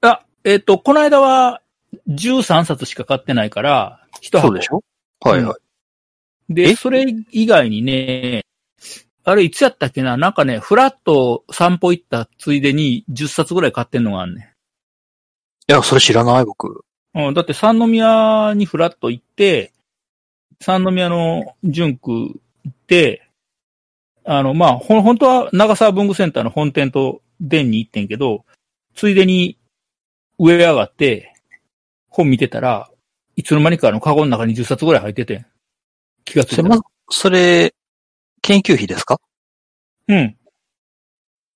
[0.02, 1.62] あ、えっ、と、この間は
[2.08, 4.50] 13冊しか買ってないから、一箱。
[4.50, 4.84] そうでしょ？
[5.22, 5.58] はいは
[6.50, 6.54] い。
[6.54, 6.76] で、え？
[6.76, 8.46] それ以外にね、
[9.24, 10.18] あれいつやったっけな？
[10.18, 14.54] なんかね、フラット散歩行ったついでに10冊ぐらい買ってんのがあんね
[15.68, 16.86] いや、それ知らない、僕。
[17.16, 17.28] ん。
[17.28, 19.74] うん、だって三宮にフラット行って、
[20.62, 22.34] 三宮の純区行
[22.70, 23.28] って、
[24.26, 28.46] あの、まあ、ほん、本当は長沢文具センターの本店と店に行ってんけど、
[28.96, 29.58] ついでに
[30.40, 31.34] 上上がって、
[32.10, 32.90] 本見てたら、
[33.36, 35.46] いつの間にかあのカゴの中に10冊ぐらい入ってて、
[36.26, 37.76] 気がついたらそれ、ま、それ、
[38.42, 39.20] 研究費ですか？
[40.10, 40.38] うん。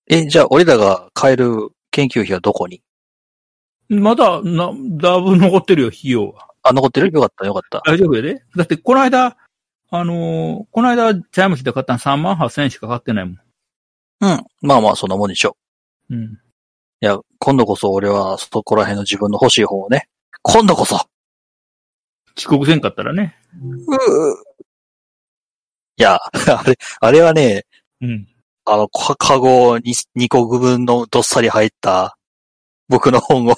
[0.10, 2.82] え、じゃあ、俺らが買える研究費はどこに？
[3.90, 6.51] まだ、な、だいぶ残ってるよ、費用は。
[6.64, 7.12] あ、残ってる？
[7.12, 7.82] よかった、よかった。
[7.86, 8.44] 大丈夫やで。
[8.56, 9.38] だって、この間、
[9.94, 13.38] あのーこの間、茶屋虫で買ったの3万8千円しか買ってないもん。
[14.22, 14.46] うん。
[14.62, 15.58] まあまあ、そんなもんでしょ
[16.10, 16.16] う。
[16.16, 16.24] うん。
[16.24, 20.08] いや、今度こそ俺はそこら辺の自分の欲しい本をね。
[20.44, 20.96] 今度こそ
[22.38, 23.36] 遅刻せんかったらね。
[25.98, 27.66] いや、 あれ、あれはね、
[28.02, 28.28] うん。
[28.66, 32.18] あの、か、カゴに2個分のどっさり入った
[32.88, 33.56] 僕の本を、う。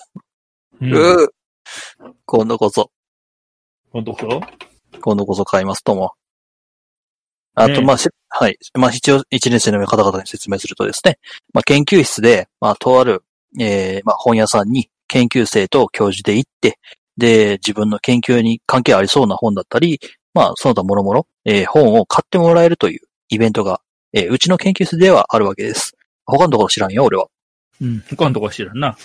[0.81, 1.29] うん
[2.25, 2.91] 今度こそ、
[3.91, 4.27] 本当そ？
[4.27, 4.41] う
[4.99, 6.13] 今度こそ買いますとも。
[7.55, 8.57] あと、ねまあ、しはい。
[8.73, 11.19] まあ、一応、一年生の方々に説明するとですね、
[11.53, 13.23] まあ、研究室で、まあ、とある、
[13.59, 16.79] えー、まあ、本屋さんに研究生と教授で行って、
[17.17, 19.99] で、自分の研究に関係ありそうな本だったり、
[20.33, 23.81] まあ、その他もろもろ、えー、本を買ってもらえるというイベントが、
[24.13, 25.95] えー、うちの研究室ではあるわけです。
[26.25, 27.27] 他のところ知らんよ、俺は。
[27.79, 27.99] うん。
[28.09, 28.97] 他のとこは知らんな。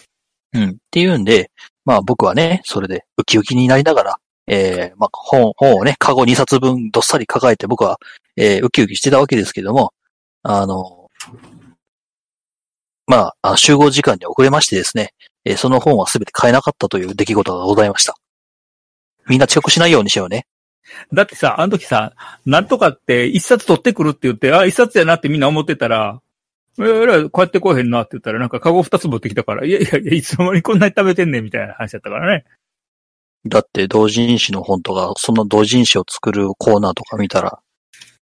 [0.55, 0.71] うん。
[0.71, 1.51] っていうんで、
[1.89, 4.17] まあ僕はね、それでウキウキになりながら、
[4.47, 7.99] えー、まあ本、本をね、カゴ2冊分どっさり抱えて僕は、
[8.37, 9.95] えー、ウキウキしてたわけですけども、
[10.43, 11.09] あの、
[13.07, 15.15] まあ、集合時間に遅れましてですね、
[15.47, 18.17] えーその本はすべて買えなかったという出来事がございました。
[19.27, 20.47] みんな遅刻しないようにしようね。
[21.15, 22.13] だってさ、あの時さ、
[22.45, 26.21] なんとかって一冊取ってくるって言って、あ、一冊やなってみんな思ってたら、
[26.81, 32.45] えら、こうやってこうへんなって言ったら、なんかカゴ二つ持ってきたから、いやいやいや、いつの間にこんなに食べてんねんみたいな話だったからね。
[33.47, 37.61] だって同人誌の本とか、その同人誌を作るコーナーとか見たら、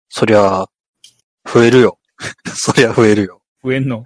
[0.09, 0.65] そりゃ、
[1.45, 1.97] 増えるよ。
[2.53, 3.41] そりゃ増えるよ。
[3.63, 4.05] 増えんの？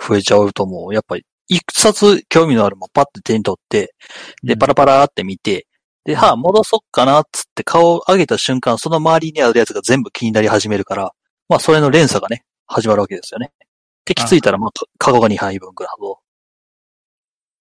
[0.00, 0.94] 増えちゃうと思う。
[0.94, 3.94] やっぱり、一冊興味のあるもんパッて手に取って、
[4.42, 5.66] で、パラパラって見て、
[6.04, 11.12] で、はあ、戻そっかな、っつって顔を上げた瞬間、その周りにあるやつが全部気になり始めるから、
[11.48, 13.50] まあ、それの連鎖がね、始まるわけですよね。
[14.08, 16.18] で、気づいたら、まあ、かカゴが2杯分くらいほど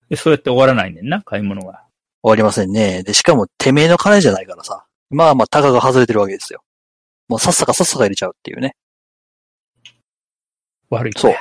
[0.10, 1.84] で、そうやって終わらないねんな、買い物が。
[2.24, 3.04] 終わりませんね。
[3.04, 4.86] で、しかも、てめえの金じゃないからさ。
[5.10, 6.62] まあまあ、タガが外れてるわけですよ。
[7.28, 8.76] もうさっさかさっさか入れちゃうっていうね。
[10.90, 11.14] 悪い。
[11.18, 11.36] そう。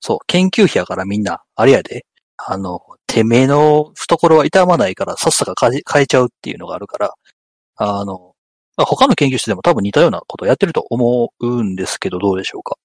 [0.00, 0.18] そう。
[0.26, 2.04] 研究費やからみんな、あれやで。
[2.36, 7.14] あの、てめえの懐は痛まないから、さっさか変えちゃうっていうのがあるから、
[7.76, 8.34] あの、
[8.76, 12.76] まあ他の研究室でも多分似たようなことをやってると思うんですけど、どうでしょうか。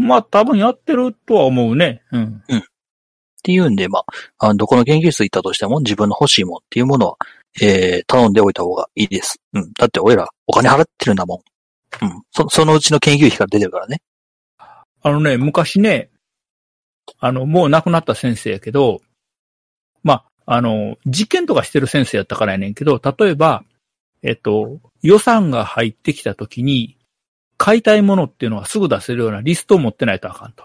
[0.00, 2.02] まあ、多分やってるとは思うね。
[2.10, 2.42] うん。
[2.48, 4.00] っていうんで、ま
[4.38, 7.16] あ、あのどこの研究室行ったとしても自分の欲しいもんっていうものは、
[7.60, 9.40] えー、頼んでおいた方がいいです。
[9.52, 9.72] うん。
[9.78, 11.42] だって俺らお金払ってるんだも
[12.02, 12.04] ん。
[12.04, 12.22] うん。
[12.30, 14.02] そ、そのうちの研究費から出てるからね。
[15.02, 16.10] あのね、昔ね、
[17.18, 19.00] あの、もう亡くなった先生やけど、
[20.02, 23.64] まあ、あの、実験とかしてる先生やったからやねんけど、例えば、
[24.22, 26.98] えっと、予算が入ってきたときに、
[27.60, 30.64] 買いたいものっていうのはすぐ出せるようなリストを持ってないとあかんと。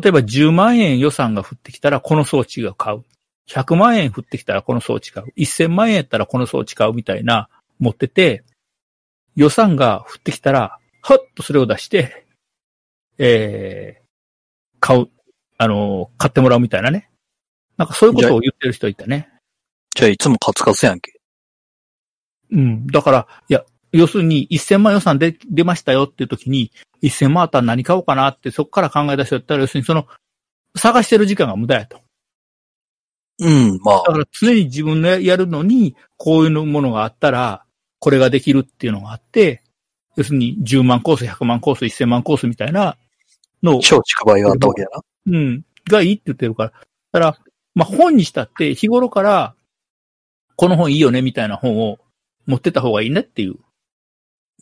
[0.00, 3.04] 例えば10万円予算が降ってきたらこの装置が買う。
[3.50, 5.26] 100万円降ってきたらこの装置買う。
[5.36, 8.44] 1000万円やったらこの装置買うみたいな持ってて、
[9.36, 12.24] 予算が降ってきたら、はっとそれを出して、
[13.18, 14.02] えー、
[14.80, 15.10] 買う、
[15.58, 17.10] あの、買ってもらうみたいなね。
[17.76, 19.28] なんかそういうことを言ってる人いたね。
[19.94, 21.20] じゃあいつもカツカツやんけ。
[22.52, 22.86] うん。
[22.86, 30.06] だから、いや、要するに1000万予算で出ましたよっていう時に、1000万あったら何買おうかなってそこから考え出しとったら、要するにその、
[30.76, 32.00] 探してる時間が無駄やと。
[33.38, 37.64] うん、まあだ、から常に自分でやるのに、こういうものがあったら、
[37.98, 39.62] これができるっていうのがあって、
[40.16, 42.96] 要するに10万コース、100万コース、1000万コースみたいな
[43.62, 45.02] のを、超近場があったわけだな。
[45.26, 46.70] うん、がいいって言ってるから。
[46.70, 46.76] だ
[47.12, 47.38] から、
[47.74, 49.54] まあ本にしたって日頃から、
[50.56, 51.98] この本いいよねみたいな本を
[52.46, 53.56] 持ってた方がいいねっていう。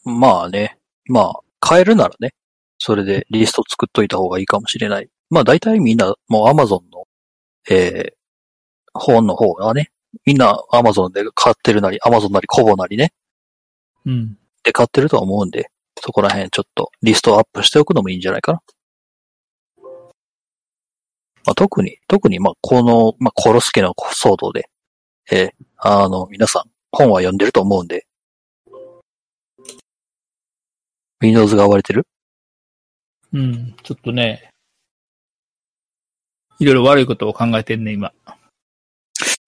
[0.05, 0.79] まあね。
[1.07, 2.35] まあ、買えるならね。
[2.79, 5.09] それでリスト作っといた方がいいかもしれない。
[5.29, 7.07] まあ大体みんなもう Amazon の、
[7.69, 8.13] えー、
[8.95, 9.91] 本の方がね、
[10.25, 13.13] みんな Amazon で買ってるなり、Amazon なりコボなりね、
[14.07, 14.39] うん。
[14.63, 15.71] で買ってるとは思うんで、
[16.03, 18.63] そこら辺ちょっとリストアップしておくのもいいんじゃないかな。
[21.45, 24.71] まあ、特に、特にまあこの、まあコロスケの騒動で、
[25.31, 28.07] えーあの、皆さん本は読んでると思うんで、
[31.21, 32.07] Windows が割れてる？
[33.33, 33.75] うん。
[33.83, 34.51] ちょっとね、
[36.59, 38.13] いろいろ悪いことを考えてんね、今。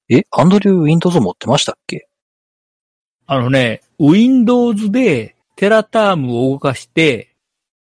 [0.09, 2.09] え、アンドリュー Windows 持ってましたっけ？
[3.27, 7.29] あのね、Windows でテラタームを動かして、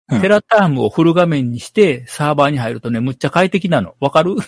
[0.10, 3.96] うんテラタームをフル画面にしてサーバーに入るとね、むっちゃ快適なの。
[4.02, 4.32] わかる？
[4.32, 4.42] うん、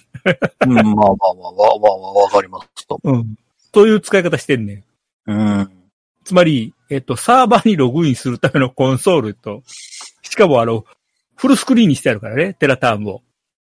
[0.73, 1.07] まあまあまあ、
[1.53, 2.99] わ、わ、わ、わかりますと。
[3.01, 3.35] うん。
[3.73, 4.83] そういう使い方してんね
[5.25, 5.31] ん。
[5.31, 5.82] うん。
[6.23, 9.63] つまり、えっと、サーバーにログインするためのコンソールと、
[10.21, 10.85] しかもあの、
[11.35, 13.21] フルスクリーンにしてあるからね、テラタームを。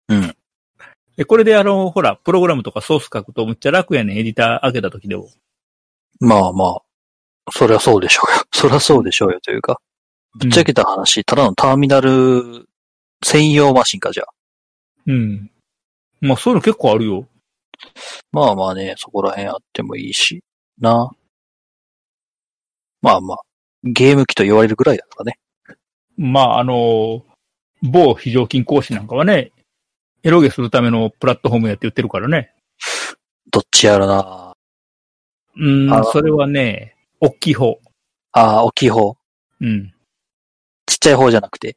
[0.10, 0.36] うん。
[1.18, 5.30] で、これであの、ほら、プログラムとかソース書くとむっちゃ楽やねん、エディター開けた時でも。
[6.20, 8.44] まあまあ、そりゃそうでしょうよ。
[8.54, 9.80] そりゃそうでしょうよというか。
[10.40, 12.68] ぶっちゃけた話、ただのターミナル
[13.24, 14.28] 専用マシンか、じゃあ。
[15.08, 15.52] うん。
[16.22, 17.28] まあ、そういうの結構あるよ。
[18.32, 20.44] まあまあね、そこら辺あってもいいし、
[20.80, 21.12] な。
[23.02, 23.38] まあまあ、
[23.84, 25.40] ゲーム機と言われるぐらいだからね。
[26.18, 27.24] まあ、あの、
[27.82, 29.52] 某非常勤講師なんかはね、
[30.24, 32.54] エロゲするためのプラットフォームやって言ってるからね。
[33.52, 34.54] どっちやろな。
[35.58, 37.80] うんあ、それはね、大きい方。
[38.32, 39.16] ああ、大きい方。
[39.60, 39.94] うん。
[40.86, 41.76] ちっちゃい方じゃなくて。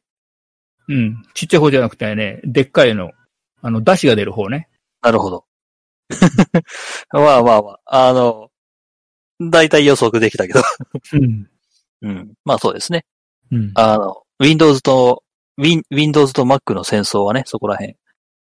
[0.87, 1.23] うん。
[1.33, 3.11] ちっちゃい方じゃなくてね、でっかいの、
[3.61, 4.69] あの、出汁が出る方ね。
[5.01, 5.45] なるほど。
[7.11, 8.51] まあまあまあ、あの、
[9.39, 10.61] 大体予測できたけど。
[11.13, 11.47] うん。
[12.01, 12.33] うん。
[12.45, 13.05] まあそうですね。
[13.51, 13.71] うん。
[13.75, 15.23] あの、Windows と、
[15.59, 17.95] Win、Windows と Mac の戦争はね、そこら辺。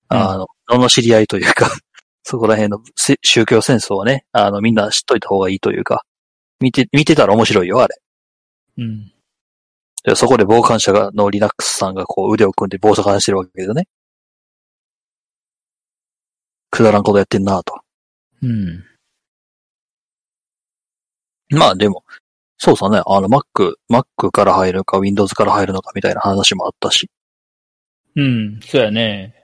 [0.08, 1.70] あの、の知り合いというか、
[2.24, 6.04] そこら辺のせ宗教戦争はね、あの、みんな知っといた方がいいというか、
[6.60, 7.96] 見て、見てたら面白いよ、あれ。
[8.78, 9.12] うん。
[10.02, 13.86] でそこで傍観者が、の Linux さんがこう腕を組んで暴走話してるわけだけどね。
[16.70, 17.74] くだらんことやってんなと。
[18.42, 18.84] うん。
[21.50, 22.04] まあでも、
[22.58, 27.10] そうさね、あの Mac、Mac から入るか Windows から入るのかみたいな話もあったし、
[28.16, 28.60] うん。
[28.62, 29.34] そうやね。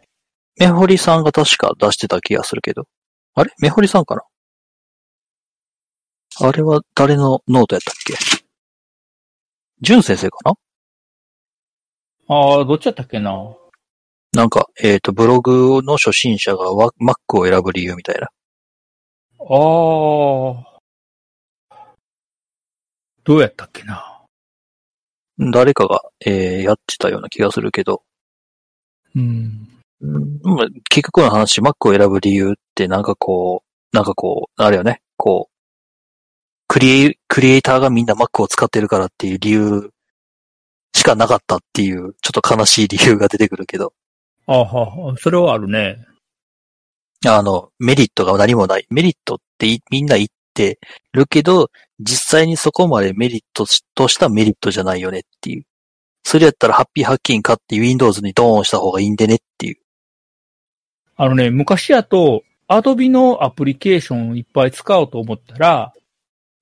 [0.59, 2.89] メホリさんが確か出してた気がするけど。
[3.35, 3.53] あれ？
[3.61, 4.23] メホリさんかな？
[6.41, 8.15] あれは誰のノートやったっけ？
[9.81, 10.55] ジュン先生かな？
[12.29, 13.55] ああ、どっちやったっけな？
[14.33, 18.29] なんか、えっ、と、ブログの初心者がわ Mac を選ぶ理由みたいな。
[19.39, 20.76] ああ。
[23.27, 24.23] どうやったっけな？
[25.53, 28.05] 誰かが、えーやってたような気がするけど、
[29.15, 29.69] うん。
[30.01, 35.53] うんまあ結局の話、Mac を選ぶ理由ってなんかこう、なんかこう、あれよね、こう、
[36.69, 39.91] クリエイ、クリエイターがみんな Mac を使ってるからっていう理由
[40.95, 43.93] しかなかったっていう、ちょっと悲しい理由が出てくるけど、
[44.47, 46.07] あは、それはあるね。
[47.27, 48.87] あの、メリットが何もない。
[48.91, 50.79] メリットっていみんな言って
[51.13, 51.71] るけど、
[52.01, 55.65] 実際にそこまでメリットしとしたメリットじゃないよねっていう。
[56.23, 59.77] それやったらハッピーハッキン買って Windows にドーンした方がいいんでねっていう。
[61.17, 65.93] あのね、昔やと、Adobe のアプリケーションをいっぱい使おうと思ったら、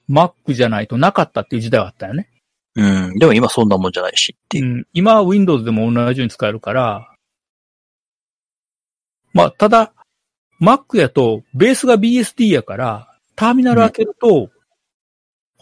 [0.08, 2.28] Mac じゃないとなかったっていう時代があったよね。
[2.76, 3.18] うん。
[3.18, 4.68] でも今そんなもんじゃないしっていうう。
[4.80, 7.10] ん、今は Windows でも同じように使えるから、
[9.32, 9.92] まあ、ただ、
[10.60, 14.50] Mac やと、ベースが BSD やから、ターミナル開けると、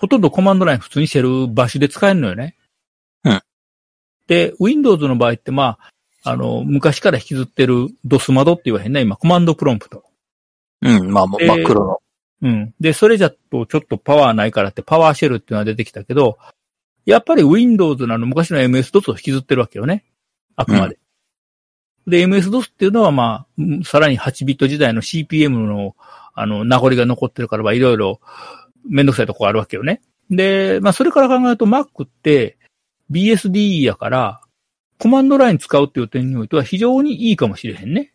[0.02, 2.56] ほとんどコマンドライン普通にシェルバッシュで使えるのよね。
[3.22, 3.40] うん。
[4.26, 5.78] で、Windows の場合って、ま
[6.24, 10.02] あ、あの、昔から引きずってる DOS 窓って言わへんね、今、コマンドプロンプト。
[10.80, 11.12] うん。
[11.12, 12.02] まあ、真っ黒の。
[12.42, 12.74] うん。
[12.80, 16.36] で、それじゃとちょっとパワーないからってパワーシェルっていうのが出てきたけど、
[17.06, 20.04] やっぱり Windows のあの昔の MS-DOS を引きずってるわけよね。
[20.56, 20.98] あくまで。
[22.08, 25.94] で、MS-DOS っていうのはまあ、うんさらに8ビット時代の CPM の
[26.34, 28.20] あの名残が残ってるから、まあいろいろ
[28.88, 30.02] めんどくさいとこあるわけよね。
[30.30, 32.58] で、まあそれから考えると Mac って
[33.10, 34.40] BSD やから、
[34.98, 38.12] コマンドライン使うっていう点においては非常にいいかもしれへんね。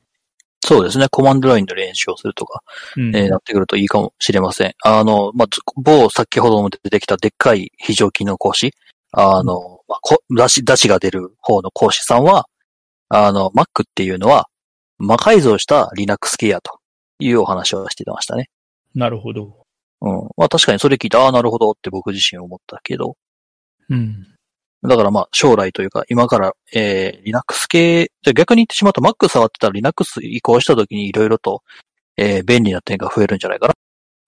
[0.64, 1.08] そうですね。
[1.10, 2.62] コマンドラインの練習をするとか、
[2.96, 3.16] うん。
[3.16, 4.74] えーなってくるといいかもしれません。
[4.84, 8.74] あの、まあ、ず某先ほども出てきたでっかい非常勤の講師、
[9.12, 12.48] あの、まあ、こ出し、出しが出る方の講師さんは、
[13.10, 14.48] あの、Mac っていうのは、
[14.98, 16.80] 魔改造した Linux 系やと。
[17.20, 18.50] いうお話をしてましたね。
[18.96, 19.57] なるほど。
[20.02, 20.14] うん。
[20.38, 23.16] まあ確かにそれ聞いて、ああ、なるほどって僕自身思ったけど、
[23.90, 24.28] うん。
[24.84, 31.64] だからまあ将来というか、今から、えー、Linux 系、じゃあ逆に言ってしまうと Mac 触ってたら Linux 移行した時にいろいろと、
[32.16, 33.74] えー、便利な点が増えるんじゃないかな。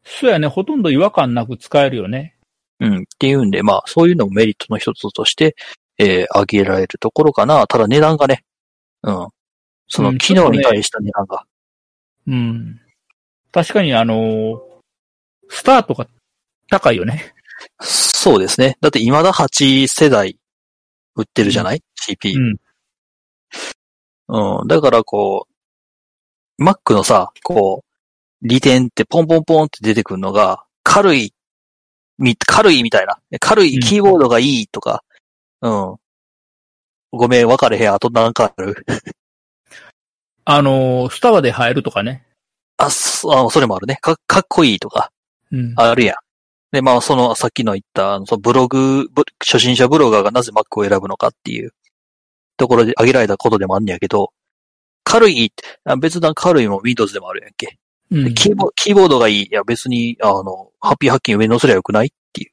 [0.03, 0.47] そうやね。
[0.47, 2.35] ほとんど違和感なく使えるよね。
[2.79, 2.97] うん。
[2.99, 5.55] っていうんで、まあそういうのもメリットの一つとして、
[5.97, 7.67] えー、挙げられるところかな。
[7.67, 8.43] ただ値段がね、
[9.03, 9.27] うん。
[9.87, 11.43] そのうん機能に対した値段が。
[12.27, 12.79] うん。
[13.51, 14.68] 確かにあのー
[15.49, 16.07] スタートが
[16.69, 17.33] 高いよね。
[17.81, 18.77] そうですね。
[18.81, 20.37] だって未だ8世代
[21.15, 22.35] 売ってるじゃない、?CP。
[24.27, 24.59] うん。
[24.61, 24.67] うん。
[24.67, 25.47] だからこ
[26.57, 27.83] う、Mac のさ、こ
[28.41, 31.33] う、利点ってポンポンポンって出てくるのが、軽い、
[32.17, 33.19] み、軽いみたいな。
[33.39, 35.03] 軽いキーボードがいいとか、
[35.61, 35.95] うん。
[37.11, 37.93] ごめん、分かれへん。
[37.93, 38.85] あとなんかある？
[40.45, 42.25] あのースタバで入るとかね。
[42.77, 43.97] あ、そあそれもあるね。
[44.01, 45.11] か、かっこいいとか、
[45.51, 45.73] うん。
[45.75, 46.15] あるやん。
[46.71, 51.73] で、まあ、その、さっきの言った、あのそのブログ、ブ初心者ブロガーがなぜ Mac を選ぶのかっていう
[52.57, 54.31] ところで挙げられたことでもあんねやけど、
[55.03, 55.51] 軽い、
[55.85, 57.77] あ別段軽いも Windows でもあるやんけ。
[58.11, 59.45] うんでキーボキーボードがいい。
[59.45, 62.51] いや、別に、あの、ハッピーハッキング上乗せりゃよくないっていう。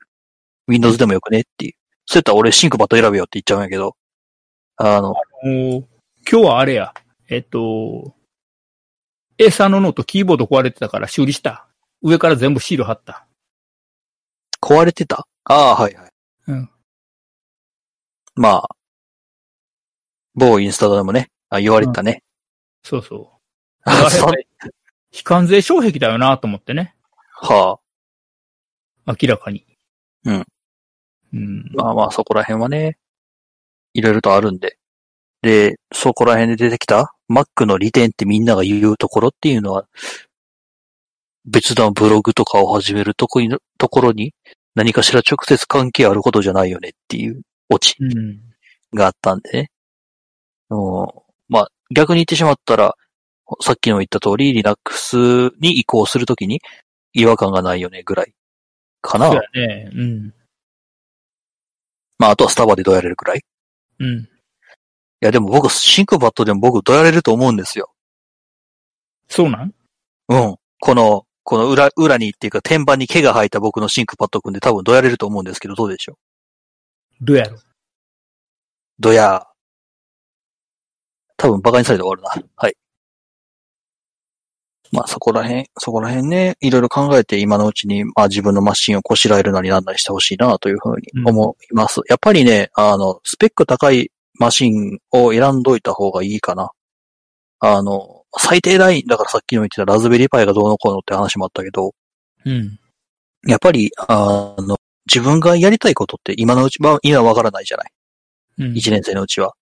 [0.69, 1.73] Windows でもよくねっていう。
[2.07, 3.97] そうやったら俺シンクパッド選べよって言っちゃうんやけど、
[4.77, 5.15] あの、も
[5.45, 5.89] う
[6.31, 6.93] 今日はあれや。
[7.29, 8.15] えっと、
[9.39, 11.66] A3 のノートキーボード壊れてたから修理した。
[12.03, 13.27] 上から全部シール貼った。
[14.61, 15.27] 壊れてた？
[15.45, 16.11] ああ、はいはい。
[16.49, 16.71] うん。
[18.35, 18.69] まあ、
[20.35, 22.23] 某インスタでもね、あ言われてたね。
[22.83, 23.27] そうそう。
[23.85, 24.31] あそ
[25.11, 26.95] 非関税障壁だよなと思ってね。
[27.33, 27.79] は
[29.07, 29.65] 明らかに。
[30.25, 30.47] うん。
[31.33, 31.73] うん。
[31.79, 32.99] あ、まあまあそこら辺はね、
[33.95, 34.79] いろいろとあるんで。
[35.43, 39.87] で、そこら辺で出てきた Mac の利点ってみんなが言うところっていうのは、
[41.47, 44.35] 別段ブログとかを始めるとこにところに
[44.75, 48.41] 何かしら直接関係あることじゃないよねっていうオチうん。
[48.95, 49.71] があったんでね。
[50.71, 50.75] う
[51.05, 51.07] ん、
[51.49, 52.95] まあ逆に言ってしまったら、
[53.61, 56.61] さっきの言った通り Linux に移行するときに
[57.13, 58.35] 違和感がないよねぐらい
[59.01, 59.37] かなそう。
[59.37, 59.91] やね。
[59.95, 60.35] うん。
[62.19, 63.45] まああとはスタバでどうやれるくらい。
[64.01, 64.19] うん。
[64.19, 64.29] い
[65.21, 67.93] やでも僕、シンクパッドでも僕どうやれると思うんですよ。
[69.29, 69.75] そうなん？
[70.29, 70.57] うん。
[70.81, 76.19] この、この裏、裏にっていうか天板に毛が生えた僕のシンクパッド君で多分どうやれると思うんですけど、どうでしょ
[77.23, 77.25] う？
[77.25, 77.59] どうやろ？
[78.99, 79.45] どやー。
[81.37, 82.45] 多分バカにされて終わるな。
[82.57, 82.75] はい。
[84.91, 92.01] まあそこら辺、そこら辺ね、いろいろ考えて今のうちに、まあ自分のマシンをこしらえるなりなんなりしてほしいなというふうに思います。
[92.09, 96.71] やっぱりね、あの、スペック高いマシンを選んどいた方がいいかな。
[97.61, 101.95] あの、最低ライン、だからさっきの言ってたラズベリーパイがどうのこうのって話もあったけど、
[102.45, 102.79] うん。
[103.47, 104.77] やっぱり、あの、
[105.07, 107.93] 自分がやりたいことって今のうち、まあ今わからないじゃない。
[108.59, 108.77] うん。
[108.77, 109.55] 一年生のうちは。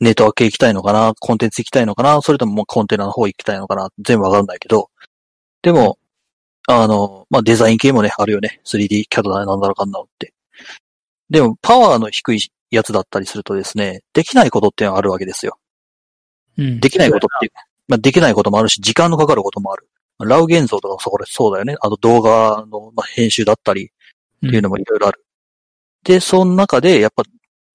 [0.00, 1.12] ネットワーク系行きたいのかな？
[1.18, 2.22] コンテンツ行きたいのかな？
[2.22, 3.90] それとももうコンテナの方行きたいのかな？
[3.98, 4.90] 全部わかんないけど。
[5.60, 5.98] でも、
[6.68, 8.60] あの、まあ、デザイン系もね、あるよね。
[8.64, 10.34] 3D キャドなんだろうかんだろうって。
[11.30, 12.40] でも、パワーの低い
[12.70, 15.58] やつだったりするとですね、できないことってのがあるわけですよ。
[16.58, 16.78] うん。
[16.78, 17.50] できないことって、
[17.88, 19.88] まあ、できないこともあるし、時間のかかることもある。
[20.20, 21.76] ラウ現像とかそこでそうだよね。
[21.80, 23.90] あと動画のまあ編集だったり
[24.46, 25.24] っていうのもいろいろある。
[26.04, 27.22] で、その中で、やっぱ、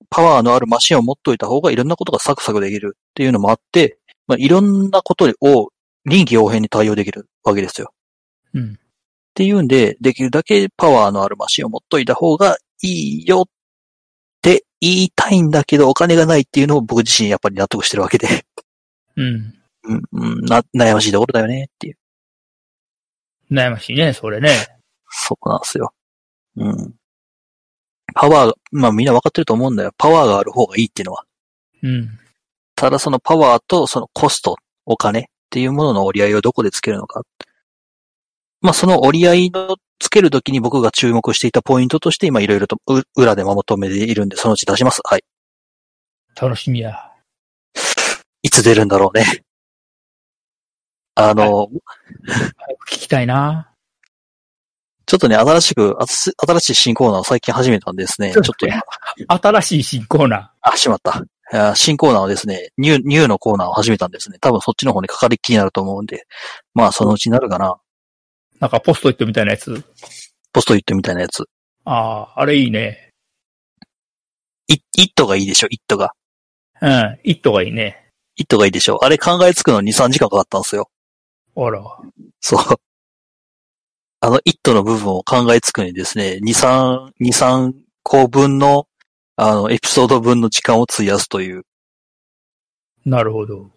[0.10, 5.70] パワーのあるマシンを持っといた方がいろんなことがサクサクできるっていうのもあって、まあ、いろんなことを
[6.06, 7.94] 臨機応変に対応できるわけですよ。
[8.54, 8.74] うん。
[8.74, 8.76] っ
[9.34, 12.88] ていうんで、できるだけパワーのあるマシンを持っといた方がい
[13.24, 13.46] いよっ
[14.42, 18.46] て言いたいんだけど、お金がないっていうのを僕自身やっぱり納得してるわけで、
[19.16, 19.56] うん。
[19.84, 21.98] うん、うん、な、悩ましいところだよねっていう。
[23.52, 24.50] 悩ましいね、それね。
[25.10, 25.94] そこなんですよ。
[26.58, 26.96] うん。
[28.16, 29.92] パワーが、まあみんなわかってると思うんだよ。
[29.98, 31.26] パワーがある方がいいっていうのは。
[31.82, 32.20] うん。
[32.76, 34.56] ただそのパワーとそのコスト、
[34.86, 37.22] お金っていうものの折り合いをどこでつけるのか。
[38.62, 45.02] まあその折り合いのつけるときに僕が注目していたポイントとして今いろいろとう裏でまとめているんで、そのうち出します。
[45.04, 45.24] はい。
[46.40, 47.12] 楽しみや。
[48.42, 49.44] いつ出るんだろうね。
[51.16, 51.70] あの、
[52.90, 53.70] 聞きたいな。
[55.06, 58.32] ちょっとね、新しく、新しい新コーナーを最近始めたんですね。
[58.32, 58.82] ちょっと今、
[59.28, 61.24] 新しい新コーナあ、しまった。
[61.76, 64.38] 新コーナーをですね、ニュー、ニューのコーナーを始めたんですね。
[64.40, 66.26] 多分そっちの方にかかりっきりになると思うんで、
[66.74, 67.76] まあそのうちになるかな。
[68.56, 68.60] ー。
[68.60, 69.84] なんかポストイットみたいなやつ？
[70.52, 71.44] ポストイットみたいなやつ。
[71.86, 73.10] ああ、あれいいね。
[74.68, 76.14] イイットがいいでしょ、イットが。
[76.82, 77.20] うん。
[77.24, 78.10] イットがいいね。
[78.38, 79.04] イットがいいでしょ。
[79.04, 80.90] あれ考えつくのに2、3時間かかったんですよ。
[81.56, 81.84] あら。
[82.42, 82.60] そう。
[84.22, 87.74] あの、一途の部分を考えつくにですね、2、3、2、3
[88.04, 88.88] 個分の、
[89.36, 91.66] あの、エピソード分の時間を費やすという。
[93.06, 93.70] なるほど。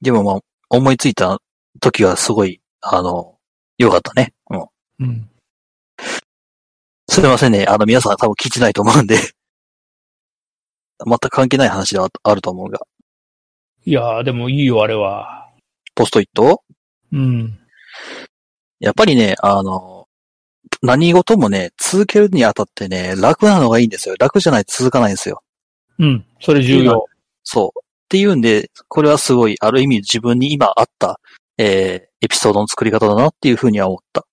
[0.00, 0.40] でもまあ、
[0.70, 1.40] 思いついた
[1.80, 3.36] 時はすごい、あの、
[3.78, 4.32] 良かったね。
[4.50, 4.66] うん。
[5.00, 5.28] うん。
[7.08, 7.64] すいませんね。
[7.66, 9.16] あの、皆さん多分聞いてないと思うんで。
[11.04, 12.80] 全く関係ない話ではあると思うが。
[13.84, 15.47] いやー、でもいいよ、あれは。
[15.98, 16.62] ポストイット？
[17.12, 17.58] うん。
[18.78, 20.06] やっぱりね、あの、
[20.80, 24.14] 何事もね、続けるにあたってね、楽なのがいいんですよ。
[24.16, 25.42] 楽じゃないと続かないんですよ。
[25.98, 26.24] うん。
[26.40, 27.06] それ重要。
[27.42, 27.80] そう。
[27.80, 31.18] っていうんで、これはすごい、ある意味自分に今あった、
[31.56, 34.24] えー、エピソードの作り方だなっていうふうには思った。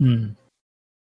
[0.00, 0.38] うん。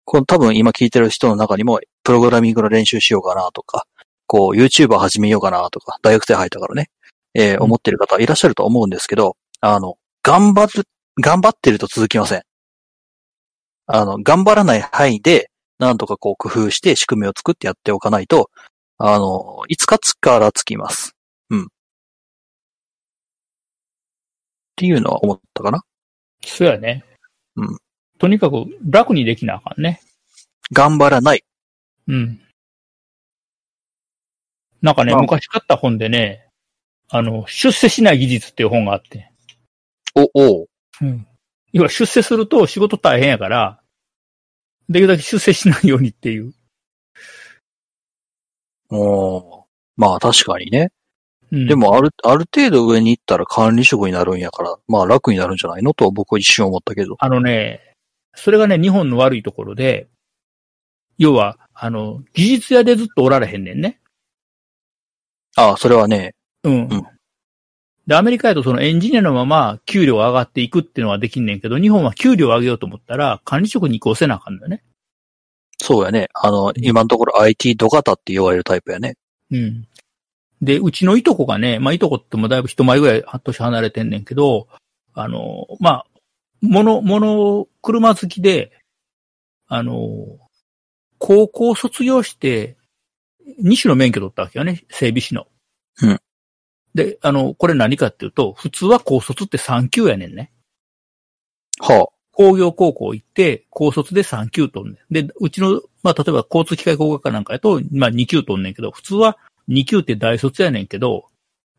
[0.06, 3.86] この多分今聞いてる人の中にも、プログラミングの練習しようかなとか、
[4.28, 6.90] こう、YouTuber 始めようかなとか、大学生入ったからね、
[7.34, 9.36] えーうん思ってる方いらっしゃると思うんですけど、
[9.66, 10.84] あの、頑張る、
[11.22, 12.42] 頑張ってると続きません。
[13.86, 15.50] あの、頑張らない範囲で、
[15.80, 18.50] なんとかこう工夫して仕組みを作ってやっておかないと、
[18.98, 21.16] あの、いつかつからつきます。
[21.50, 21.64] うん。
[21.64, 21.68] っ
[24.76, 25.82] ていうのは思ったかな。
[26.46, 27.06] そうやね。
[27.56, 27.78] うん。
[28.20, 30.02] とにかく楽にできなあかんね。
[30.74, 31.46] 頑張らない。
[32.10, 32.42] うん。
[34.82, 36.50] なんかね、まあ昔買った本でね、
[37.08, 39.30] あの、出世しない技術っていう本があって。
[40.16, 40.68] お、おう
[41.02, 41.28] うん。
[41.72, 43.82] 要は出世すると仕事大変やから、
[44.90, 46.54] できるだけ出世しないようにっていう。
[48.90, 49.64] おー
[49.96, 50.92] まあ確かにね。
[51.52, 57.16] うん、で、もある、ある程度上に行ったら管理職になるんやから、まあ楽になるんじゃないのと僕は一瞬思ったけど。
[57.20, 57.96] あのね、
[58.36, 60.08] それがね、日本の悪いところで、
[61.20, 64.00] 要は、あの、技術屋でずっとおられへんねんね。
[65.56, 66.34] ああ、それはね、
[66.64, 66.88] うん。
[66.88, 67.13] うん
[68.08, 74.84] で、アメリカやとそのエンジニアのまま給料が上がっていくっていうのはできんねんけど、日本は給料を上げようと思ったら管理職に移行せなあかんのよね。
[75.78, 76.30] そうやね。
[76.34, 79.16] あの、今のところ IT ド型って言われるタイプやね。
[79.52, 79.88] うん。
[80.62, 84.68] で、うちのいとこがね、まあ、いとこってもだいぶ一前ぐらい半年離れてんねんけど、
[85.14, 86.06] あの、まあ、
[86.62, 88.72] もの、もの、車好きで、
[89.68, 90.38] あの、
[91.18, 92.78] 高校卒業して、
[93.62, 95.48] 2種の免許取ったわけよね、整備士の。
[96.02, 96.20] うん。
[96.96, 100.52] で、あの、これ何かっていうと、普通は高卒って3級やねんね。
[101.80, 105.28] は工業高校行って、高卒で3級取んねん。
[105.28, 109.38] で、うちの、まあ、例えば交通機械工学科なんかやと、まあ、2級取んねんけど、普通は
[109.70, 111.26] 2級って大卒やねんけど、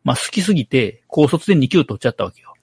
[0.04, 2.54] まあ、好きすぎて、高卒で2級取っちゃったわけよ。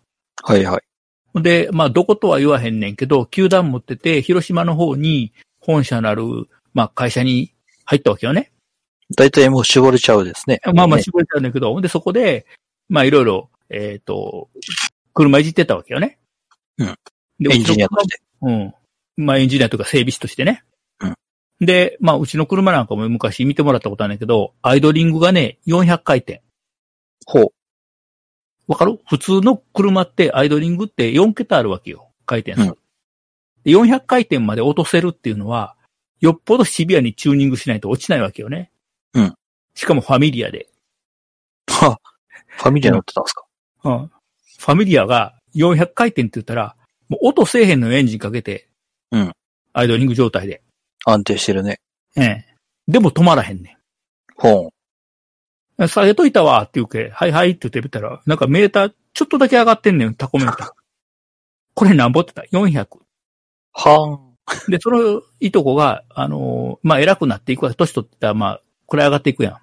[0.44, 1.42] あ、はいはい。
[1.42, 6.24] で、まあ、どことは言わへんねんけど、球団持ってて、広島の方に本社なる、
[6.74, 7.54] まあ、会社に
[7.86, 8.51] 入ったわけよね。
[9.16, 10.60] だいたいもう絞れちゃうですね。
[10.74, 12.46] まあまあ、ね絞れたんだけど、で、そこで、
[12.90, 14.50] まあ、いろいろ、えっ、と、
[15.14, 16.18] 車いじってたわけよね。
[16.78, 16.96] うん。
[17.40, 18.22] でエンジニアとして。
[18.42, 18.74] うん。
[19.18, 20.64] まあエンジニアとか整備士としてね。
[21.00, 21.16] うん。
[21.60, 26.42] で、まあうちの車なんかも昔見てもらったことあるんだけど、アイドリングがね、400回転。
[27.26, 27.48] ほう。
[28.68, 29.00] わかる？
[29.08, 32.10] 普通の車ってアイドリングって4桁あるわけよ。
[32.26, 32.70] 回転数。
[32.70, 32.78] うん
[33.64, 35.76] で400回転まで落とせるっていうのは、
[36.20, 38.72] よっぽどシビアにチューニングしないと落ちないわけよね。
[39.14, 39.36] うん。
[39.76, 40.68] しかもファミリアで。
[41.68, 42.00] は、
[42.48, 43.46] ファミリア乗ってたんですか、
[43.84, 44.08] うん。
[44.08, 46.76] ファミリアが400回転って言ったら、
[47.10, 48.70] もう音せえへんのよエンジンかけて。
[49.12, 49.32] うん。
[49.74, 50.62] アイドリング状態で。
[51.06, 51.80] 安定してるね。
[52.16, 52.46] ええ。
[52.88, 53.78] でも止まらへんね
[54.36, 54.72] ほ
[55.80, 55.84] う。
[55.84, 55.88] ん。
[55.88, 60.72] 下げといたわって言うけ、はいはいって言ってみたら、なんかメーターちょっとだけ上がってんねん、タコメーター。
[61.74, 63.00] これ何ぼってた ?400。
[63.74, 64.18] は
[64.68, 64.72] ん。
[64.72, 67.74] で、そのいとこが、あのーまあ、偉くなっていくわ。
[67.74, 68.62] 年取ってたら、まあ、
[68.92, 69.58] これ上がっていくやん。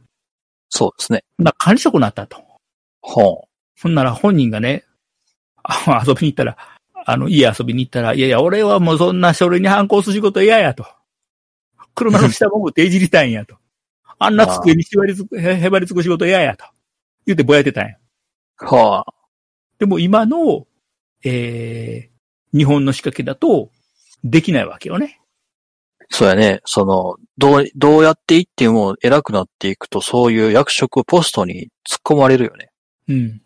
[0.71, 1.23] そうですね。
[1.39, 2.43] な管理職になったと。
[3.03, 3.49] ほう
[3.79, 4.87] ほんなら本人がね、
[6.03, 6.57] 遊びに行ったら、
[7.05, 10.87] あの、家遊びに行ったら、いやいや、俺はもうそんな書類に反抗する仕事嫌やと。
[11.95, 13.57] 車の下もぐっていじりたいんやと。
[14.19, 16.65] あんな机に縛りつく、へばりつく仕事嫌やと。
[17.27, 17.97] 言ってぼやいてたんや。
[18.57, 19.13] はあ。
[19.79, 20.67] でも今の、
[21.23, 23.73] えー、日本の仕掛けだと、
[24.25, 25.21] できないわけよね。
[26.11, 26.61] そうやね。
[26.65, 32.71] その、どう、どうやっていっても偉くなっていくと、そういう役職ポストに突っ込まれるよね。
[33.09, 33.43] うん。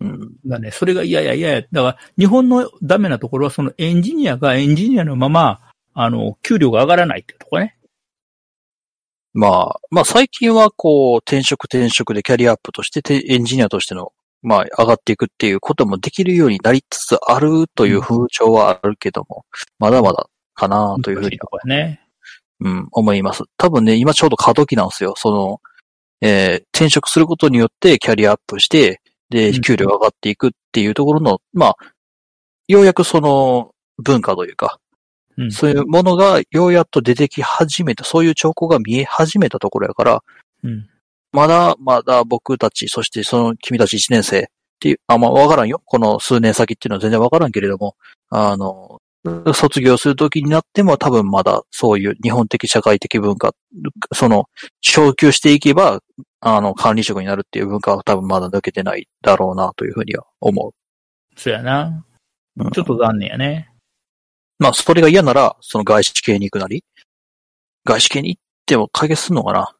[0.00, 0.32] うん。
[0.46, 1.62] だね、それが嫌や嫌や。
[1.72, 5.60] だから、日本のダメなところは、そのエンジニアがエンジニアのまま、
[5.94, 7.76] あの、給料が上がらないっていうところね。
[9.32, 19.44] まあ、まあ最近はこう、転職転職でキャリアアップとしてて、エンジニアとしての、まあ上がっていくっていうこともできるようになりつつあるという風潮はあるけども、
[19.80, 22.00] まだまだかなというふうにね。
[22.60, 23.42] うん、思います。
[23.58, 25.14] 多分ね、今ちょうど過渡期なんですよ。
[25.16, 25.60] その、
[26.20, 29.00] えー転職することによってキャリアアップして、
[29.30, 31.76] で、うん給料が上がっていくっていうところの、まあ、
[32.68, 34.78] ようやくその文化というか、
[35.36, 40.22] うんそういうものがようやっと出てき始めた、そういう兆候が見え始めたところやから、
[40.62, 40.88] うん。
[41.32, 44.44] まだまだ僕たち、そしてその君たち1年生っ
[44.78, 45.82] ていう、あ、まあわからんよ。
[45.84, 47.96] この数年先っていうのは全然わからんけれども、
[48.30, 49.00] あの、
[49.54, 53.52] 卒業する時になっても多分まだそういう日本的社会的文化、
[54.12, 54.44] その、
[54.82, 56.00] 昇級していけば、
[56.40, 60.72] あの、管理職になるっていう文化は多分まだ抜けてないだろうなというふうには思う。
[61.36, 62.04] そうやな。
[62.56, 63.70] うんちょっと残念やね。
[64.58, 66.84] まあ、それが嫌なら、その外資系に行くなり、
[67.84, 69.74] 外資系に行っても解決するのかな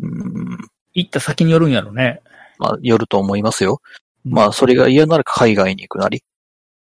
[0.00, 0.58] うん、
[0.94, 2.22] 行った先によるんやろね。
[2.58, 3.80] まあ、よると思いますよ。
[4.24, 6.20] まあ、それが嫌なら海外に行くなりっ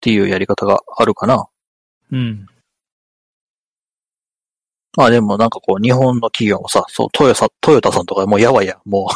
[0.01, 1.47] ていうやり方があるかな。
[2.13, 2.47] うん。
[4.97, 9.09] まあでもなんかこう、日本の企業もさ、そう、トヨタ、トヨタさんとかもうやばいや、も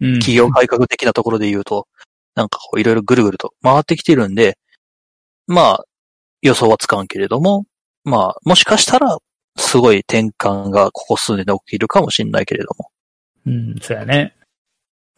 [0.00, 0.18] う、うん。
[0.18, 1.86] 企業改革的なところで言うと、
[2.34, 4.58] なんかこう、いろいろぐるぐると回ってきてるんで、
[5.46, 5.84] まあ、
[6.42, 7.64] 予想はつかんけれども、
[8.04, 9.18] まあ、もしかしたら、
[9.58, 12.90] すごい転換がここ数年で起きるかもしれないけれども。
[13.46, 14.36] うん、そうやね。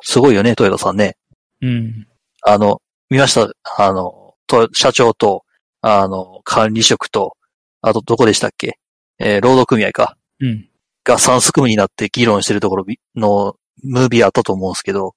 [0.02, 1.16] すごいよね、トヨタさんね。
[1.60, 2.06] うん。
[2.42, 2.80] あの、
[3.10, 3.50] 見ました？
[3.78, 5.44] あの、と社長と、
[5.80, 7.36] あの、管理職と、
[7.80, 8.78] あとどこでしたっけ？
[9.18, 10.16] えー労働組合か。
[10.40, 10.68] うん。
[11.04, 15.14] が三すくみになって議論してるところびのムービーあったと思うんですけど、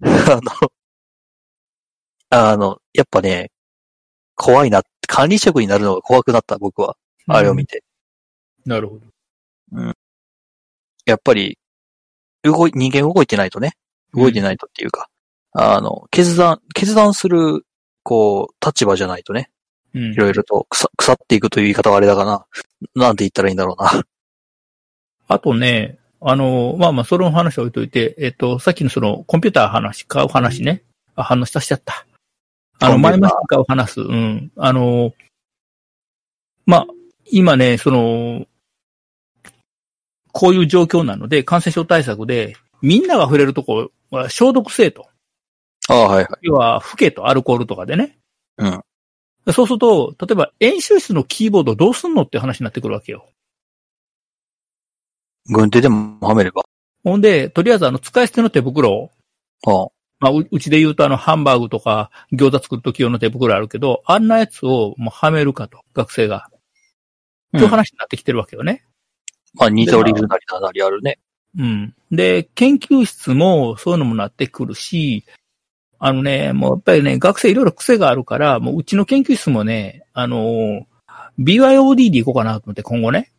[0.02, 0.70] あの、
[2.30, 3.50] あの、やっぱね、
[4.34, 6.96] 怖いな、管理職になるのが怖くなった、僕は。
[7.28, 7.84] あれを見て。
[8.64, 9.06] なるほど。
[11.04, 11.58] やっぱり、
[12.42, 13.72] 動い、人間動いてないとね、
[14.14, 15.08] 動いてないとっていうか、
[15.52, 17.64] あの、決断、決断する、
[18.02, 19.50] こう、立場じゃないとね、
[19.94, 20.16] うんい。
[20.16, 22.46] ろいろと腐腐っていくという言い方はあれだかな。
[22.94, 24.04] なんて言ったらいいんだろうな。
[25.28, 30.82] あとね、あの、まあまあ、それの話は置いといて、えっと、さっきのその、コンピューター話、買う話ね。
[31.16, 32.06] あ、反応したしちゃった。
[32.78, 34.00] あの、前々買う話す。
[34.00, 34.52] うん。
[34.56, 35.12] あの、
[36.64, 36.86] まあ、
[37.30, 38.46] 今ね、その、
[40.30, 45.08] こういう状況なので、感染症対策で、みんなが触れるとこは消毒せえと。
[45.88, 46.28] ああ、はいはい。
[46.42, 48.16] 要は、吹けと、アルコールとかでね。
[48.58, 48.82] うん。
[49.50, 53.28] そうすると、例えば演習室のキーボードどうすんのって話になってくるわけよ。
[55.46, 56.62] 軍手でもはめれば？
[57.02, 59.10] ほんで、とりあえずあの、使い捨ての手袋を、
[59.66, 59.88] ああ
[60.20, 66.48] まあ、ううちで言うとあの、ハンバーグとか餃子作るとき用の手袋あるけど、あんなやつをもうはめるかと、学生が。
[67.52, 68.84] という話になってきてるわけよね。
[69.54, 71.18] まあ、似ておりるなりななりあるね。
[71.58, 71.94] うん。
[72.12, 75.24] で、研究室もそういうのもなってくるし、
[76.04, 80.84] あのね、もうやっぱりね、学生いろいろ癖があるから、もううちの研究室もね、あのー
[81.38, 83.32] BYOD で行こうかなと思って今後ね。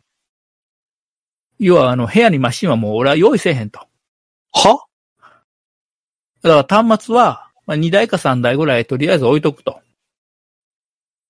[1.58, 3.80] 要はあの、部屋にマシンはもう俺は用意せえへんと。
[4.52, 4.86] は？
[6.42, 9.78] だから端末は、まあ、2台か3台ぐらいとりあえず置いとくと。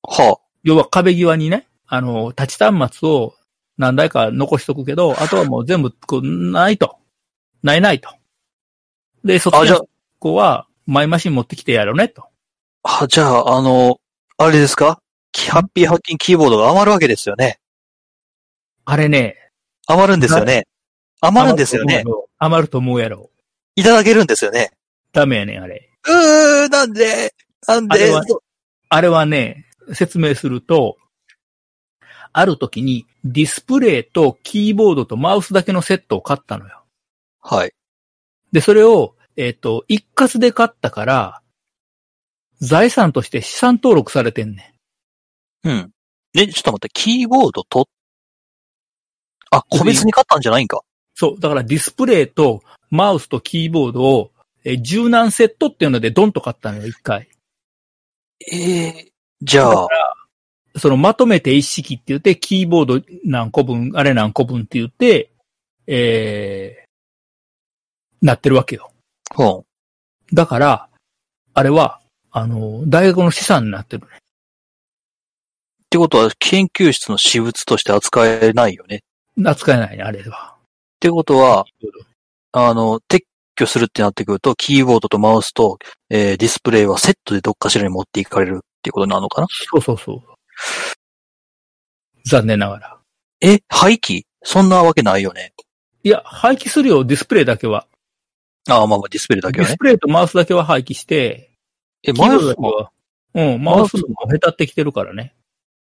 [0.02, 0.38] は？
[0.62, 3.34] 要は壁際にね、あの、立ち端末を
[3.76, 6.96] 何台か残しとくけど、あとはもう全部、こう、ないと。
[7.64, 8.08] ないないと。
[9.24, 9.88] で、卒業
[10.20, 12.24] 子は、マイマシン持ってきてやろうね、と。
[12.82, 14.00] あ、は、じゃあ、あの、
[14.36, 15.00] あれですか？
[15.32, 17.58] キハッピーハッキンキーボードが余るわけですよね。
[18.84, 19.36] あれね。
[19.86, 20.66] 余るんですよね。
[21.20, 22.04] 余るんですよね。。
[22.38, 23.30] 余ると思うやろ。
[23.76, 24.70] いただけるんですよね。
[25.12, 25.90] ダメやねん、あれ。
[26.06, 27.34] うー、なんで？
[27.66, 27.94] なんで？
[27.94, 28.22] あれは
[28.90, 30.96] あれはね、説明すると、
[32.32, 36.84] ある時にディスプレイとキーボードとマウスだけのセットを買ったのよ。
[37.40, 37.72] はい。
[38.52, 41.42] で、それを、えっ、と、一括で買ったから、
[42.60, 44.74] 財産として資産登録されてんね
[45.64, 45.68] ん。
[45.68, 45.90] うん。
[46.34, 47.88] ね、ちょっと待って、キーボードと、
[49.50, 50.80] あ、個別に買ったんじゃないんか？
[51.14, 51.40] そう。
[51.40, 54.32] だからディスプレイとマウスとキーボードを、
[54.64, 57.28] えー柔軟セットっていうのでドンと買ったのよ、一回。
[58.50, 59.12] ええ
[59.42, 59.86] じゃあ、
[60.76, 65.30] そのまとめて一式って言って、キーボード何個分、あれ何個分って言って、
[65.86, 68.90] えー、なってるわけよ。
[69.38, 70.34] うん。
[70.34, 70.88] だから、
[71.54, 72.00] あれは、
[72.30, 74.16] あの、大学の資産になってるね。
[74.16, 74.18] っ
[75.90, 79.02] てことは、研究室の私物として扱えないよね。
[79.44, 80.56] 扱えないね、あれは。
[80.56, 80.60] っ
[81.00, 81.66] てことは、
[82.52, 83.22] あの、撤
[83.54, 85.78] 去するってなってくると、キーボードとマウスと、
[86.10, 89.46] えーディスプレイはセットでどっかしらに持っていかれるっていうことになるのかな？
[89.50, 90.22] そうそうそう。
[92.26, 92.98] 残念ながら。
[93.40, 94.22] え、廃棄？
[94.42, 95.52] そんなわけないよね。
[96.02, 97.86] いや、廃棄するよ、ディスプレイだけは。
[98.68, 99.78] ああ、まあまあディスプレイだけはねディス。
[99.78, 101.50] プレイとマウスだけは廃棄して、
[102.02, 102.90] え、キーボードマウスは？
[103.34, 105.34] うん、マウスも下手ってきてるからね。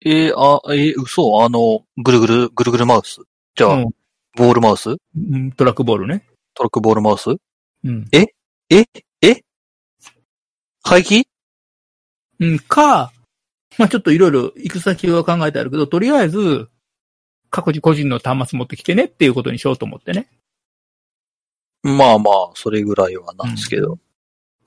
[0.04, 3.22] えーあ、えー嘘あの、ぐるぐる、ぐるぐるマウス？
[3.54, 3.90] じゃあ、うん
[4.36, 4.90] ボールマウス？
[4.90, 5.50] うん。
[5.50, 6.24] トラックボールね。
[6.54, 7.30] トラックボールマウス？
[7.30, 8.06] うん。
[8.12, 8.26] え？
[8.70, 8.84] え？
[10.84, 11.24] 廃棄？
[12.38, 13.12] うん、か、
[13.76, 16.68] まあちょっといろいろ行く先は考えてあるけど、とりあえず、
[17.50, 20.28] 各自個人の端末持ってきてねっていうことにしようと思ってね。
[21.82, 23.98] まあまあ、それぐらいはなんですけど。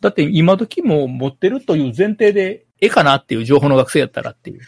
[0.02, 4.62] だって今時も持ってるという前提で、ええかなっていう情報の学生やったらっていう。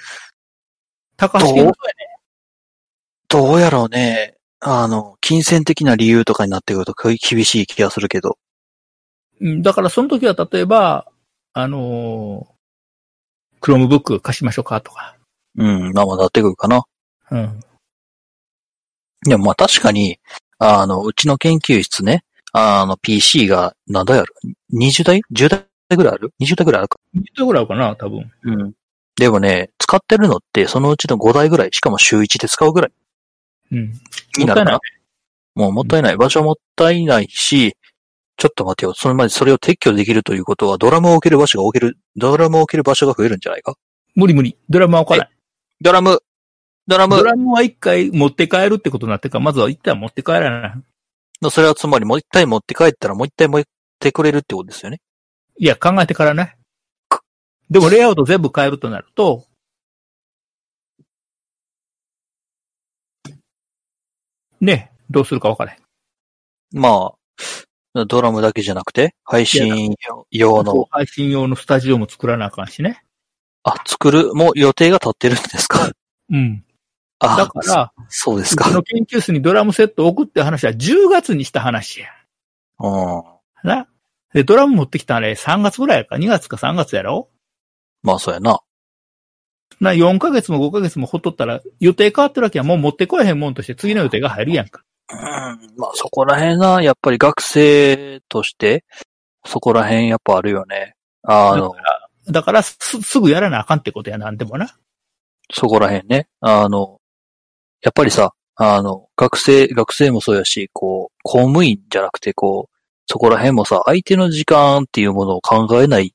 [1.18, 1.74] 高橋健どう
[3.28, 4.36] どうやろうね。
[4.62, 8.38] あの、金銭的な理由とかになってくると厳しい気がするけど。
[9.42, 11.12] うんだからその時は例えば、
[11.52, 15.18] あのー、クロームブック貸しましょうかとか。
[15.58, 16.86] うん、まあまあなってくるかな。
[17.32, 17.60] うん。
[19.24, 20.20] でもまあ確かに、
[20.58, 22.24] あの、うちの研究室ね、
[22.58, 24.34] あの、PC が、なんだやろ
[24.74, 25.66] ?20 台 ?10 台
[25.98, 27.00] ぐらいある ?20 台ぐらいあるか
[27.38, 28.32] ？20ぐらいあるかな、多分。
[28.44, 28.74] うん。
[29.18, 32.92] でもね、使ってるのって、そのうちの5台ぐらい、しかも週1で使うぐらい
[33.72, 33.94] うん。
[34.38, 34.80] になるかな？
[35.56, 36.18] もうもったいない。
[36.18, 37.76] 場所もったいないし、
[38.38, 38.94] ちょっと待てよ。
[38.94, 43.76] それまでそれを撤去できるということは、ドラムを置ける場所が置ける、ドラムを置ける場所が増えるんじゃないか？
[44.16, 44.58] 無理無理。
[44.70, 45.30] ドラムは置かない。
[45.82, 46.22] ドラム
[46.88, 50.74] ドラムドラムは一回持って帰るってことになってるから、まずは一旦持って帰らない。
[51.52, 53.64] それはつまりもう一回持って帰ったらもう一回持っ
[54.00, 55.00] てくれるってことですよね？
[55.58, 56.56] いや、考えてからね。
[57.70, 59.46] でもレイアウト全部変えるとなると、
[64.60, 65.80] ね、どうするか分からへん。
[66.80, 67.14] ま
[67.94, 69.96] あ、ドラムだけじゃなくて、配信
[70.32, 73.04] 用の、配信用のスタジオも作らなあかんしね。
[73.64, 75.92] あ、作る、もう予定が立ってるんですか？
[76.32, 76.65] うん。
[77.34, 78.70] あ、だから、そそうですか。
[78.72, 82.08] の研究室にドラムセットを置くって話は10月にした話や。
[82.80, 83.24] うん。
[83.68, 83.88] な。
[84.34, 87.30] で、ドラム持ってきたあれ3月ぐらいやか、2月か3月やろ？
[88.04, 88.60] まあそうやな。
[89.80, 92.64] な、4ヶ月も5ヶ月もほっとったら予定変わってるわけや。
[92.64, 94.84] もう持ってこえへんもんとして次の予定が入るやんか。
[95.12, 95.18] うん。
[95.78, 98.86] まあそこら辺な、やっぱり学生として、
[99.46, 100.96] そこら辺やっぱあるよね。
[101.24, 104.76] あのだか、ら、だからす、すぐやらなあかんってことや、なんでもな。
[105.52, 106.28] そこら辺ね。
[106.42, 107.00] あの、
[107.82, 112.76] やっぱりさ、あの、学生、学生もそうやし、こう、公務員じゃなくて、こう、
[113.08, 116.14] そこら辺もさ、相手の時間っていうものを考えない、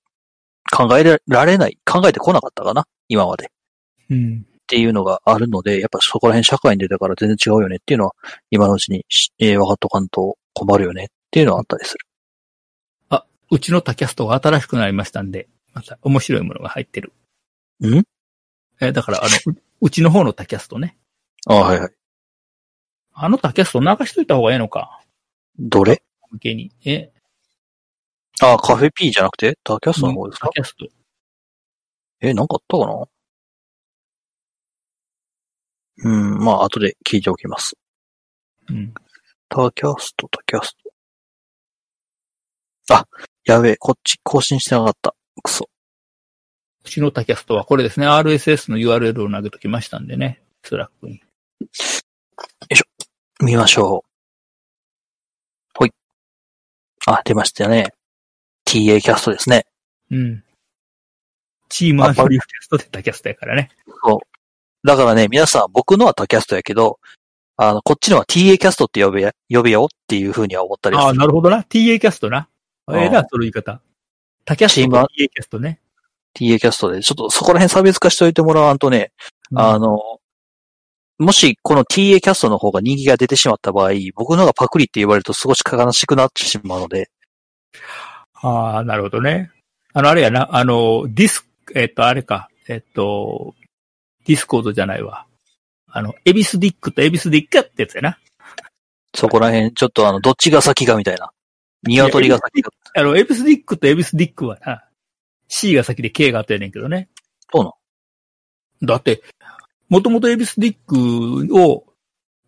[0.73, 3.47] 考えられない、考えてこなかったかな今まで。
[3.47, 3.49] っ
[4.11, 4.47] うん。
[4.66, 8.12] ていうのがあるので、やっぱそこら辺社会に出たから全然違うよねっていうのは、
[8.51, 12.07] 今のうちにし、えー、分かっとかんと困るよねっていうのはあったりする。
[13.53, 17.12] うちの他キャストが新しくなりましたんで、また面白いものが入ってる。
[17.85, 18.05] ん？
[18.81, 20.97] え、だから、あの、ううちの方の他キャストね。
[21.46, 21.90] あはいはい。
[23.12, 25.00] あのャスト流しといた方がええのか。
[25.58, 26.02] どれ？
[26.30, 26.70] 向けに。
[26.84, 27.12] え、
[28.40, 29.58] あ、カフェ P じゃなくて？
[29.64, 30.86] ターキャストの方ですか、他キャスト。
[32.20, 33.04] え、なんかあったかな？
[36.02, 37.76] うん、まあ、後で聞いておきます。
[38.68, 38.94] うん。
[39.48, 40.76] ターキャスト、ターキャス
[42.88, 42.94] ト。
[42.94, 43.06] あ、
[43.44, 45.14] やべえ、こっち更新してなかった。
[45.42, 45.68] くそ。
[46.84, 48.06] うちのタキャストはこれですね。
[48.06, 50.42] RSS の URL を投げときましたんでね。
[50.62, 51.22] スラックに。
[53.43, 55.78] 見ましょう。
[55.78, 55.93] ほい。
[57.07, 57.93] あ、出ましたね。
[58.66, 59.66] TA キャストですね。
[60.11, 60.45] うん。
[61.69, 63.70] チームアンドリューキャストでタキャストやからね。
[64.85, 66.99] だからね、皆さん、僕のはターキャストやけど、
[67.57, 71.07] あの、こっちのは TA キャストって呼べや、呼べよっていう風には思ったりする。
[71.07, 71.62] ああ、なるほどな。
[71.62, 72.49] TA キャストな。
[72.93, 73.81] ええな、その言い方。
[74.44, 75.81] タキャスト TA キャストね。
[76.35, 79.12] TA キャストで、ちょっとそこら辺差別化しておいてもらわんとね、
[79.55, 80.20] あの、
[81.20, 87.10] もしこの TA キャストの方が人気が出てしまった場合、僕のがパクリって言われると少し悲しくなってしまうので、
[88.42, 89.51] ああ、なるほどね。
[89.92, 93.55] あの、あれやな、あの、ディス、えっと、あれか、えっと、
[94.24, 95.26] ディスコードじゃないわ。
[95.88, 98.18] あの、 EBCDIC と EBCDIK ってやつやな。
[99.14, 101.30] そこら辺ちょっとあの、どっちが先かみたいな。
[101.82, 102.70] 鶏が先か。
[102.94, 104.84] あの、 EBCDIC と EBCDIK はな、
[105.48, 107.09] C が先で K が後やねんけどね。
[107.52, 107.74] そうなの
[108.82, 109.22] だって、
[109.90, 111.84] もともと EBCDIC を、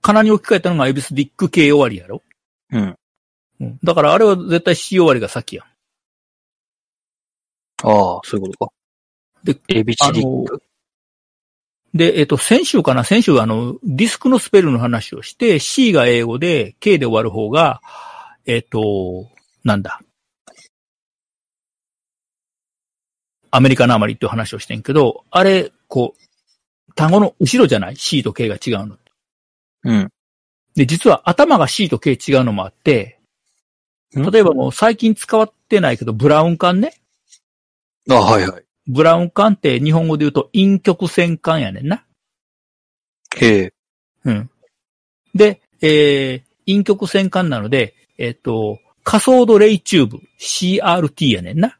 [0.01, 2.23] カナに置き換えたのがエビスディック K 終わりやろ？
[2.71, 2.97] うん。
[3.61, 3.79] うん。
[3.83, 5.67] だからあれは絶対 C 終わりが先やん。
[7.85, 8.73] ああ、そういうことか。
[9.45, 10.63] で、エビチディック？
[11.95, 13.05] で、えっと、先週かな？
[13.05, 17.83] 先週あの、ディスクのスペルの話をして、C が英語で、K で終わる方が、
[18.47, 19.29] えっと、
[19.63, 20.01] なんだ？
[23.51, 26.22] アメリカのあまりっていう話をしてんけど、あれ、こう、
[26.95, 28.97] 単語の後ろじゃない ?C と K が違うの。
[29.85, 30.13] うん。
[30.75, 33.19] で、実は頭が C と K 違うのもあって、
[34.17, 36.95] ん例えばもう最近使ってないけど、ブラウン管ね。
[38.11, 38.65] あはいはい。
[38.87, 42.05] ブラウン管って日本語で言うと陰極線管やねんな。
[43.37, 43.73] へえ。
[44.25, 44.51] うん。
[45.35, 51.79] で、えー、陰極線管なので、えっ、と、仮想度レイチューブ、CRT やねんな。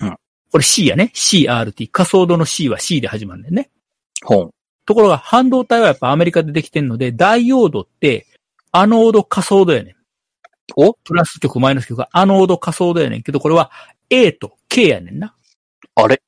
[0.00, 0.16] うん。
[0.50, 1.12] これ C やね。
[1.14, 1.90] CRT。
[1.90, 3.70] 仮想度の C は C で始まるんだよね。
[4.24, 4.50] 本。
[4.86, 8.26] ところが半導体はやっぱアメリカでできてるので、ダイオードって
[8.72, 9.94] アノード仮想度やねん。
[10.76, 10.94] お？
[10.94, 13.70] プラス極、マイナス極がアノード仮想度やねんけど、これは
[14.08, 15.34] A と K やねんな。
[15.94, 16.22] あれ？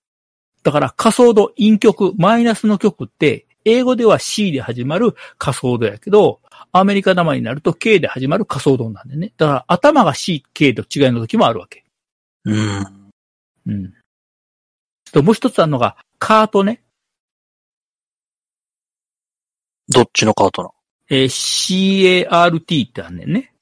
[0.63, 6.41] だから仮想度、陰極、マイナスの極って、英語では C で始まる仮想度やけど、
[6.73, 9.33] アメリカ玉になると K で始まる仮想度なんでね。
[9.37, 11.85] だから頭が C、K と違いの時もあるわけ。
[12.45, 13.13] うん。
[13.67, 13.95] うん。
[15.13, 16.82] ともう一つあるのが、カートね。
[19.93, 20.71] どっちのカートな
[21.11, 23.55] えー CART ってあんねんね。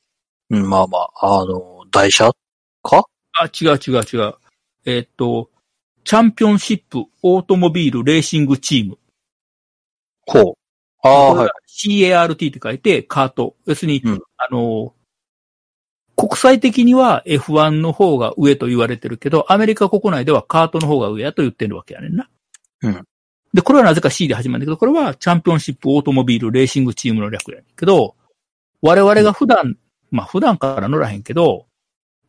[0.51, 2.33] うん、まあまあ、あの、台車
[2.83, 3.05] か？
[3.33, 4.35] あ、違う違う違う。
[4.85, 5.51] えーっと、
[6.05, 8.99] チャンピオンシップオートモビールレーシングチーム。
[10.27, 10.55] ほう。
[11.03, 11.51] ああ、はい。
[11.69, 13.57] CART って書いて、カート。
[13.67, 14.95] 要するに、うんあの、
[16.17, 22.29] 国際的には F1 の方が上と言われてるけど、アメリカ国内ではカートの方が上やと言ってるわけやねんな。
[22.83, 23.07] うん。
[23.53, 28.15] で、これはなぜか C で始まるんだけど、これはチャンピオンシップオートモビールレーシングチームの略やねんけど、
[28.81, 29.77] 我々が普段、
[30.11, 31.67] まあ普段から乗らへんけど、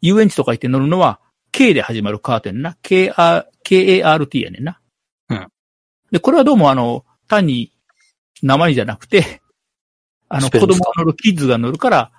[0.02, 1.20] 遊園地とか行って乗るのは
[1.52, 2.78] K で始まるカーテンな。
[2.82, 4.80] KR、KART やねんな。
[5.30, 5.48] うん。
[6.12, 7.72] で、これはどうもあの、単に
[8.42, 9.42] 鉛じゃなくて、
[10.28, 12.12] あの、子供が乗る、キッズが乗るから、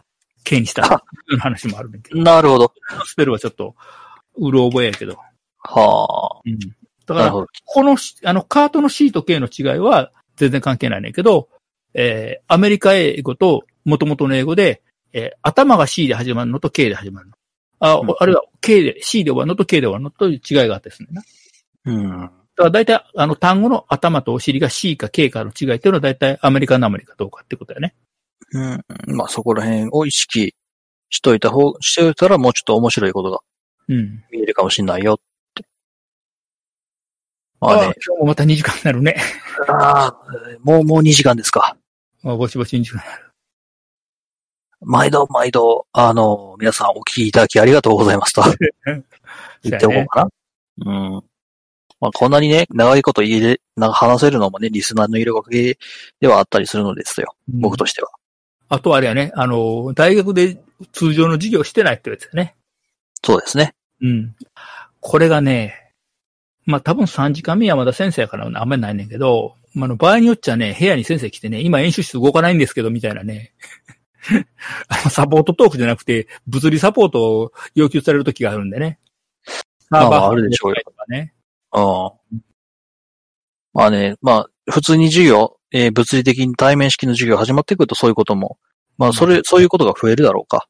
[0.45, 0.95] K にしたと
[1.33, 2.73] いう話もあるんだけど、なるほど。
[3.07, 3.75] スペルはちょっと、
[4.37, 5.17] うる覚えやけど。
[5.59, 6.59] はうん。
[7.15, 7.33] だあ。
[7.33, 7.47] から。
[7.65, 11.49] このし、あの、カートの C と K の違いは全然関係ないねんけど、
[11.95, 14.83] えー、アメリカ英語と元々の英語で、
[15.13, 17.35] えー、頭が C で始まるのと K で始まるの。
[17.81, 21.09] あ、うんあるいは K で、C で終わるのと K で終わるのという違いがあってですね。
[21.13, 21.27] だか
[21.85, 22.31] うん。
[22.57, 27.95] ら大体、あの、単語の頭とお尻が C か K かの違いっていうのは大体アメリカのアメリカどうかってことだよね。
[28.53, 28.85] うん。
[29.17, 30.55] まあそこら辺を意識
[31.11, 33.41] しといた方、しておいたらもうちょっと面白いことが
[33.89, 34.25] うん。
[34.31, 35.19] 見えるかもしれないよっ
[37.65, 37.95] ああね。
[38.05, 39.17] 今日もまた2時間になるね。
[39.69, 40.17] ああ、
[40.63, 41.77] もう、もう2時間ですか。
[42.25, 43.03] あぼちぼち2時間。
[44.81, 48.43] 毎度毎度、あの、皆さんお聞きいただきありがとうございますと
[49.63, 50.31] 言っておこうかな。
[50.87, 51.25] うん。
[52.01, 55.79] まあ、こんなにね、長いこと言えれ、なんか話せるのもね、リスナーの色がけ
[56.21, 57.37] ではあったりするのですよ。
[57.47, 58.11] 僕としては。
[58.69, 60.61] あとあれやね、あの、大学で
[60.93, 62.57] 通常の授業してないってやつだね。
[63.23, 63.75] そうですね。
[64.01, 64.35] うん。
[64.99, 65.82] これがね、
[66.65, 73.53] まあ多分3時間目山田先生やからあんまりないねんけど、まあ、あの場合によっちゃね、部屋に先生来てね、今演習室動かないんですけど、みたいなね。
[74.89, 78.99] あ のサポートトークじゃなくて、物理サポートを要求される時があるんでね。
[79.91, 80.77] まあまあサーバーあるでしょうよ
[81.09, 81.35] ね。
[81.73, 81.81] う
[82.37, 82.43] ん。
[83.75, 88.59] まあね、まあ、普通に授業、えー物理的に対面式の授業始まってくるとそういうことも、
[88.99, 90.69] まあ、それ、そういうことが増えるだろうか。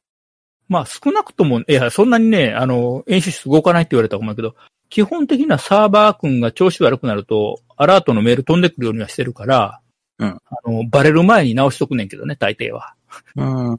[0.69, 4.55] まあ少なくとも、いや、そんなにね、あの、演習室動かないって言われたら思うけど、
[4.93, 9.81] 基本的なサーバー君が調子悪くなると、アラートのメール飛んでくるようにはしてるから、
[10.19, 10.39] うんあ
[10.69, 12.93] の、バレる前に直しとくねんけどね、大抵は。
[13.35, 13.71] うん。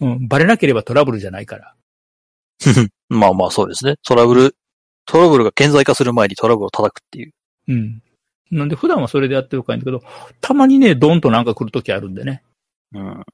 [0.00, 1.74] うん、バレなければトラブルじゃないから。
[3.08, 3.94] まあまあそうですね。
[4.06, 4.56] トラブル、
[5.06, 7.32] トラブルが顕在化する前にトラブルを叩くっていう。
[7.68, 8.02] うん。
[8.50, 10.02] なんで普段はそれでやってるからいいんだけど、
[10.42, 12.42] たまにね、ドンとなんか来るときあるんでね。
[12.92, 13.24] うん。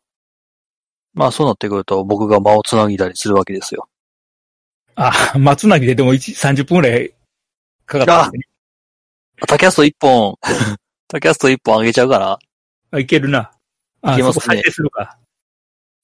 [1.15, 3.89] まあそうなってくると僕が間をつなぎたりするわけですよ。
[4.95, 7.14] あ、間つなぎででも1、30分くらい
[7.87, 8.41] かかったね。
[9.47, 10.37] タキャスト一本、
[11.09, 12.39] タキャスト一本あげちゃうかな
[12.93, 13.51] あ、いけるな。
[14.03, 15.19] あ、いけますねそこ再生するか。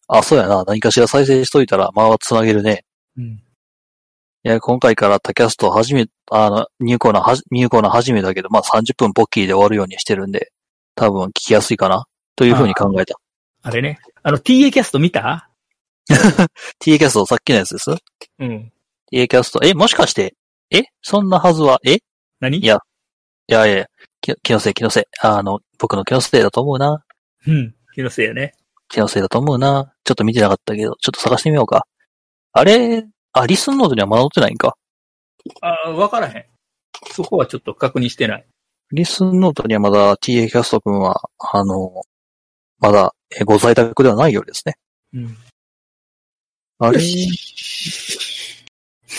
[0.09, 0.65] あ、そうやな。
[0.65, 2.85] 何かしら再生しといたら間はつなげるね。
[3.17, 3.25] うん。
[3.25, 10.51] いや、今回からタキャストを始め、あの、ニューコーナーはじ、ニューコーナー始めたけど、まあ30分ポッキーで終わるようにしてるんで、
[10.97, 13.15] 多分聞きやすいかなというふうに考えた。
[13.63, 14.01] あれね。
[14.23, 15.49] あの、TA キャスト見た？
[16.09, 16.49] TA
[16.81, 17.91] キャストさっきのやつです？
[18.39, 18.73] うん。
[19.13, 20.35] ?TA キャスト、え、もしかして、
[20.71, 20.85] え？
[21.03, 21.95] そんなはずは、え？
[21.95, 21.99] い
[22.41, 22.79] 何や
[23.49, 23.87] やいや、
[24.21, 25.05] き気のせい気のせい。
[25.23, 27.05] あの、僕の気のせいだと思うな。
[27.47, 27.75] うん。
[27.95, 28.55] 気のせいやね。
[28.89, 29.93] 気のせいだと思うな。
[30.05, 31.87] ちょっと見てなかったけど、ちょっと探してみようか。
[32.53, 34.77] あれ、あ、リスンノートにはまだ載ってないんか？
[35.61, 36.45] あ、わからへん。
[37.13, 38.47] そこはちょっと確認してない。
[38.93, 42.03] リスンノートにはまだ TA キャスト君は、あの、
[42.79, 44.75] まだえご在宅ではないようですね。
[45.15, 45.37] うん。
[46.79, 47.03] あれ、よ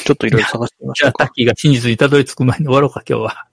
[0.03, 1.33] ちしょっといろいろ探してみましじゃあ、タッょうか。
[1.35, 3.47] キーが真実にたどり着く前に終わろうか、今日は。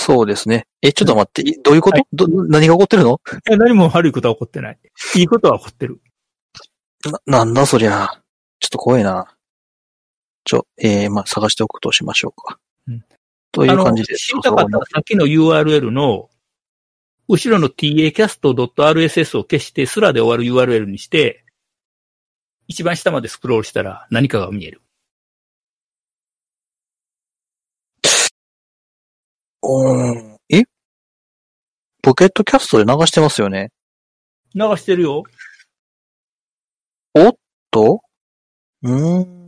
[0.00, 0.66] そうですね。
[0.80, 3.20] え、ちょっと待って、いどういうこと、はいど何が起こってるの？
[3.48, 4.78] いや、何も悪いことは起こってない。
[5.16, 6.00] いいことは起こってる。
[7.26, 8.08] な、なんだそりゃ。
[8.60, 9.34] ちょっと怖いな。
[10.44, 12.58] ちょ、えー、まあ、探しておくとしましょうか。
[12.88, 13.04] うん
[13.52, 14.16] という感じで。
[14.16, 16.28] 知りたかったらさっきの URL の、
[17.28, 21.44] 後ろの tacast.rss を消して、スラで終わる URL にして、
[22.66, 24.80] 一番下までスクロールしたら何かが見える。
[29.62, 30.36] うん。
[30.50, 30.62] え？
[32.02, 33.70] ポケットキャストで流してますよね？
[34.54, 35.24] 流してるよ。
[37.70, 38.00] と？
[38.82, 39.46] うーん。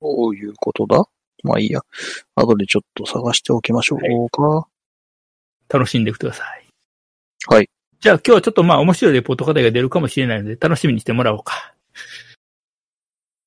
[0.00, 1.04] どういうことだ？
[1.42, 1.80] まあいいや。
[2.36, 4.68] 後でちょっと探しておきましょうか。
[5.68, 6.66] 楽しんでください。
[7.48, 7.68] はい。
[8.00, 11.74] じゃあ今日はちょっとまあ面白いレポート課題が出るかもしれないので、楽しみにしてもらおうか。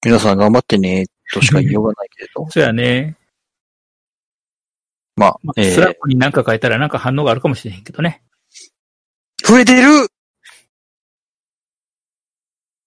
[0.03, 2.47] 皆さん頑張ってね、としか言いようがないけれど。
[2.51, 3.15] そうやね。
[5.15, 8.21] まあ、まあ、えスラッー、クに何か書いたらなんか反応があるかもしれへんけどね。
[9.47, 9.81] 増えてる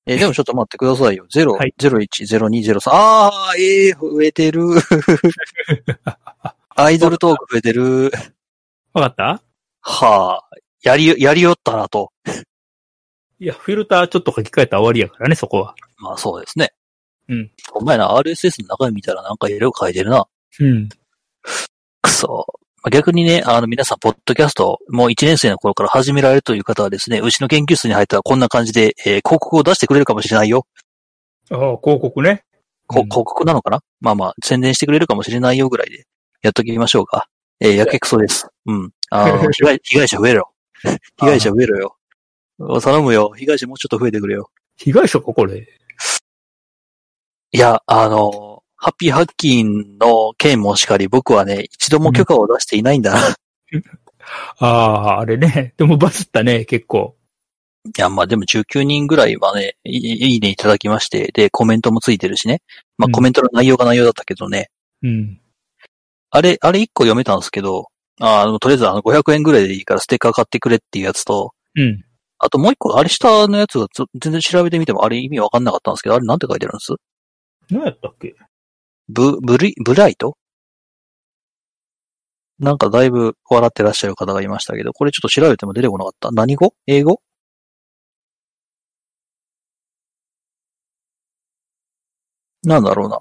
[0.07, 1.27] えーでもちょっと待ってくださいよ。
[1.31, 2.07] 0、はい01、
[2.39, 2.91] 02、03。
[2.91, 4.63] あー、えー、増えてる。
[6.75, 8.11] アイドルトーク増えてる。
[8.95, 9.43] わかった？
[9.83, 12.13] はあ、やり、やりよったなと。
[13.39, 15.75] いや、フィルターちょっと書き換えたら終わりやからね、そこは。
[15.99, 16.73] まあそうですね。
[17.29, 17.51] うん。
[17.75, 20.27] お前な、RSS の中身見たらなんか色々書いてるな。
[20.61, 20.89] うん。
[22.03, 22.47] くそ。
[22.83, 30.67] まあ逆にね、あの皆さん、ポッドキャスト、もう1年生の頃から始められるという方はですね、うちの研究室に入ったらこんな感じで、えー広告を出してくれるかもしれないよ。
[31.51, 32.45] ああ、広告ね。
[32.87, 33.81] こうん広告なのかな？
[34.01, 36.05] まあまあ、宣伝してくれるかもしれないよぐらいで、
[36.43, 37.27] やっときましょうか。
[37.61, 38.49] えーやけくそです。
[38.67, 38.91] うん。
[39.11, 40.51] あの、 被害、被害者増えろ。
[40.83, 41.97] 被害者増えろよ。
[42.61, 43.33] お頼むよ。
[43.37, 44.51] 被害者もうちょっと増えてくれよ。
[44.77, 45.67] 被害者か、これ。
[47.51, 48.48] いや、あの、
[48.81, 53.21] ハッピーハッキンの件もしかり、僕はね、一度も許可を出していないんだな。
[54.61, 55.75] ああ、あれね。
[55.79, 57.17] でもバズったね、結構。
[57.85, 62.63] いや、まあでも19人ぐらいはね、いいいねいただきまして、で、コメントもついてるしね。
[62.99, 64.71] まうんあコメントの内容が内容だったけどね。
[65.03, 65.41] うん。
[66.31, 67.89] あれ、あれ1個読めたんですけど、
[68.21, 72.05] あの、とりあえずあの500円ぐらいでいいからステッカー買ってくれっていうやつと、うん。
[72.39, 73.87] あともう一個、あれ下のやつが
[74.21, 76.95] 全然調べてみてもあれ意味わかんなかったんですけど、あれなんて書いてあるんです？
[77.71, 78.35] 何やったっけ？
[79.09, 80.37] ブ、ブリ、ブライト？
[82.59, 86.31] なんかだいぶ笑ってらっしゃる方がいましたけど、これちょっと調べても出てこなかった？
[86.33, 86.75] 何語？
[86.87, 87.23] 英語？
[92.65, 93.21] なんだろうな。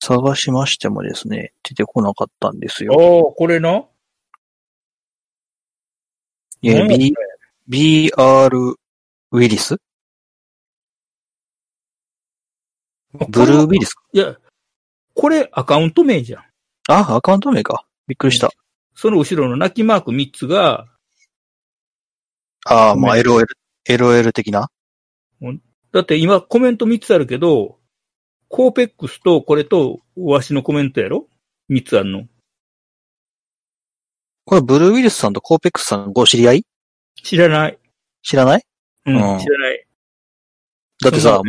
[0.00, 2.92] 探しましてもですね、出てこなかったんですよ。
[2.94, 3.84] ああ、これな？
[6.62, 7.14] えー
[7.66, 8.76] B、BR
[9.32, 9.76] ウィリス
[13.28, 14.02] ブルーウィリスか？
[14.12, 14.36] いや、
[15.14, 16.42] これアカウント名じゃん。
[16.88, 17.84] あ、アカウント名か。
[18.06, 18.50] びっくりした。
[18.94, 20.86] その後ろの泣きマーク3つが、
[22.64, 23.46] ああ、まあ LOL、
[23.88, 24.70] LOL 的な？
[25.92, 27.78] だって今コメント3つあるけど、
[28.48, 31.28] コーペックスとこれとわしのコメントやろ
[31.70, 32.26] ?3 つあるの。
[34.44, 36.66] これブルーウィリスさんとコーペックスさんご知り合い？
[37.22, 37.78] 知らない。
[38.22, 38.62] 知らない？
[39.06, 39.86] うん、うん知らない。
[41.00, 41.42] だってさ、もう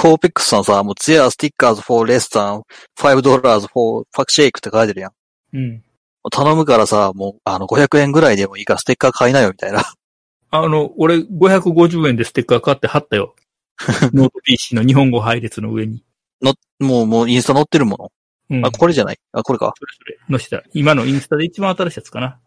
[0.00, 2.62] コーペックスさんさ、もう There are stickers for less than
[2.98, 5.12] $5 for fuck shake って書いてるやん。
[5.52, 5.82] うん。
[6.32, 9.82] 頼むからさ、もう、あの、500円ぐらいでもいいからステッカー買いなよ、みたいな。
[10.50, 13.34] あの、俺550円でステッカー買って貼ったよ。
[14.12, 16.02] ノート PC の日本語配列の上に。
[16.42, 18.10] の、もう、もうインスタ載ってるも
[18.50, 18.60] うん。
[18.62, 18.68] の。
[18.68, 19.18] あ、これじゃない？
[19.32, 19.72] あ、これか。
[19.78, 20.62] それそれ、載せた。
[20.72, 22.40] 今のインスタで一番新しいやつかな。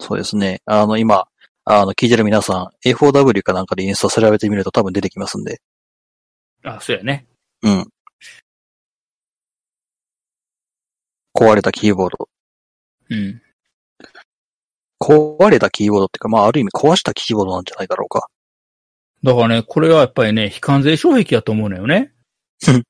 [0.00, 0.60] そうですね。
[0.66, 1.26] あの、今、
[1.64, 5.60] あの、聞いてる皆さん、A4W かなんかでインスタ調べてみると多分出てきますんで。
[6.64, 7.26] あ、そうやね。
[7.62, 7.86] うん。
[11.34, 12.28] 壊れたキーボード。
[13.10, 13.40] うん。
[15.00, 18.28] 壊れたキーボードっていうか、まあ、ある意味壊したキーボードなんじゃないだろうか。
[19.22, 22.12] だからね、これはやっぱりね、非関税障壁やと思うのよね
[22.68, 22.84] うん。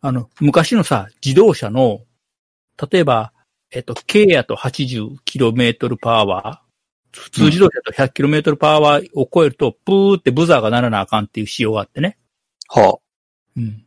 [0.00, 2.00] あの、昔のさ、自動車の、
[2.90, 3.32] 例えば、
[3.70, 6.68] えっと、K やと 80km パワー、
[7.18, 12.18] 普通自動車と 100km パワーを超えると、プーってブザーが鳴らなあかんっていう仕様があってね。
[12.68, 12.98] は
[13.56, 13.84] うん。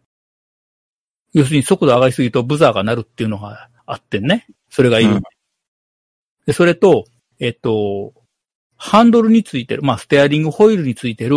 [1.34, 4.48] 要するに速度上がりすぎるとブザーが鳴るっていうのがあってね。
[4.70, 5.16] それがいる。
[5.16, 5.22] うん
[6.46, 7.06] で、それと、
[7.40, 8.14] えっと、
[8.78, 11.36] ハンドルについてる、まあ、ステアリングホイールについてる、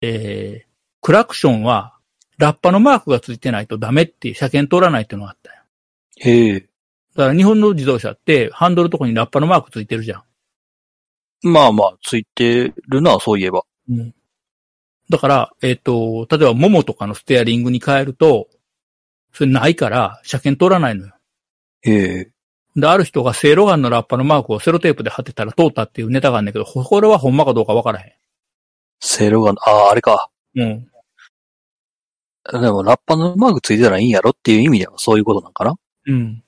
[0.00, 0.66] えー、
[1.00, 1.96] クラクションは、
[2.36, 5.60] ラッパのマークがついてないとダメっていう、車検通らないっていうのがあったよ。
[5.60, 5.64] あ。
[6.28, 6.60] へえ。
[6.60, 10.18] だから日本の自動車って、ハンドルとこにラッパのマークついてるじゃ
[11.42, 11.48] ん。
[11.48, 13.62] まあまあ、ついてるな、そういえば。
[13.88, 14.14] うん。
[15.10, 18.48] だから、えっ、と、例えば、モモとかのステアリングに変えると、
[19.32, 21.14] それないから、車検通らないのよ。
[21.82, 22.30] へえ。
[22.76, 28.18] で、ある人がセイロガンのラッパのマークをセロテープで貼ってたら通ったっていうネタがあるんだけど、ほこれはほんまかどうかわからへ
[29.00, 30.28] セロガン、ああ、あれか。
[30.56, 30.60] ん。
[30.60, 30.88] うん。
[32.52, 35.74] でも、ラッパのマークついてたらいいんやろっていう意味ではそういうことなんかな？
[36.06, 36.42] うん。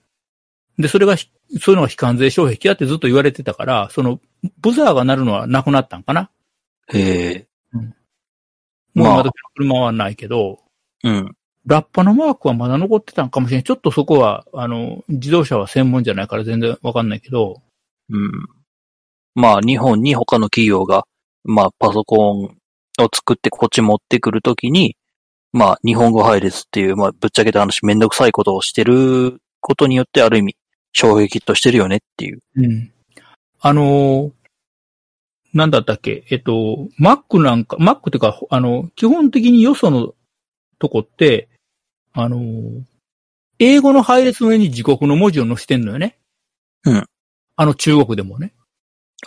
[0.79, 1.31] で、それがひ、
[1.61, 4.21] そういうのが非関税障壁やってずっと言われてたから、その、
[4.59, 6.31] ブザーが鳴るのはなくなったんかな？
[6.93, 7.47] へえ。
[8.97, 10.59] もうまあ今時の車はないけど、
[11.05, 11.37] うん。
[11.67, 13.65] ラッパのマークはまだ残ってたんかもしれない。
[13.65, 17.61] ちょっとそこは、あの、自動車は専門じゃないから全然わかんないけど、
[18.09, 18.31] うん。
[19.35, 21.07] まあ、日本に他の企業が、
[21.45, 24.97] まあ、パソコンを作ってこっち持ってくるときに、
[25.53, 30.57] まあ、日本語配列っていう、まあ、ぶっちゃけた話めんどくさいことをしてることによって、ある意味、
[30.93, 32.41] 衝撃としてるよねっていう。
[32.57, 32.93] うん。
[33.61, 34.36] あのー
[35.57, 36.25] なんだったっけ？
[36.31, 40.15] えっと、Mac なんか、Mac っていうか、あの、基本的によその
[40.79, 41.49] とこって、
[42.13, 42.83] あのー
[43.59, 46.19] 英語の配列の上に自国の文字を載せてんのよね。
[46.85, 47.07] うん。
[47.57, 48.53] あの中国でもね。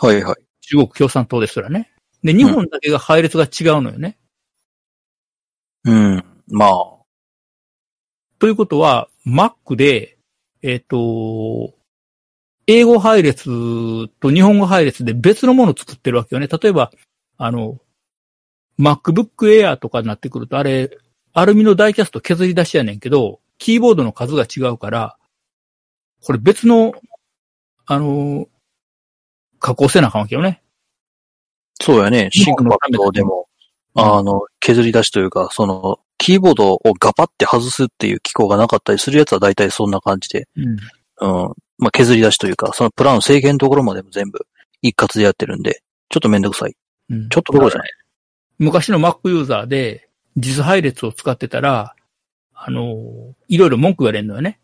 [0.00, 0.36] はいはい。
[0.60, 1.90] 中国共産党ですらね。
[2.22, 4.18] で、日本だけが配列が違うのよね。
[5.84, 6.24] うん。
[6.46, 6.70] まあ、
[8.38, 10.16] ということは、Mac で、
[10.62, 11.74] えっ、と、
[12.70, 16.46] 英語配列と日本語配列で別のものを作ってるわけよね。
[16.46, 16.92] 例えば、
[17.36, 17.78] あの、
[18.78, 20.96] MacBook Air とかになってくると、あれ、
[21.32, 25.16] アルミのダイキャスト削り出しやねんけど、キーボードの数が違うから、
[26.22, 26.92] これ別の、
[27.86, 28.46] あの、
[29.58, 30.62] 加工せなあかんわけよね。
[31.82, 32.30] そうやね。
[32.30, 33.48] 日シンクのためでも、
[33.94, 41.46] あの、削り出しというか、その、キーボードをガパって外すっていう機構がなかったりするやつは大体そんな感じで、うん。
[41.46, 41.54] うん。
[41.80, 44.46] まあ、削り出しというか、そのプラン制限のところまでも全部
[44.82, 46.76] 一括でやってるんで、ちょっとめんどくさい。
[47.08, 47.90] うんちょっとどころじゃない。
[48.58, 51.94] 昔の Mac ユーザーで実配列を使ってたら、
[52.54, 54.60] あの、いろいろ文句言われるのよね。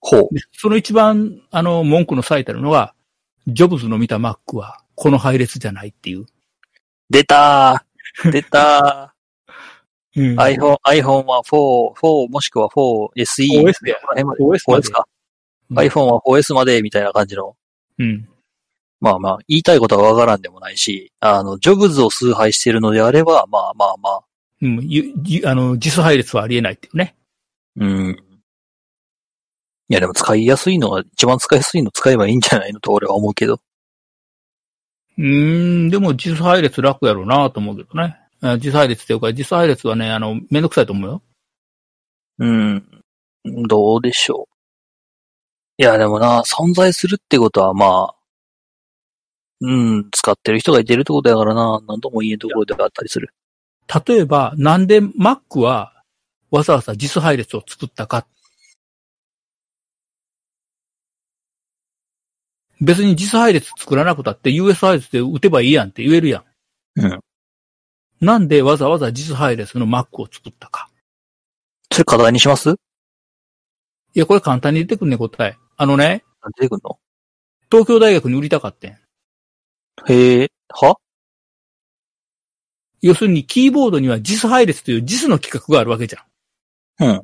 [0.00, 0.28] ほう。
[0.32, 2.94] でその一番、あの、文句の最たるのが、
[3.48, 6.26] ジョブズの見た Mac は、この配列じゃないっていう。
[7.10, 9.14] 出たー 出た
[10.16, 13.60] うんー iPhone、iPhone は4、4もしくは 4SE。
[13.60, 13.96] 4S や。
[14.16, 15.08] えま 4S まで 4S か。
[15.70, 17.56] うん iPhone は 4S までみたいな感じの。
[17.98, 18.28] うん。
[19.00, 24.20] まあまあ、言いたいことはわからんでもないし、あの、ジョブズを崇拝しているのであれば、まあまあまあ、
[24.62, 24.80] うん。
[24.82, 27.14] ゆゆあの、実配列はありえないっていうね。
[27.76, 28.24] うん。
[29.90, 33.60] いやでも使いやすいのは、一番使いやすいの使えばいいんじゃないのと俺は思うけど。
[35.18, 38.16] うーん、でも実配列楽やろうなと思うけどね。
[38.40, 41.22] あ実配列っていうか、実配列はね、あの、めんどくさいと思うよ。
[42.38, 43.02] うん。
[43.68, 44.53] どうでしょう。
[45.76, 48.14] いやでもな、存在するってことはまあ、
[49.60, 53.30] うん、使ってる人がいてるってことやからな、なんとも言えんところではあったりする。
[54.06, 55.92] 例えば、なんで Mac は
[56.50, 58.26] わざわざ実配列を作ったか。
[62.80, 66.44] 別に実配列作らなくたって US 配列で打てばいいやんって言えるや
[66.96, 67.00] ん。
[67.00, 67.20] うん。
[68.20, 70.88] なんでわざわざ実配列の Mac を作ったか。
[71.90, 72.70] それ課題にします？
[72.70, 72.74] い
[74.14, 75.56] や、これ簡単に出てくんね、答え。
[75.76, 76.24] あのね、
[76.56, 76.98] 出てくんの？
[77.70, 78.98] 東京大学に売りたかってん。
[80.06, 80.96] へえ、は？
[83.00, 87.04] 要するにキーボードには JIS 配列という JIS の規格があるわけじゃん。
[87.04, 87.22] うん。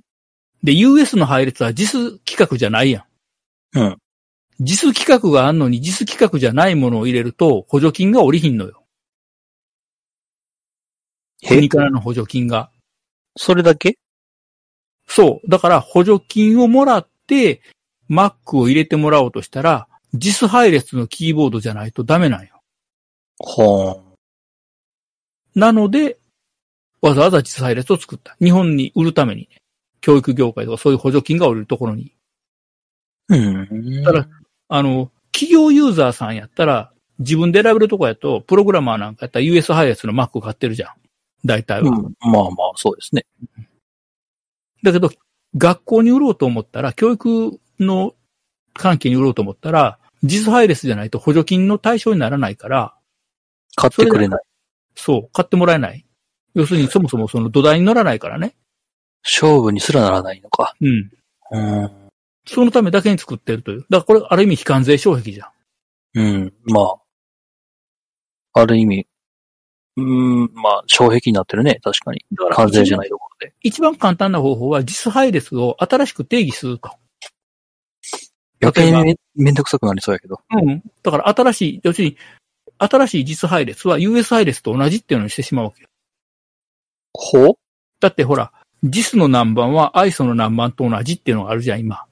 [0.62, 3.06] で、US の配列は JIS 規格じゃないや
[3.74, 3.78] ん。
[3.78, 3.96] うん。
[4.60, 8.82] JIS 規格があんのに JIS 規格じゃないものを入れると補助金が降りひんのよ。
[11.44, 11.48] え？
[11.48, 12.70] 国からの補助金が。
[13.36, 13.96] それだけ？
[15.06, 15.50] そう。
[15.50, 17.62] だから補助金をもらって、
[18.10, 22.60] Mac を入れてもらおうとしたら、JIS 配列のキーボードじゃないとダメなんよ。
[23.38, 24.02] ほーん。
[25.54, 26.18] なので、
[27.00, 28.36] わざわざ JIS 配列を作った。
[28.40, 29.62] 日本に売るためにね。
[30.00, 32.14] 教育業界とかそういう補助金が降りるところに。
[33.28, 34.04] うん。
[34.04, 34.28] ただ
[34.68, 40.90] あの、企業ユーザーさんやったら、自分で選べるとこやと、プログラマーなんかやったら US 配列の Mac 買ってるじゃん。
[41.44, 41.90] 大体は。
[41.90, 43.26] うん、まあまあ、そうですね。
[44.82, 45.10] だけど、
[45.56, 48.14] 学校に売ろうと思ったら、教育の
[48.74, 52.94] 関係に売ろうと思ったら、実配列じゃないと補助金の対象にならないから、
[53.76, 54.42] 買ってくれない。
[54.94, 56.04] そう、買ってもらえない。
[56.54, 58.54] 要するにそもそもその土台に乗らないからね。
[59.22, 60.74] 勝負にすらならないのか。
[60.80, 61.10] うん。
[61.52, 61.90] うん。
[62.46, 63.86] そのためだけに作ってるという。
[63.88, 65.50] だからこれ、ある意味非関税障壁じゃん。
[66.14, 66.54] うん。
[66.64, 66.82] ま
[68.54, 68.60] あ。
[68.60, 69.06] ある意味。
[69.96, 71.78] うん、まあ、障壁になってるね。
[71.82, 72.24] 確かに。
[72.52, 73.54] 関税じゃないところで。
[73.62, 76.90] 一番簡単な方法は、実配列を新しく定義すると。
[78.62, 80.40] 余計にめめんどくさくなりそうやけど。
[80.50, 80.82] うん。
[81.02, 82.16] だから新しい、要するに、
[82.78, 85.88] 新しい実配列は US 配列と同じっていうのにしてしまうわけよ。
[87.12, 87.52] ほう？
[88.00, 88.52] だってほら、
[88.84, 92.04] JIS の何番は ISO の何番と同じっていうのがあるじゃん、今。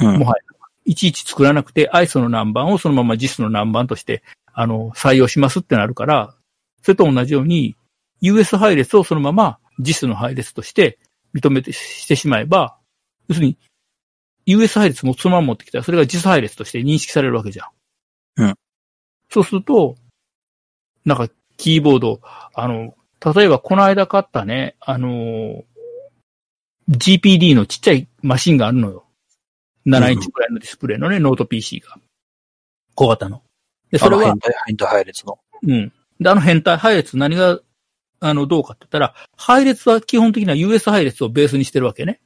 [0.00, 0.26] うんも。
[0.26, 0.42] はや。
[0.84, 4.22] いちいち作らなくて ISO の何番をそのまま JIS の何番として、
[4.52, 6.34] あの、採用しますってなるから、
[6.82, 7.76] それと同じように、
[8.20, 10.98] US 配列をそのまま JIS の配列として
[11.34, 12.76] 認めてしてしまえば、
[13.28, 13.58] 要するに、
[14.48, 17.64] US 配列もそのまま持ってきたら、それが JIS 配列として認識されるわけじゃ
[18.36, 18.42] ん。
[18.44, 18.54] うん。
[19.30, 19.96] そうすると、
[21.04, 22.20] なんか、キーボード、
[22.54, 22.94] あの、
[23.34, 25.64] 例えばこの間買ったね、あの、
[26.88, 29.04] GPD のちっちゃいマシンがあるのよ。
[29.86, 31.98] 7インチくらいのディスプレイのね、ノート PC が。
[32.94, 33.42] 小型の。
[33.90, 35.38] で、それはそれは、変、態、変態配列の。
[35.62, 35.92] うん。
[36.20, 37.60] で、あの変態配列何が、
[38.20, 42.20] あの、どうかって言ったら、配列は基本的には US 配列をベースにしてるわけね。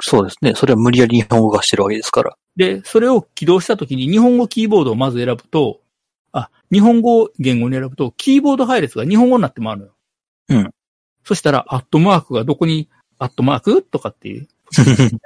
[0.00, 0.54] そうですね。
[0.54, 2.36] それは無理やり日本語化してるわけですから。
[2.56, 5.80] で、それを起動したときに日本語キーボードをまず選ぶと、
[6.32, 9.92] あ、日本語言語に選ぶと、キーボード配列が日本語になってまうのよ。
[10.48, 10.70] うん。
[11.24, 12.88] そしたら、アットマークがどこに、
[13.18, 14.48] アットマークとかっていう。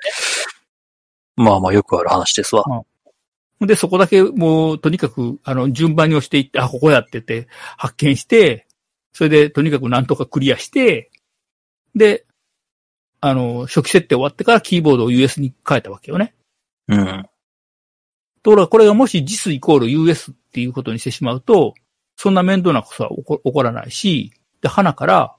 [1.37, 2.65] まあまあよくある話ですわ。
[3.61, 8.67] で、そこだけもう、とにかく、あの、順番に押していって、あ、ここやってて、発見して、
[9.13, 11.11] それで、とにかくなんとかクリアして、
[11.95, 12.25] で、
[13.21, 16.35] あの、初期設定終わってからキーボードを US に変えたわけよね。
[16.89, 17.29] うん。
[18.43, 21.75] ところが、これがもし JIS イコール US っていうことにしてしまうと、
[22.17, 25.37] そんな面倒なことは起こ起こらないし、で、花から、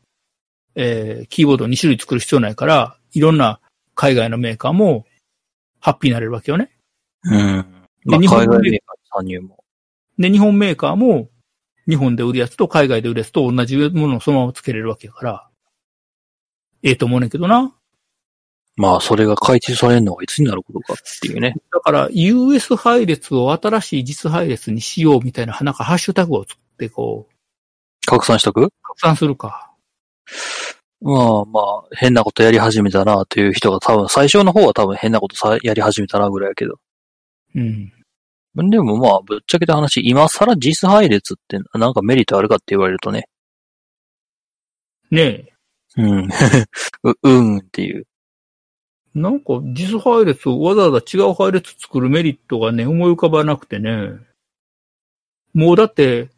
[0.75, 3.59] えー、キーボードを2種類作る必要ないから、いろんな
[3.95, 5.05] 海外のメーカーも、
[5.79, 6.71] ハッピーになれるわけよね。
[7.23, 7.65] うん。
[8.05, 9.63] まあ日本海外メーカー参入も。
[10.17, 11.29] で、日本メーカーも、
[11.87, 15.48] 日本で売るやつと海外で売るやつと同じものをそのままつけれるわけやから、
[16.83, 17.73] ええと思うねんけどな。
[18.75, 21.55] まあそれが開示されるのはいつになることかっていうね。
[21.71, 27.33] だから、US 配列を新しい実配列にしようみたいな、なんかハッシュタグを作って、こう、
[28.05, 28.71] 拡散しとく？
[28.81, 29.73] 拡散するか。
[31.01, 36.79] まあまあ、変なことやり始めたなという人が多分、最初の方は多分変なことさやり始めたなぐらいやけど。
[37.55, 37.91] うん。
[38.69, 43.27] でもまあ、ぶっちゃけた話、今更実配列ってなんかメリットあるかって言われるとね。
[45.11, 45.53] ねえ。
[45.97, 46.27] うん。
[47.03, 48.05] う、うんっていう。
[49.15, 54.19] なんか、実配列をわざわざ違う配列作るメリットがね、思い浮かばなくてね。
[55.53, 56.29] もうだって、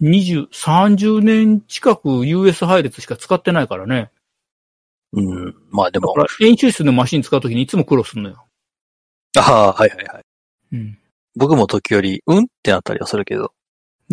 [0.00, 4.10] 20、30年近く US 配列しか使ってないからね。
[5.12, 5.54] うん。
[5.70, 8.46] まあでも演習室のマシン使うときにいつも苦労するのよ。
[9.38, 10.22] ああ、はいはいはい。
[10.72, 10.98] うん。
[11.36, 13.52] 僕も時折、うんってなったりはするけど。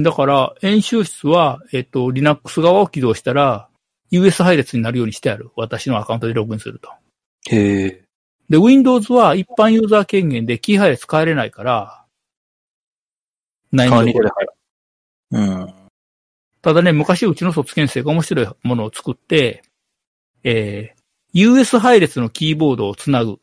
[0.03, 3.69] だから、演習室は、えっと、Linux 側を起動したら、
[4.11, 5.51] US 配列になるようにしてある。
[5.55, 6.89] 私のアカウントでログインすると。
[7.49, 8.03] へえ。
[8.49, 12.05] で、Windows は一般ユーザー権限でキー配列変えれないから、
[13.71, 13.89] ない
[15.38, 15.38] ん。
[15.38, 15.73] うん。
[16.61, 19.61] ただね、昔うちの卒検生が面白いものを作って、
[20.43, 20.99] えー、
[21.34, 23.39] US 配列のキーボードをつなぐ。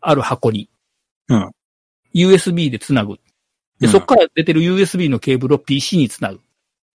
[0.00, 0.70] ある箱に。
[1.28, 1.50] うん。
[2.14, 3.18] USB でつなぐ。
[3.82, 6.40] で、うんそこから出てる USB のケーブルを PC につなぐ。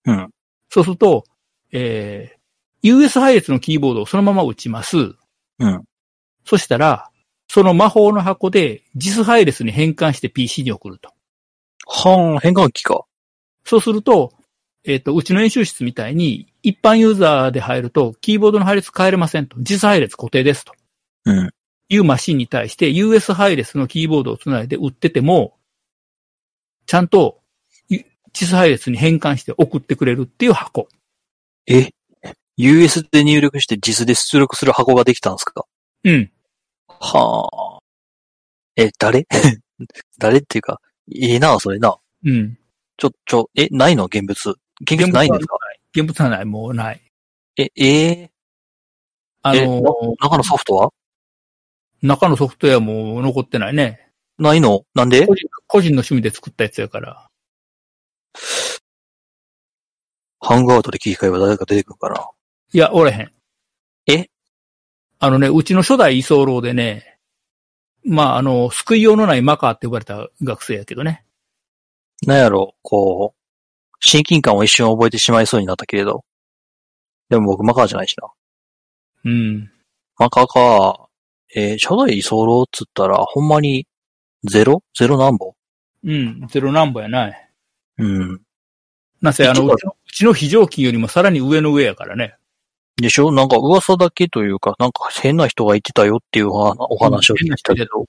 [0.07, 0.31] うん。
[0.71, 1.25] そうすると、
[1.73, 2.37] えー、
[2.83, 4.97] US 配列のキーボードをそのまま打ちます。
[5.59, 5.85] うん。
[6.45, 7.11] そしたら、
[7.49, 11.13] その魔法の箱で JIS 配列に変換して PC に送ると。
[11.87, 13.05] はん、変換器か。
[13.65, 14.33] そうすると、
[14.85, 19.57] えっ、と、うちの演習室みたいに、一般ユーザーで入ると、キーボードの配列変えれませんと。
[19.59, 20.73] 実配列固定ですと。
[21.25, 21.51] うん。
[21.89, 25.56] いうマシンに対して US 配列のキーボードをつないで売ってても、
[26.87, 27.41] ちゃんと、
[27.89, 30.89] ゆ実配列に変換して送ってくれるっていう箱。
[31.67, 31.91] え
[32.57, 35.65] ?US で入力して JIS で出力する箱ができたんですか？
[36.05, 36.31] うん。
[36.89, 37.49] は
[37.79, 37.83] あ。
[38.77, 39.27] え、誰？
[40.19, 40.81] 誰っていうか、
[41.15, 41.97] ええな、それな。
[42.25, 42.59] うん。
[42.97, 44.07] ちょ、ちょ、え、ないの？
[44.07, 44.57] 現物。
[44.83, 45.57] 現物ないんですか？
[45.95, 47.01] 現物はない、もうない。
[47.57, 47.85] え、えー？
[47.85, 48.31] え
[49.43, 50.91] あのー中のソフトは？
[52.03, 54.06] 中のソフトウェアも残ってないね。
[54.39, 54.85] ないの？
[54.95, 55.27] なんで？
[55.27, 57.29] 個人個人の趣味で作ったやつやから。
[60.41, 62.29] ハングアウトで切り替えば誰か出てくるかな？
[62.73, 63.33] いや、おれへん。
[64.07, 64.31] え？
[65.19, 67.19] あのね、うちの初代居候でね、
[68.05, 71.25] まあ、あの、救いようのないマカーって呼ばれた学生やけどね。
[72.27, 76.25] なんやろ、こう、親近感を一瞬覚えてしまいそうになったけれど。
[77.31, 78.29] でも僕マカーじゃないしな。
[79.25, 79.73] うん。
[80.19, 81.09] マカーか、
[81.55, 83.89] えー初代居候っつったら、ほんまに、
[84.47, 84.83] ゼロ？
[84.97, 85.55] ゼロ何本
[86.05, 86.47] うん。
[86.49, 87.51] ゼロナンバーやない。
[87.99, 88.41] うん。
[89.21, 89.77] なぜ、あの、う
[90.13, 92.37] ちの非常勤よりもさらに上の上やからね。
[92.97, 93.33] でしょ？
[93.33, 98.07] なんか噂だけというか、なんか変な人が言ってたよっていうお話を聞いたけど。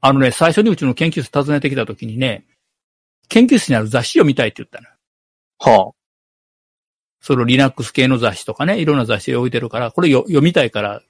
[0.00, 2.44] あのね、最初にうちの研究室訪ねてきた時にね、
[3.28, 4.88] 研究室にある雑誌を見たいって言ったの。
[5.58, 5.92] はあ。
[7.20, 11.02] その Linux 系の雑誌とかね、いろんな雑誌を置いてるから、これよ読みたいから、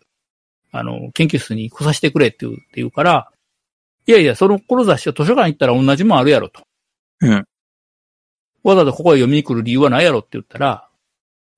[0.72, 3.30] あの、研究室に来させてくれって言う、って言うから、
[4.08, 6.62] いやいや、その、この雑誌は図書館行ったら同じもんあるやろと。
[7.20, 7.44] うん。
[8.64, 10.88] わざわざここへ読みに来る理由はないやろって言ったら、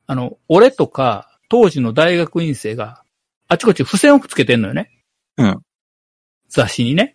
[0.09, 3.05] あの、俺とか、当時の大学院生が、
[3.47, 4.91] あちこち付箋をくっつけてんのよね。
[5.37, 5.61] うん。
[6.49, 7.15] 雑誌にね。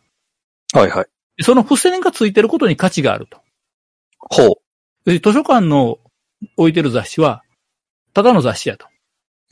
[0.73, 1.05] はいはい。
[1.35, 3.41] でその付箋がついてることに価値があると。
[4.17, 4.61] ほ
[5.03, 5.99] で図書館の
[6.55, 7.43] 置いてる雑誌は、
[8.13, 8.87] ただの雑誌やと。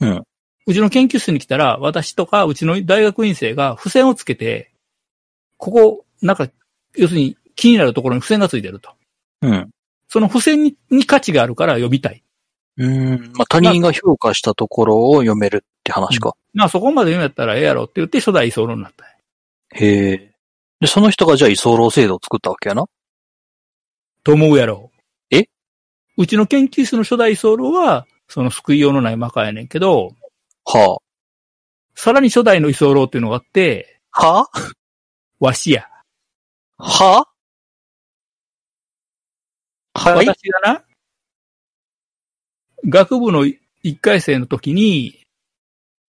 [0.00, 0.22] うん。
[0.66, 4.73] うちの研究室に来たら、私とかうちの大学院生が付箋をつけて、
[5.56, 6.48] ここ、なんか、
[6.96, 8.90] 要するに気になるところに付箋がついてると。
[9.42, 9.70] うん。
[10.08, 12.22] その付箋にに価値があるから呼びたい。
[12.76, 13.32] うん。
[13.34, 16.34] まあ、他人が評価したところを読めるって話か。
[16.52, 19.04] まあそこまで言うんやったらええやろって言って初代居候になった。
[19.76, 20.32] へえ。
[20.80, 22.86] で、その人がじゃあ居候制度を作ったわけやな。
[24.22, 24.90] と思うやろ。
[25.30, 25.46] え？
[26.16, 30.12] うちの研究室の初代居候は、その救いようのないマカやねんけど、
[30.64, 30.98] は
[31.94, 34.46] さらに初代の居候っていうのがあって、あ？
[35.40, 35.88] はわしや。
[36.78, 37.26] は？
[39.94, 40.26] はい。
[40.26, 40.84] 私がな、
[42.88, 43.44] 学部の
[43.82, 45.22] 一回生の時に、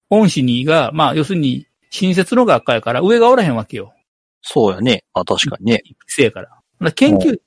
[0.09, 3.93] 恩師にが、まあ要するに、新設の学科やから上がおらへんわけよ。
[4.41, 5.03] そうやね。
[5.13, 5.81] まあ確かにね。
[5.83, 6.49] 一期生やから。
[6.49, 7.39] だから研究、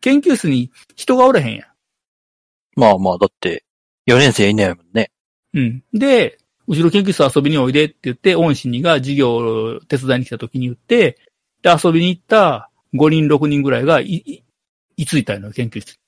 [0.00, 1.66] 研究室に人がおらへんやん。
[2.80, 3.64] まあまあ、だって、
[4.06, 5.10] 4年生いないもんね。
[5.54, 5.84] うん。
[5.92, 6.38] で、
[6.68, 11.18] うちの研究室遊びにおいでって言って、恩師にが授業を手伝いに来た時に言って、
[11.62, 14.42] で、遊びに行った5人、6人ぐらいがい、い、
[14.96, 15.98] いついたいのよ、研究室。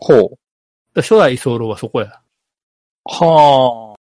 [0.00, 0.38] ほう。
[0.94, 2.20] ら初代居候はそこや。
[3.04, 3.96] はあ。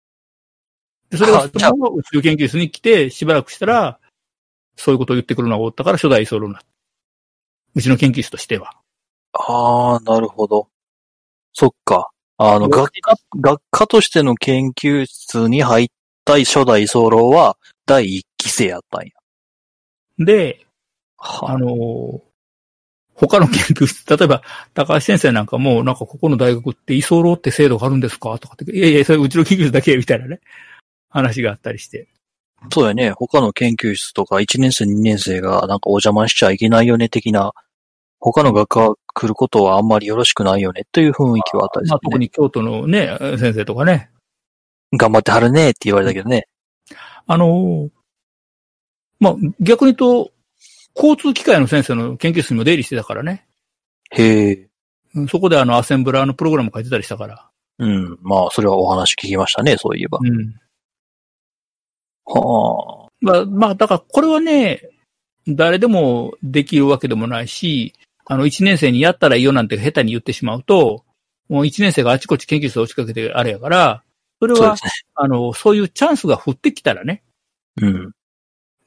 [1.10, 3.98] で、それがあじゃあうちの研究室に来て、しばらくしたら、
[4.76, 6.66] そういうことを言ってくるのがおったから初代居候になった。
[7.74, 8.74] うちの研究室としては。
[9.32, 10.68] ああ、なるほど。
[11.52, 12.10] そっか。
[12.38, 15.88] あの、学科、学科としての研究室に入っ
[16.24, 17.56] た初代居候は
[17.86, 19.12] 第一期生やったんや。
[20.18, 20.66] で、
[21.16, 22.32] はあのー
[23.14, 24.42] 他の研究室、例えば、
[24.74, 28.36] 高橋先生なんかも、なんかここの大学って居候って制度があるんですか？
[28.38, 30.40] とかって、いやいや、それうちの研究室だけみたいなね、
[31.08, 32.08] 話があったりして。
[32.72, 33.12] そうやね。
[33.12, 37.52] 他の研究室とか1年生、2年生がなんかお邪魔しちゃいけないよね的な、
[38.24, 42.10] 他の学科来ることはあんまりよろしくないよねという雰囲気はあったりすまあ、る、ね。
[42.10, 44.10] 特に京都のね、先生とかね。
[44.96, 46.46] 頑張ってはるねって言われたけどね。
[47.26, 47.90] あのー
[49.18, 50.32] まあ、逆に言うと、
[50.94, 53.46] 交通機械の先生の研究室にも出入りしてたからね。
[54.10, 54.68] へえ。
[55.14, 57.48] うんそこであの、アセンブラーのプログラム書いてたりしたから。
[57.78, 58.18] うん。
[58.22, 60.18] まあ、それはお話聞きましたね、そういえば。
[60.22, 60.54] うん。
[62.24, 63.12] はあ。
[63.20, 64.82] まあ、まあ、だからこれはね、
[65.46, 67.94] 誰でもできるわけでもないし、
[68.32, 71.04] あの、一年生にやったらいいよなんて下手に言ってしまうと、
[71.50, 74.02] もう一年生があちこち研究室を押しかけてあれやから、
[74.40, 74.80] それはね。
[75.14, 77.22] あの、そういうチャンスが降ってきたらね、
[77.80, 78.12] うん。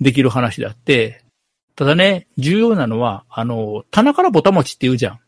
[0.02, 1.24] できる話であって、
[1.76, 5.20] ただね、重要なのは、あの、棚からぼたもちって言うじゃん。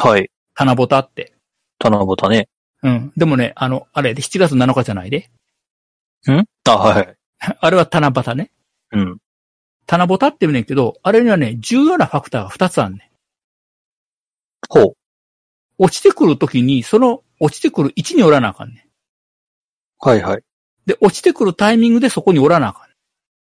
[0.00, 0.30] はい。
[0.54, 1.32] 棚ぼたって。
[1.80, 2.48] 棚ぼたね。
[2.84, 3.12] うん。
[3.16, 5.28] でもね、あの、あれで7月7日じゃないで。
[6.30, 6.44] ん？
[6.68, 7.16] あ、はい。
[7.58, 8.52] あれは棚ぼたね。
[8.92, 9.18] うん。
[9.88, 13.07] 棚ぼたって言うねんけど、あれにはね、重要なファクターが2つあんねん。
[14.68, 14.96] ほう。
[15.78, 18.86] 落ちてくるときに、その落ちてくる位置におらなあかんね
[20.00, 20.36] はいはい。
[20.38, 20.40] ん。
[20.86, 22.86] で、落ちてくるタイミングでそこにおらなあか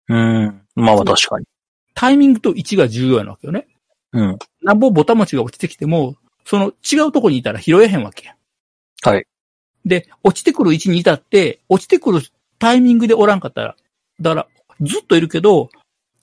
[0.09, 0.45] んねん。
[0.45, 0.61] うん。
[0.75, 1.45] まあまあ確かに。
[1.93, 3.67] タイミングと位置が重要なわけよね。
[4.13, 4.39] うん。
[4.61, 6.15] なんぼぼたもちが落ちてきても、
[6.45, 8.35] その違うとこにいたら拾えへんわけや。
[9.03, 9.25] はい。
[9.85, 12.21] で、落ちてくる位置にいたって、落ちてくる
[12.57, 13.75] タイミングでおらんかったら、
[14.19, 14.47] だから、
[14.81, 15.69] ずっといるけど、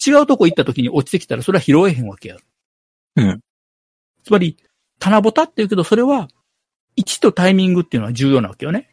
[0.04, 2.36] 違うとこ行った時に落ちてきたら、それは拾えへんわけや。
[3.16, 3.40] うん。
[4.24, 4.56] つまり、
[4.98, 6.28] 棚ぼたって言うけど、それは、
[6.96, 8.90] 位置とタイミングっていうのは重要なわけよね。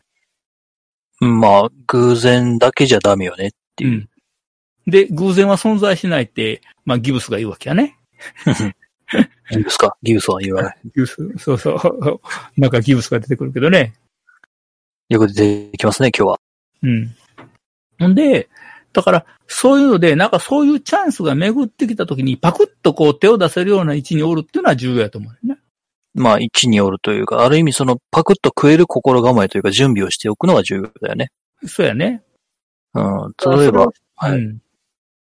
[1.20, 3.92] まあ、偶然だけじゃダメよねっていう。
[3.92, 4.10] うん。
[4.92, 7.98] で、偶然は存在しないって、まあ、ギブスが言うわけやね。
[9.52, 9.96] ギブスか？
[10.04, 10.78] ギブスは言わない。
[10.84, 12.22] ギブス、そうそう。
[12.60, 13.94] なんかギブスが出てくるけどね。
[15.08, 16.40] よく出てきますね、今日は。
[16.82, 17.16] うん。
[18.00, 18.50] ほんで、
[18.92, 25.62] だから、そういうので、なんかそういうチャンスが巡ってきたときに、パクッとこう手を出せるような位置におるっていうのは重要やと思うよね。
[26.14, 31.32] まあ、位置によるというか、ある意味そのパクッと食える心構えというか準備をしておくのが重要だよね。
[31.66, 32.24] そうやね。
[32.94, 33.34] うん。
[33.58, 34.62] 例えば、はいうん。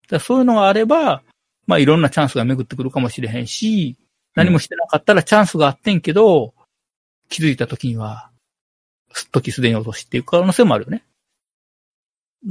[0.08, 1.22] だそういうのがあれば、
[1.66, 3.96] まあいろんなチャンスが巡ってくるかもしれへんし、
[4.34, 6.54] 何もしてなかったらチャンスがあってんけど、
[7.28, 8.30] 気づいた時には、
[9.12, 11.04] すっときすでに落としっていう可能性もあるよね。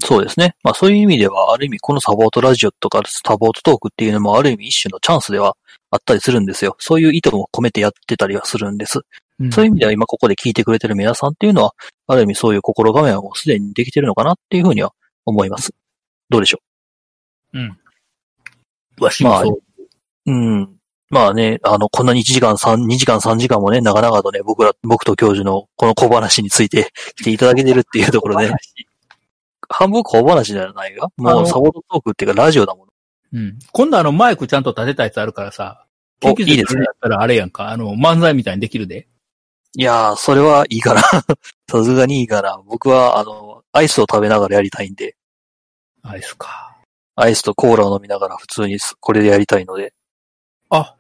[0.04, 0.56] そうですね。
[0.64, 5.56] まあそういう意味では、ある意味このサポートラジオとかサポートトークっていうのもある意味一種のチャンスでは
[5.92, 6.76] あったりするんですよ。
[6.80, 9.02] そういう意図も込めてやってたりはするんです。
[9.40, 11.74] うんそういう意味では今ここで聞いてくれてる皆さんっていうのは、
[12.08, 14.94] ある意味そういう心構えはもうすでにできてるのかなっていうふうには
[15.26, 15.74] 思います。
[16.30, 16.60] どうでしょ
[17.54, 17.60] う？
[17.60, 17.78] ん。
[19.00, 19.62] わしもそう。
[20.28, 20.76] ううん。
[21.10, 28.50] まあね、あの、こんなに1時間3、2時間3時間もね、長々とね、僕ら、僕と教授のこの小話について来ていただけてるっていうところで、
[29.68, 32.88] 半分小話じゃないが、もうサポートトークっていうかラジオだもん。
[33.34, 33.60] うん。
[33.72, 35.86] 今度あのマイクちゃんと立てたやつあるからさ、
[36.24, 39.08] お研究いいですねやったらあれやんか、あの、漫才みたいにできるで。
[39.74, 41.02] いやー、それはいいかな。
[41.72, 42.62] さすがにいいかな。
[42.66, 45.16] 僕は、あの、アイスを食べながらやりたいんで、
[46.04, 46.78] アイスか。
[47.16, 49.94] アイスとコーラを飲みながら普通にすこれでやりたいので。
[50.70, 50.96] あ、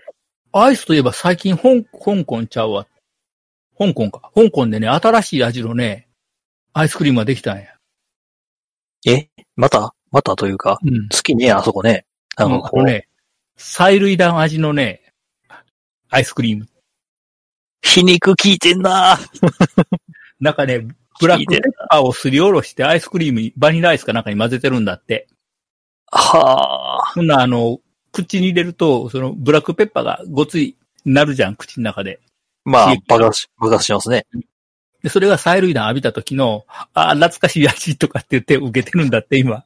[0.52, 2.88] アイスといえば最近香香港ちゃうわ。
[3.78, 4.32] 香港か。
[4.36, 6.08] 香港でね、新しい味のね、
[6.74, 7.66] アイスクリームができたんや。
[9.08, 9.30] え？
[9.56, 9.94] また？
[10.12, 11.10] またというか、うん。
[11.10, 12.06] 好きね、あそこね。
[12.38, 13.08] なんかこのね、
[13.58, 15.02] 催涙弾味のね、
[16.10, 16.68] アイスクリーム。
[17.82, 19.18] 皮肉効いてんな
[20.40, 20.88] なんかね、
[21.20, 25.28] ブラックペッパーをすりおろしてアイスクリームに、バニラアイスかなんかに混ぜてるんだって。
[26.12, 27.12] はあ。
[27.14, 27.80] ほんならあの、
[28.12, 30.76] 口に入れると、そのブラックペッパーがごつい、
[31.06, 32.20] なるじゃん、口の中で。
[32.66, 34.26] まあ爆発し、爆発しますね。
[35.04, 39.64] で、それが催涙弾浴びた時の、ああ、懐かしい味とかって言って受けてるんだって、今。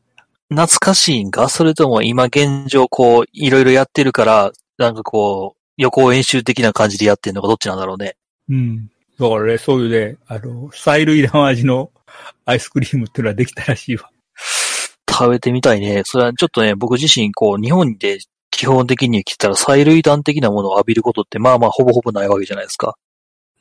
[0.49, 1.49] 懐かしいんか？
[1.49, 8.15] それとも今現状こう、いろいろやってるから、なんかこう、予行演習的な感じでやってるのかどっちなんだろうね。
[8.49, 8.87] うん。
[9.19, 11.89] だからね、そういうね、あの、催涙弾味の
[12.45, 14.09] アイスクリームっていうのはできたらしいわ。
[15.09, 16.03] 食べてみたいね。
[16.05, 18.19] それはちょっとね、僕自身こう、日本で
[18.51, 22.95] 基本的に来たら催涙弾的なものを浴びることってまあまあほぼほぼないわけじゃないですか。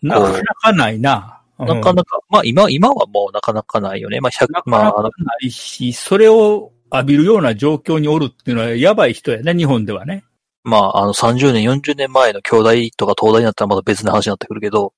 [0.02, 1.40] なかなかないな。
[1.58, 4.20] うんなかなか、まあ今、今はもうなかなかないよね。
[4.20, 10.24] まあ100な、かまああのなかないし、それを浴びるような状況におるっていうのはやばい人やね、日本ではね。
[10.64, 14.94] まああの30年、40年前の兄弟とか東大になったらまた別の話になってくるけど、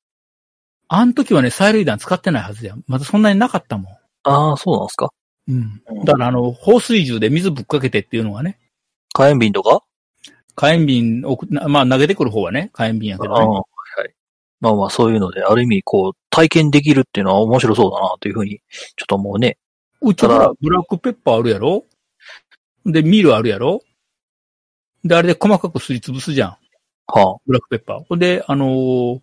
[0.88, 2.82] あの時はね、催涙弾使ってないはずやん。
[2.86, 3.92] まだそんなになかったもん。
[4.22, 5.10] ああ、そうなんですか？
[5.48, 5.82] うん。
[6.04, 8.58] だからあの、放水銃で水ぶっかけてっていうのがね、
[9.12, 9.82] 火炎瓶とか？
[10.54, 11.22] 火炎瓶
[11.68, 13.62] まあ投げてくる方はね、火炎瓶やけどね。
[14.60, 18.60] まあまあそういうので、ある意味こう、体験できるっていうのは面白そうだなというふうに、
[18.96, 19.58] ちょっと思うね。
[20.02, 21.84] うちはブラックペッパーあるやろ？
[22.84, 23.80] で、ミルあるやろ？
[25.04, 26.56] で、あれで細かくすりつぶすじゃん。
[27.06, 28.04] はブラックペッパー。
[28.04, 29.20] ほんで、あのー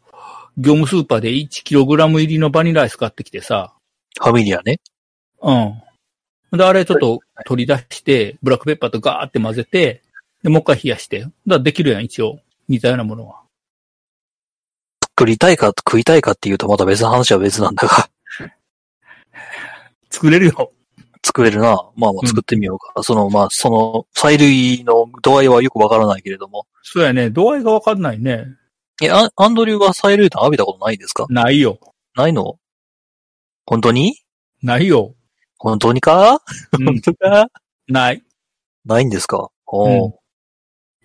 [0.55, 3.73] 業務スーパーで 1kg 入りのバニラアイス買ってきてさ、
[4.19, 4.79] あ、ファミリアね。
[5.41, 5.73] うん。
[6.55, 10.03] で、あれちょっと取り出して、ブラックペッパーとガーって混ぜて、
[10.43, 11.21] で、もう一回冷やして。
[11.21, 12.37] だからできるやん、一応。
[12.69, 13.41] 似たようなものは。
[15.15, 18.09] 作りたいか、食いたいかっていうとまた別の話は別なんだが、
[20.09, 20.71] 作れるよ。
[21.25, 21.67] 作れるな。
[21.95, 23.01] まあまあ作ってみようか。
[23.03, 26.67] その、まあ、その、催涙の度合いはよくわからないけれども。
[26.81, 27.29] そうやね。
[27.29, 28.45] 度合いがわかんないね。
[29.01, 31.25] え、アンドリューは催涙弾浴びたことないですか？
[31.29, 31.79] ないよ。
[32.15, 32.59] ないの？
[33.65, 34.17] 本当に？
[34.61, 35.15] ないよ。
[35.57, 36.41] 本当にか？
[36.77, 37.47] うん本当か？
[37.87, 38.21] ない。
[38.85, 39.49] ないんですか？
[39.67, 40.13] おー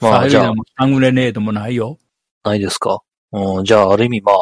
[0.00, 1.98] まあ、じゃあもサングレネードもないよ。
[2.44, 3.02] ないですか？
[3.32, 4.32] うん、じゃあ、ある意味、ま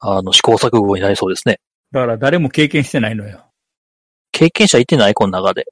[0.00, 1.60] あ、あの、試行錯誤になりそうですね。
[1.90, 3.44] だから誰も経験してないのよ。
[4.32, 5.14] 経験者いてない？
[5.14, 5.66] この中で。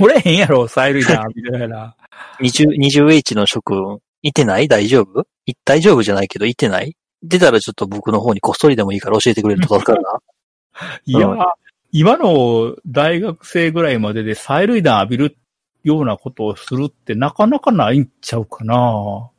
[0.00, 1.96] おれへんやろ、催涙弾浴びるやら。
[2.40, 2.70] 20、
[3.06, 4.68] 20H の諸君、いてない？
[4.68, 5.26] 大丈夫？
[5.46, 6.96] い大丈夫じゃないけど、いてない？
[7.22, 10.18] 出たらちょっと僕の方にこっそりでもいいから教えてくれると助かるな。
[11.06, 11.38] いや、うん
[11.96, 15.36] 今の大学生ぐらいまでで催涙弾浴びる
[15.84, 19.30] ようなことをするってなかなかないんちゃうかな。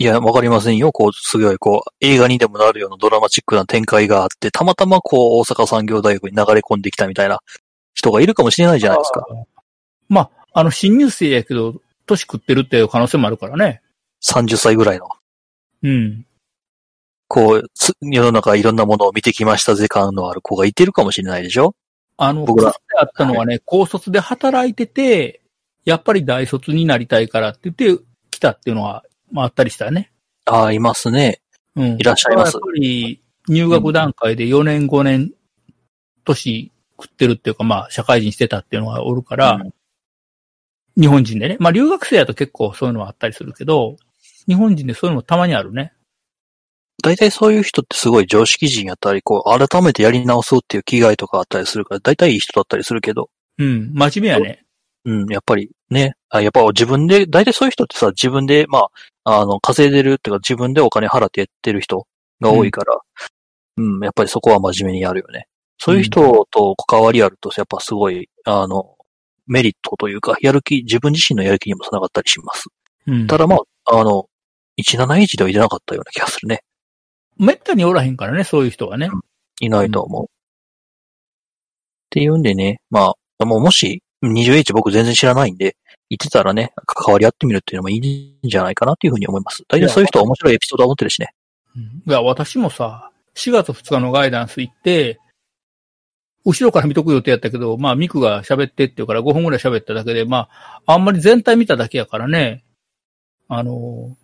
[0.00, 0.92] いや、わかりませんよ。
[0.92, 7.40] こう、すごい、こう、映画にでもなるようなドラマチックな展開があって、たまたまこう、大阪産業大学に流れ込んできたみたいな
[7.94, 9.26] 人がいるかもしれないじゃないですか。
[10.08, 13.82] まあ、あの、新入生やけど、年食ってるっていう可能性もあるからね。
[14.22, 15.08] 30歳ぐらいの。
[15.82, 16.24] うん。
[17.26, 21.74] こう、つ世の中いろんなものを見てきましたぜ感のある子がいてるかもしれないでしょ
[22.16, 25.40] あの、僕らあったのはね、高卒で働いてて、
[25.84, 30.12] やっぱり大卒になりたいからって言って来たっていうのは、まああったりしたね。
[30.44, 31.40] ああ、いますね。
[31.76, 31.96] うん。
[31.98, 35.32] いらっしゃいますやっぱり、入学段階で4年5年、
[36.24, 39.72] 年食ってるっていうか、まあ、社会人してたっていうのがおるから、うん
[40.98, 41.56] 日本人でね。
[41.60, 43.96] まあ、留学生だと結構そういうのはあったりするけど、
[44.48, 45.92] 日本人でそういうのもたまにあるね。
[47.02, 53.92] 大体そういう人ってすごい常識人やったり、こう、改めてやり直そうっていう気概とかあったりするから、大体いい人だったりするけど、うん。
[53.94, 54.64] 真面目やね。
[55.04, 58.88] うん、やっぱりね、あやっぱ自分で、大体そういう人ってさ、自分で、まあ、
[59.30, 62.06] あの、稼いでるっていうか、自分でお金払ってやってる人
[62.40, 62.98] が多いから、
[63.76, 65.46] うん、やっぱりそこは真面目にやるよね。
[65.78, 68.96] そういう人と関わりあると、やっぱすごい、あの、
[69.46, 72.68] メリットというか、やる気、自分自身のやる気にもつながったりします。
[73.06, 73.26] うん。
[73.26, 74.28] ただまあ、あの、
[74.82, 76.62] 17H ではいてなかったような気がするね。
[77.36, 79.10] めったにおらへんからね、そういう人はね。
[79.60, 80.24] いないと思う。
[80.24, 80.28] っ
[82.10, 85.76] ていうんでね、まあ、もうもし、20H 僕全然知らないんで、
[86.10, 89.62] 言ってたらね、関わり合ってみるっていうのもいいんじゃないかなっていうふうに思います。
[89.68, 91.34] 大体そういう人は面白いエピソードは持ってるしね。
[91.76, 95.20] うんいや、私もさ、4月2日のガイダンス行って、
[96.44, 100.48] 後ろから見とく予定やったけど、まあ、ミクが喋ってって言うから5分ぐらい喋っただけで、ま
[100.86, 102.64] あ、あんまり全体見ただけやからね、
[103.48, 104.16] あの、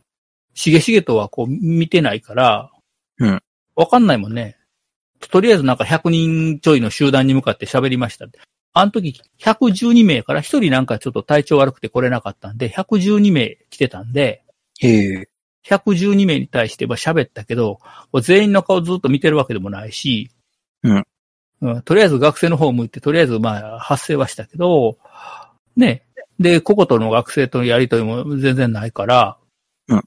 [0.55, 2.71] しげしげとはこう見てないから、
[3.19, 3.43] うん。
[3.77, 4.57] わかんないもんね。
[5.21, 8.27] とりあえずなんか100人ちょいの集団に向かって喋りました。
[8.77, 14.43] あの時112名から1人なんかちょっと体調悪くて来れなかったんで、112名来てたんで、
[14.83, 15.20] え。
[15.20, 15.28] え
[15.65, 17.78] 112名に対しては喋ったけど、
[18.20, 20.31] 全員の顔ずっと見てるわけでもないし、
[20.83, 21.07] うん。
[21.62, 21.83] うん。
[21.83, 24.99] とりあえず学生の方向いて、とりあえずまあ発生はしたけど、
[25.77, 26.05] ね。
[26.39, 29.39] で、個々との学生とのやりとりも全然ないから、
[29.89, 30.03] うん。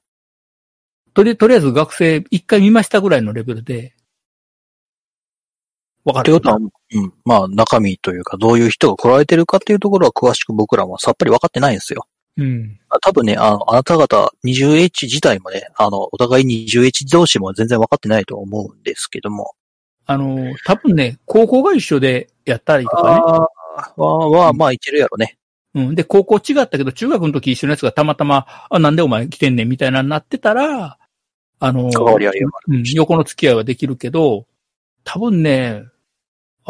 [1.14, 3.96] とり、とりあえず学生一回見ましたぐらいのレベルで、
[6.08, 6.60] わかるってことは、う
[7.02, 7.14] ん。
[7.26, 12.08] まあ、中身というか、どういう人が来られてるかっていうところは詳しく僕らもさっぱり分かってないんですよ。
[12.38, 12.80] うん。
[12.90, 19.52] あ多分ね、あの、あなた方 20H 自体もね、あの、お互い 20H 同士も全然分かってないと思うんですけども。
[20.06, 23.22] あの、多分ね、高校が一緒でやったりとかね。
[23.26, 25.38] あは、は、まあ、いけるやろね。
[25.76, 25.96] うん。
[25.96, 30.98] で、高校違ったけど、中学の時一緒のやつがたまたま、あ、なんでお前来てんねんみたいなのになってたら、
[31.60, 34.46] あの、うん、横の付き合いはできるけど、
[35.04, 35.84] 多分ね、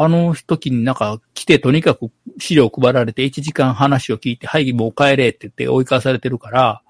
[0.00, 6.82] あの時になんか来てとにかく資料配られて1時間話を聞いて、はい、もう帰れって言って追い返されてるから、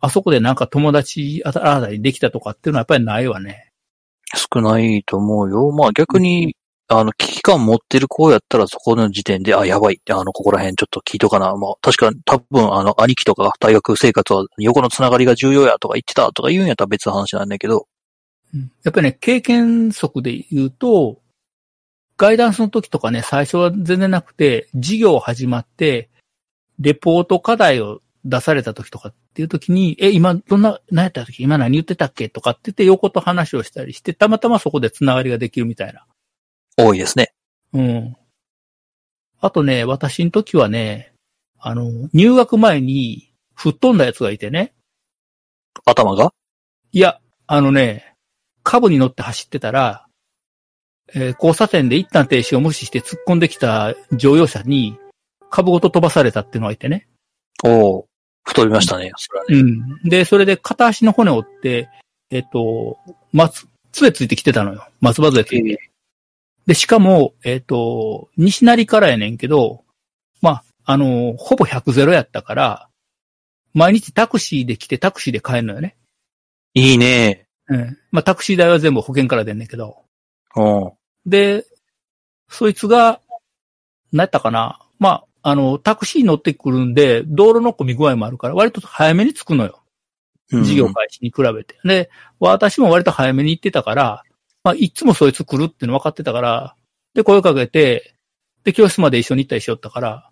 [0.00, 3.68] あそこでなんか友達あたあたりできたとかっていうのはやっぱりないわね。
[4.34, 5.70] 少ないと思うよ。
[5.70, 6.56] まあ、逆に、
[6.88, 11.54] あの、危機感持ってる子やったらそこの時点で、あ、やばいって、あの、ここら辺ちょっと聞いとかな。
[11.54, 17.86] まあ、確かに多分、あの、兄貴とか大学生活は横のつながりが重要やとか言ってたとか言うんやったら別の話なんだけど、
[18.54, 21.21] うんやっぱりね、経験則で言うと、
[22.16, 26.10] ガイダンスの時とかね、最初は全然なくて、授業始まって、
[26.78, 32.28] レポート課題を出された時とかっていう時に、え、今、どんな、何やった時、今何言ってたっけ？
[32.28, 36.06] とかって言って横と話をしたりして、たまたまそこでつながりができるみたいな。
[36.76, 37.32] 多いですね。
[37.72, 38.16] うん。
[39.40, 41.12] あとね、私の時はね、
[41.58, 44.74] あの、入学前に吹っ飛んだやつがいてね、
[45.84, 46.32] 頭が？
[46.92, 48.14] いや、あのね、
[48.62, 50.06] 株に乗って走ってたら、
[51.14, 54.98] えー交差点で一旦停止を無視して突っ込んできた乗用車に、
[55.50, 57.08] 株ごと飛ばされたっていうのがいてね。
[57.64, 58.06] おお
[58.44, 59.12] 太りましたね。
[59.16, 59.56] それはね。
[59.58, 60.08] うん。
[60.08, 61.88] で、それで片足の骨を折って、
[62.30, 62.98] えっ、と、
[63.32, 64.88] 松、杖ついてきてたのよ。
[65.00, 65.90] 松葉杖ついて。
[66.66, 69.84] で、しかも、えっ、と、西成からやねんけど、
[70.40, 72.88] まあ、あの、ほぼ100ゼロやったから、
[73.74, 75.96] 毎日タクシーで来てタクシーで帰るのよね。
[76.74, 77.46] いいね。
[77.68, 77.98] うん。
[78.10, 80.02] まあ、タクシー代は全部保険から出んねんけど。
[80.56, 80.92] うん。
[81.26, 81.64] で、
[82.48, 83.20] そいつが、
[84.12, 89.82] 何やったかなまあ、あの、タクシー乗ってくるんで、道路の混み具合もあるから、割と早めに着くのよ。
[90.50, 91.78] 事業開始に比べて。
[91.84, 94.22] で、私も割と早めに行ってたから、
[94.64, 96.76] まあ、いつもそいつ来るっていうの分かってたから、
[97.14, 98.14] で、声かけて、
[98.64, 100.30] で、教室まで一緒に行ったりしよったから、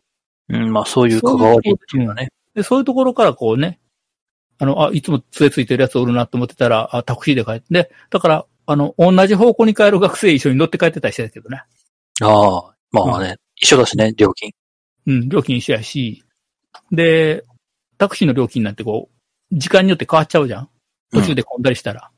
[0.49, 2.29] うん、まあそういう関わりっていうかね。
[2.55, 3.81] で、そういうところからこうね、
[4.59, 11.65] あの、あ、いつも杖ついてるやつおるなと思ってたら、あ、タクシーで帰って、で、だから、あの、同じ方向に帰る学生一緒に乗って帰ってたりしてたけどね。
[12.23, 14.53] ああ、まあね、一緒だしね、料金。
[15.09, 16.23] うん、料金一緒やし、
[16.93, 17.45] で、
[17.99, 20.71] タクシーの料金なんてこう、時間によって変わっちゃうじゃん
[21.13, 22.13] 途中で混んだりしたら。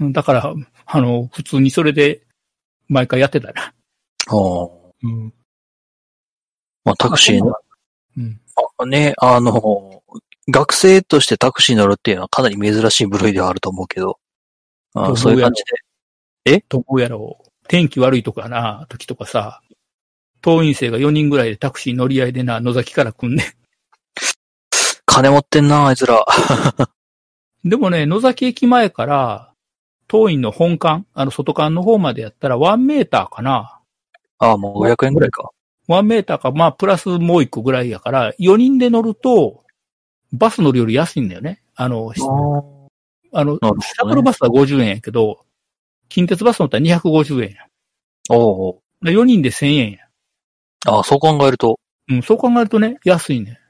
[0.00, 0.54] うんだから、
[0.86, 2.22] あの、普通にそれで、
[2.88, 3.74] 毎回やってたな。
[4.30, 4.70] おー
[5.02, 5.34] うん。
[6.86, 7.54] まあタクシーの、
[8.16, 8.40] うん。
[8.78, 10.02] あね、あの、
[10.48, 14.18] 学生としてタクシー乗るっていうのはかなり珍しい部類ではあると思うけど、
[14.94, 15.62] あどうそういう感じ
[16.44, 16.60] で。
[16.68, 17.50] と思うやろう。
[17.68, 19.62] 天気悪いとかな、時とかさ、
[20.40, 23.54] 党員生が4人ぐらいでタクシー乗り合いでな、野崎から来んね
[25.06, 26.16] 金持ってんな、あいつら。
[26.16, 26.18] ん。
[27.68, 29.52] でもね、野崎駅前から、
[30.08, 33.80] 当院の本館、あの外館の方までやったら1メーターかな。
[34.38, 35.50] ああ、もう500円ぐらいか。
[35.88, 39.64] 1メーターか、まあ、プラスもう1個ぐらいやから、4人で乗ると、
[40.32, 41.62] バス乗るより安いんだよね。
[41.74, 42.12] あの、
[43.32, 45.44] あのシャトルバスは50円やけど、
[46.08, 47.66] 近鉄バス乗ったら250円や。
[48.30, 49.98] おお4人で1000円や。
[50.86, 51.78] ああ、そう考えると。
[52.08, 53.60] うん、そう考えるとね、安いね。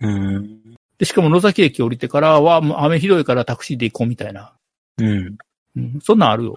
[0.00, 0.60] うん。
[0.98, 4.54] で、しかも野崎駅降りてからは、もう雨ひどいからタクシーで行こうみたいな。
[4.98, 5.36] うん。
[5.76, 6.56] うん、そんなんあるよ。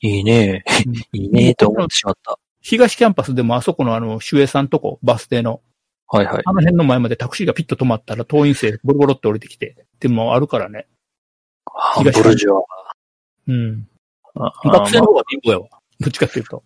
[0.00, 0.64] いいね。
[1.12, 2.38] いいねって思ってしまった。
[2.60, 5.62] 東キャンパスでもあそこのあの、守衛さんとこ、バス停の、
[6.08, 6.42] はいはい。
[6.44, 10.86] あの辺の前までタクシーがピッと止まったら、党員生ボロボロって降りてきて、ってもあるからね。
[11.76, 12.62] ハンブルジョ
[13.48, 13.88] うん。
[14.34, 14.46] ア。
[14.46, 15.68] あ学生のまあ方が貧乏やわ。
[16.00, 16.62] どっちかっていうと。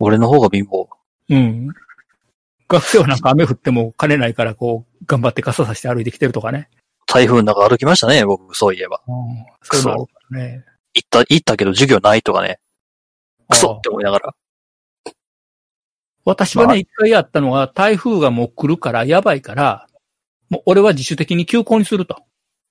[0.00, 0.88] 俺の方が貧乏。
[1.30, 1.68] うん。
[2.68, 6.68] 学生はなんか雨降っても金ないから、こう、頑張って傘さして歩いてきてるとかね。
[7.06, 9.00] 台風の中歩きましたね、僕、そういえば。
[9.62, 10.64] そういうのあるからね。
[10.94, 12.58] 行った、行ったけど授業ないとかね。
[13.48, 14.26] クソああって思いながら。
[14.26, 15.14] まあ
[16.26, 19.86] 私はね、一回やったのが、台風がもう来るから、やばいから、
[20.50, 22.16] もう俺は自主的に休校にすると。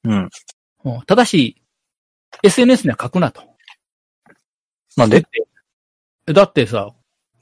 [0.03, 0.29] うん。
[0.95, 1.61] うんただし、
[2.43, 3.41] SNS には書くなと。
[4.95, 5.23] なんで？
[6.25, 6.93] だってさ、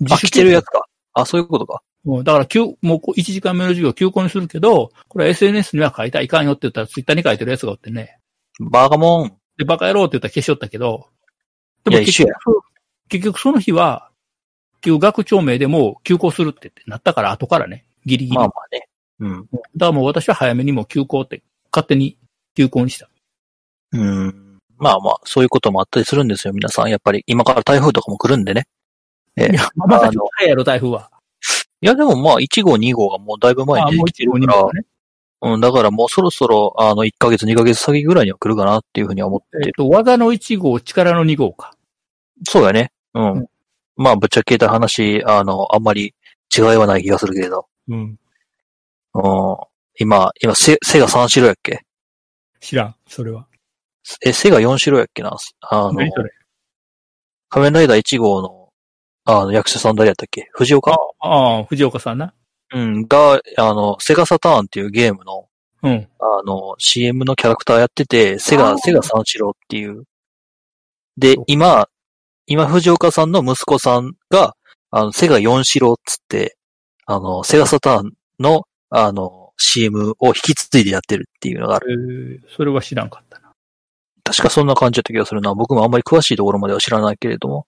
[0.09, 0.85] あ、来てるやつか。
[1.13, 1.81] あ、そういうことか。
[2.03, 8.19] もうだから、休、もう1時間目の授業休校にするけど、これは SNS には書いたらいかんよって言ったらツイッターに書いてるやつがおってね。
[8.59, 9.37] バカモン。
[9.57, 11.07] で、バカ野郎って言ったら消しよったけど、
[11.83, 12.35] でいや一緒や
[13.09, 14.09] 結局その日は、
[14.81, 18.37] 休学長名でもう休校するって言ってなったから後からね、ギリギリ。
[18.37, 18.87] まあまあね。
[19.19, 19.49] うん。
[19.51, 21.41] だからもう私は早めにもう休校って
[21.71, 22.19] 勝手に
[22.55, 23.09] 休校にした。
[23.97, 24.59] うん。
[24.77, 26.89] まあまあ、そういうこともあったりするんですよ、皆さん。
[26.89, 28.67] やっぱり、今から台風とかも来るんでね。
[29.37, 31.09] ええいや、まだちょっと早いやろ、台風は。
[31.81, 34.85] いや、でもまあ、1号、2号がもうだいぶ前に来て一号、二るから号、ね。
[35.41, 39.63] うん、だからもうそろそろ、あの、1ヶ月、2ヶ月先ぐらいには来るかなっていうふうには思ってる。
[39.67, 41.75] えっと、技の1号、力の2号か。
[42.47, 42.91] そうやね。
[43.13, 43.31] うん。
[43.33, 43.47] うん
[43.97, 46.13] まあ、ぶっちゃけた話、あの、あんまり
[46.53, 47.67] 違いはない気がするけれど。
[47.87, 48.19] うん。
[49.13, 49.57] うん。
[49.97, 51.85] 今、今、セ、セガ3白やっけ？
[52.59, 53.47] 知らん、それは。
[54.25, 55.93] え、セガ4白やっけなあの。
[57.49, 58.69] 仮面ライダー1号の、
[59.25, 60.49] あの、役者さん誰やったっけ？
[60.53, 60.91] 藤岡？
[61.19, 62.33] ああ、藤岡さんな。
[62.73, 65.47] うん、が、あの、セガサターンっていうゲームの、
[65.83, 66.07] うん。
[66.19, 70.03] あの、CM のキャラクターやってて、セガ、セガ三四郎っていう。
[71.17, 71.87] で、今、
[72.47, 74.55] 今、藤岡さんの息子さんが、
[74.91, 76.57] あの、セガ四四郎っつって、
[77.05, 82.41] あの、セガサターンの、あの、CM を引き継いでやってるっていうのがある。
[82.43, 83.44] えー、それは知らんかったな。
[84.25, 85.53] 確かそんな感じだった気がするな。
[85.53, 87.67] 僕もあんまり詳しいところまでは知らないけれども。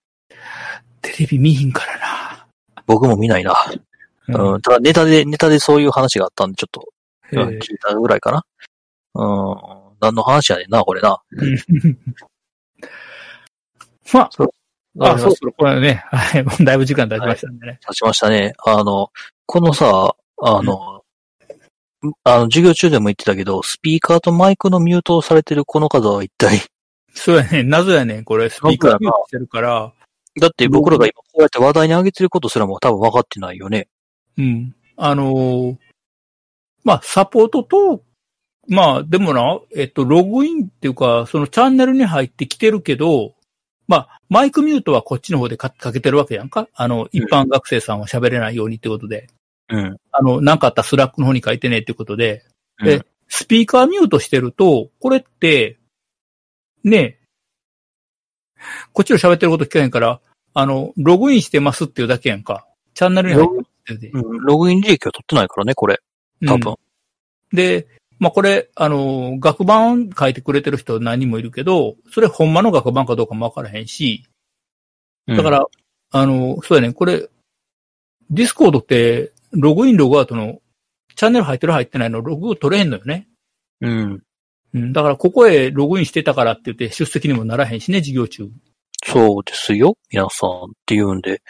[1.02, 2.48] テレビ見ひんからな。
[2.88, 3.54] 僕も見ないな。
[4.28, 4.62] うん。
[4.62, 6.90] ただネタで、ネタでそういう話があったんで、ちょっと、
[7.32, 8.44] 聞いたぐらいかな。
[9.14, 9.56] うん。
[10.02, 11.22] 何の話やねんな、これな。
[14.14, 14.50] まあ、そう
[15.00, 17.80] あ、そうそう、これね、はい、もうだいぶ時間経ちましたんでね。
[17.82, 18.54] 立ちましたね。
[18.66, 19.12] あの、
[19.46, 21.04] このさ、あの、
[22.24, 26.62] あの、授業中でも言ってたけど、スピーカーとマイクのミュートをされてるこの方は一体、
[27.14, 29.94] そうやね、謎やねん、これ、スピーカーミュートしてるから、
[30.40, 33.88] だって僕らが今こうやって話題に上げてることすらも多分分かってないよね。
[34.38, 34.76] うん。
[34.96, 35.78] あのー
[36.84, 38.02] まあ、サポートと、
[38.70, 43.34] まあ、でもな、えっと、ログインっていうか、そのチャンネルに入ってきてるけど、
[43.88, 49.28] まあ、マイクミュートはこっちの方でかかけてるわけやんかあの、一般学生さんは喋れないようにってことで。
[49.70, 49.98] うん。
[50.12, 52.46] あの、なんかあったらスラックの方に書いてねってことで。
[52.80, 55.78] うんで、スピーカーミュートしてると、これって、
[56.84, 57.20] ね
[58.94, 60.22] こっちの喋ってること聞かへんから、
[60.54, 62.66] あの、ログインしてますっていうだけやんか。
[62.94, 64.10] チャンネルに入ってるで。
[64.10, 66.00] うんログイン履歴は取ってないからね、これ。
[66.46, 66.72] 多分。
[66.72, 66.76] うん
[67.54, 67.88] で、
[68.20, 74.26] まあ、これ、あの、学版書いてくれてる人何人もいるけど、それほんまの学版かどうかもわからへんし、
[75.28, 75.66] だから、
[76.12, 77.30] あの、そうやね、これ、
[78.30, 80.60] ディスコードって、ログイン、ログアウトの、
[81.16, 83.28] チャンネル入ってる入ってないの、ログ取れへんのよね。
[83.82, 84.24] うん。
[84.74, 88.50] うん、だから、ここへログインしてたからって言って、出席にもならへんしね、授業中。
[89.06, 90.54] そうですよ、皆さんっ
[90.86, 91.42] て言うんで。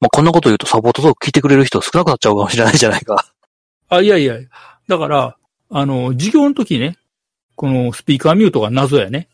[0.00, 3.32] まあ、こんなこと言うとサポートトーク聞いてくれる人少なくなっちゃうかもしれないじゃないか。
[3.88, 4.36] あ、いやいや、
[4.88, 5.36] だから、
[5.70, 6.96] あの、授業の時ね、
[7.56, 9.28] このスピーカーミュートが謎やね。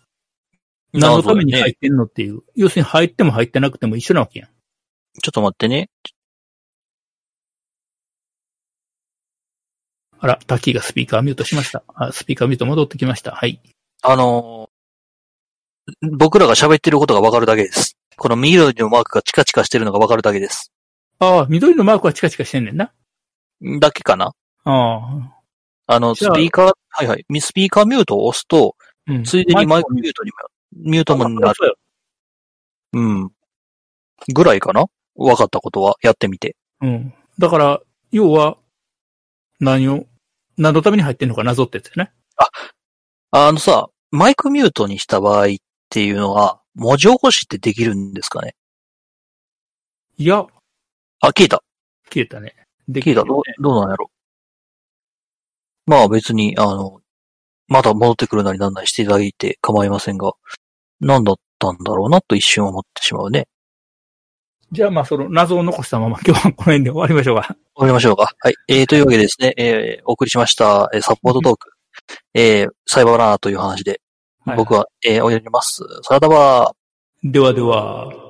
[0.93, 2.43] 何のために入ってんのっていう。
[2.57, 4.49] 要するに入っても入ってなくても一緒なわけやん。
[5.23, 5.91] ちょっと待ってね。
[10.21, 11.83] あら、タッキーがスピーカーミュートしました。
[11.95, 13.33] あ、スピーカーミュート戻ってきました。
[13.33, 13.61] はい。
[14.03, 14.71] あのー
[16.13, 17.97] 僕らが喋ってることがわかるだけです。
[18.17, 20.71] この緑のマークがチカチカしてるのがわかるだけです。
[21.19, 22.93] ああ、緑のマークはチカチカしてんねんな。
[23.81, 24.27] だけかな？
[24.27, 24.33] あ
[24.67, 25.95] あ。
[25.95, 27.25] あの、スじゃあピーカー、はいはい。
[27.29, 28.77] ミスピーカーミュートを押すと、
[29.09, 29.25] うん。
[29.25, 31.55] ついでにマイクミミュートにも、ミュートもなる。
[31.57, 31.75] そ
[32.93, 33.33] うん。
[34.33, 34.85] ぐらいかな？
[35.17, 36.55] 分かったことは、やってみて。
[36.83, 37.13] うん。
[37.39, 37.81] だから、
[38.13, 38.59] 要は、
[39.59, 40.05] 何を、
[40.61, 42.13] 何のために入ってんのか謎ってやつよね。
[43.31, 45.49] あのさ、マイクミュートにした場合っ
[45.89, 48.55] ていうのは、文字起こしってできるんですかね？
[50.19, 50.47] いや、
[51.21, 51.63] あ、聞いた。
[52.13, 52.55] 消えたね。
[52.89, 53.25] で聞いた。
[53.25, 54.11] どう、どうなんやろ？
[55.87, 57.01] まあ別に、あの、
[57.67, 60.33] また戻ってくるなりなんなりしていただいて構いませんが、
[61.01, 63.49] 何だったんだろうなと一瞬思ってしまうね。
[64.73, 67.47] じゃあまあその謎を残したまま今日はこの辺で終わりましょうか。
[67.47, 68.35] 終わりましょうか。
[68.39, 68.55] はい。
[68.69, 71.73] えー、というわけでですね、えー、お送りしました、えーサポートトーク、
[72.35, 74.01] えー、サイバーラーという話で、
[74.47, 75.83] はい僕は、えー、終わります。
[76.03, 76.73] さらだば
[77.23, 78.30] ではでは。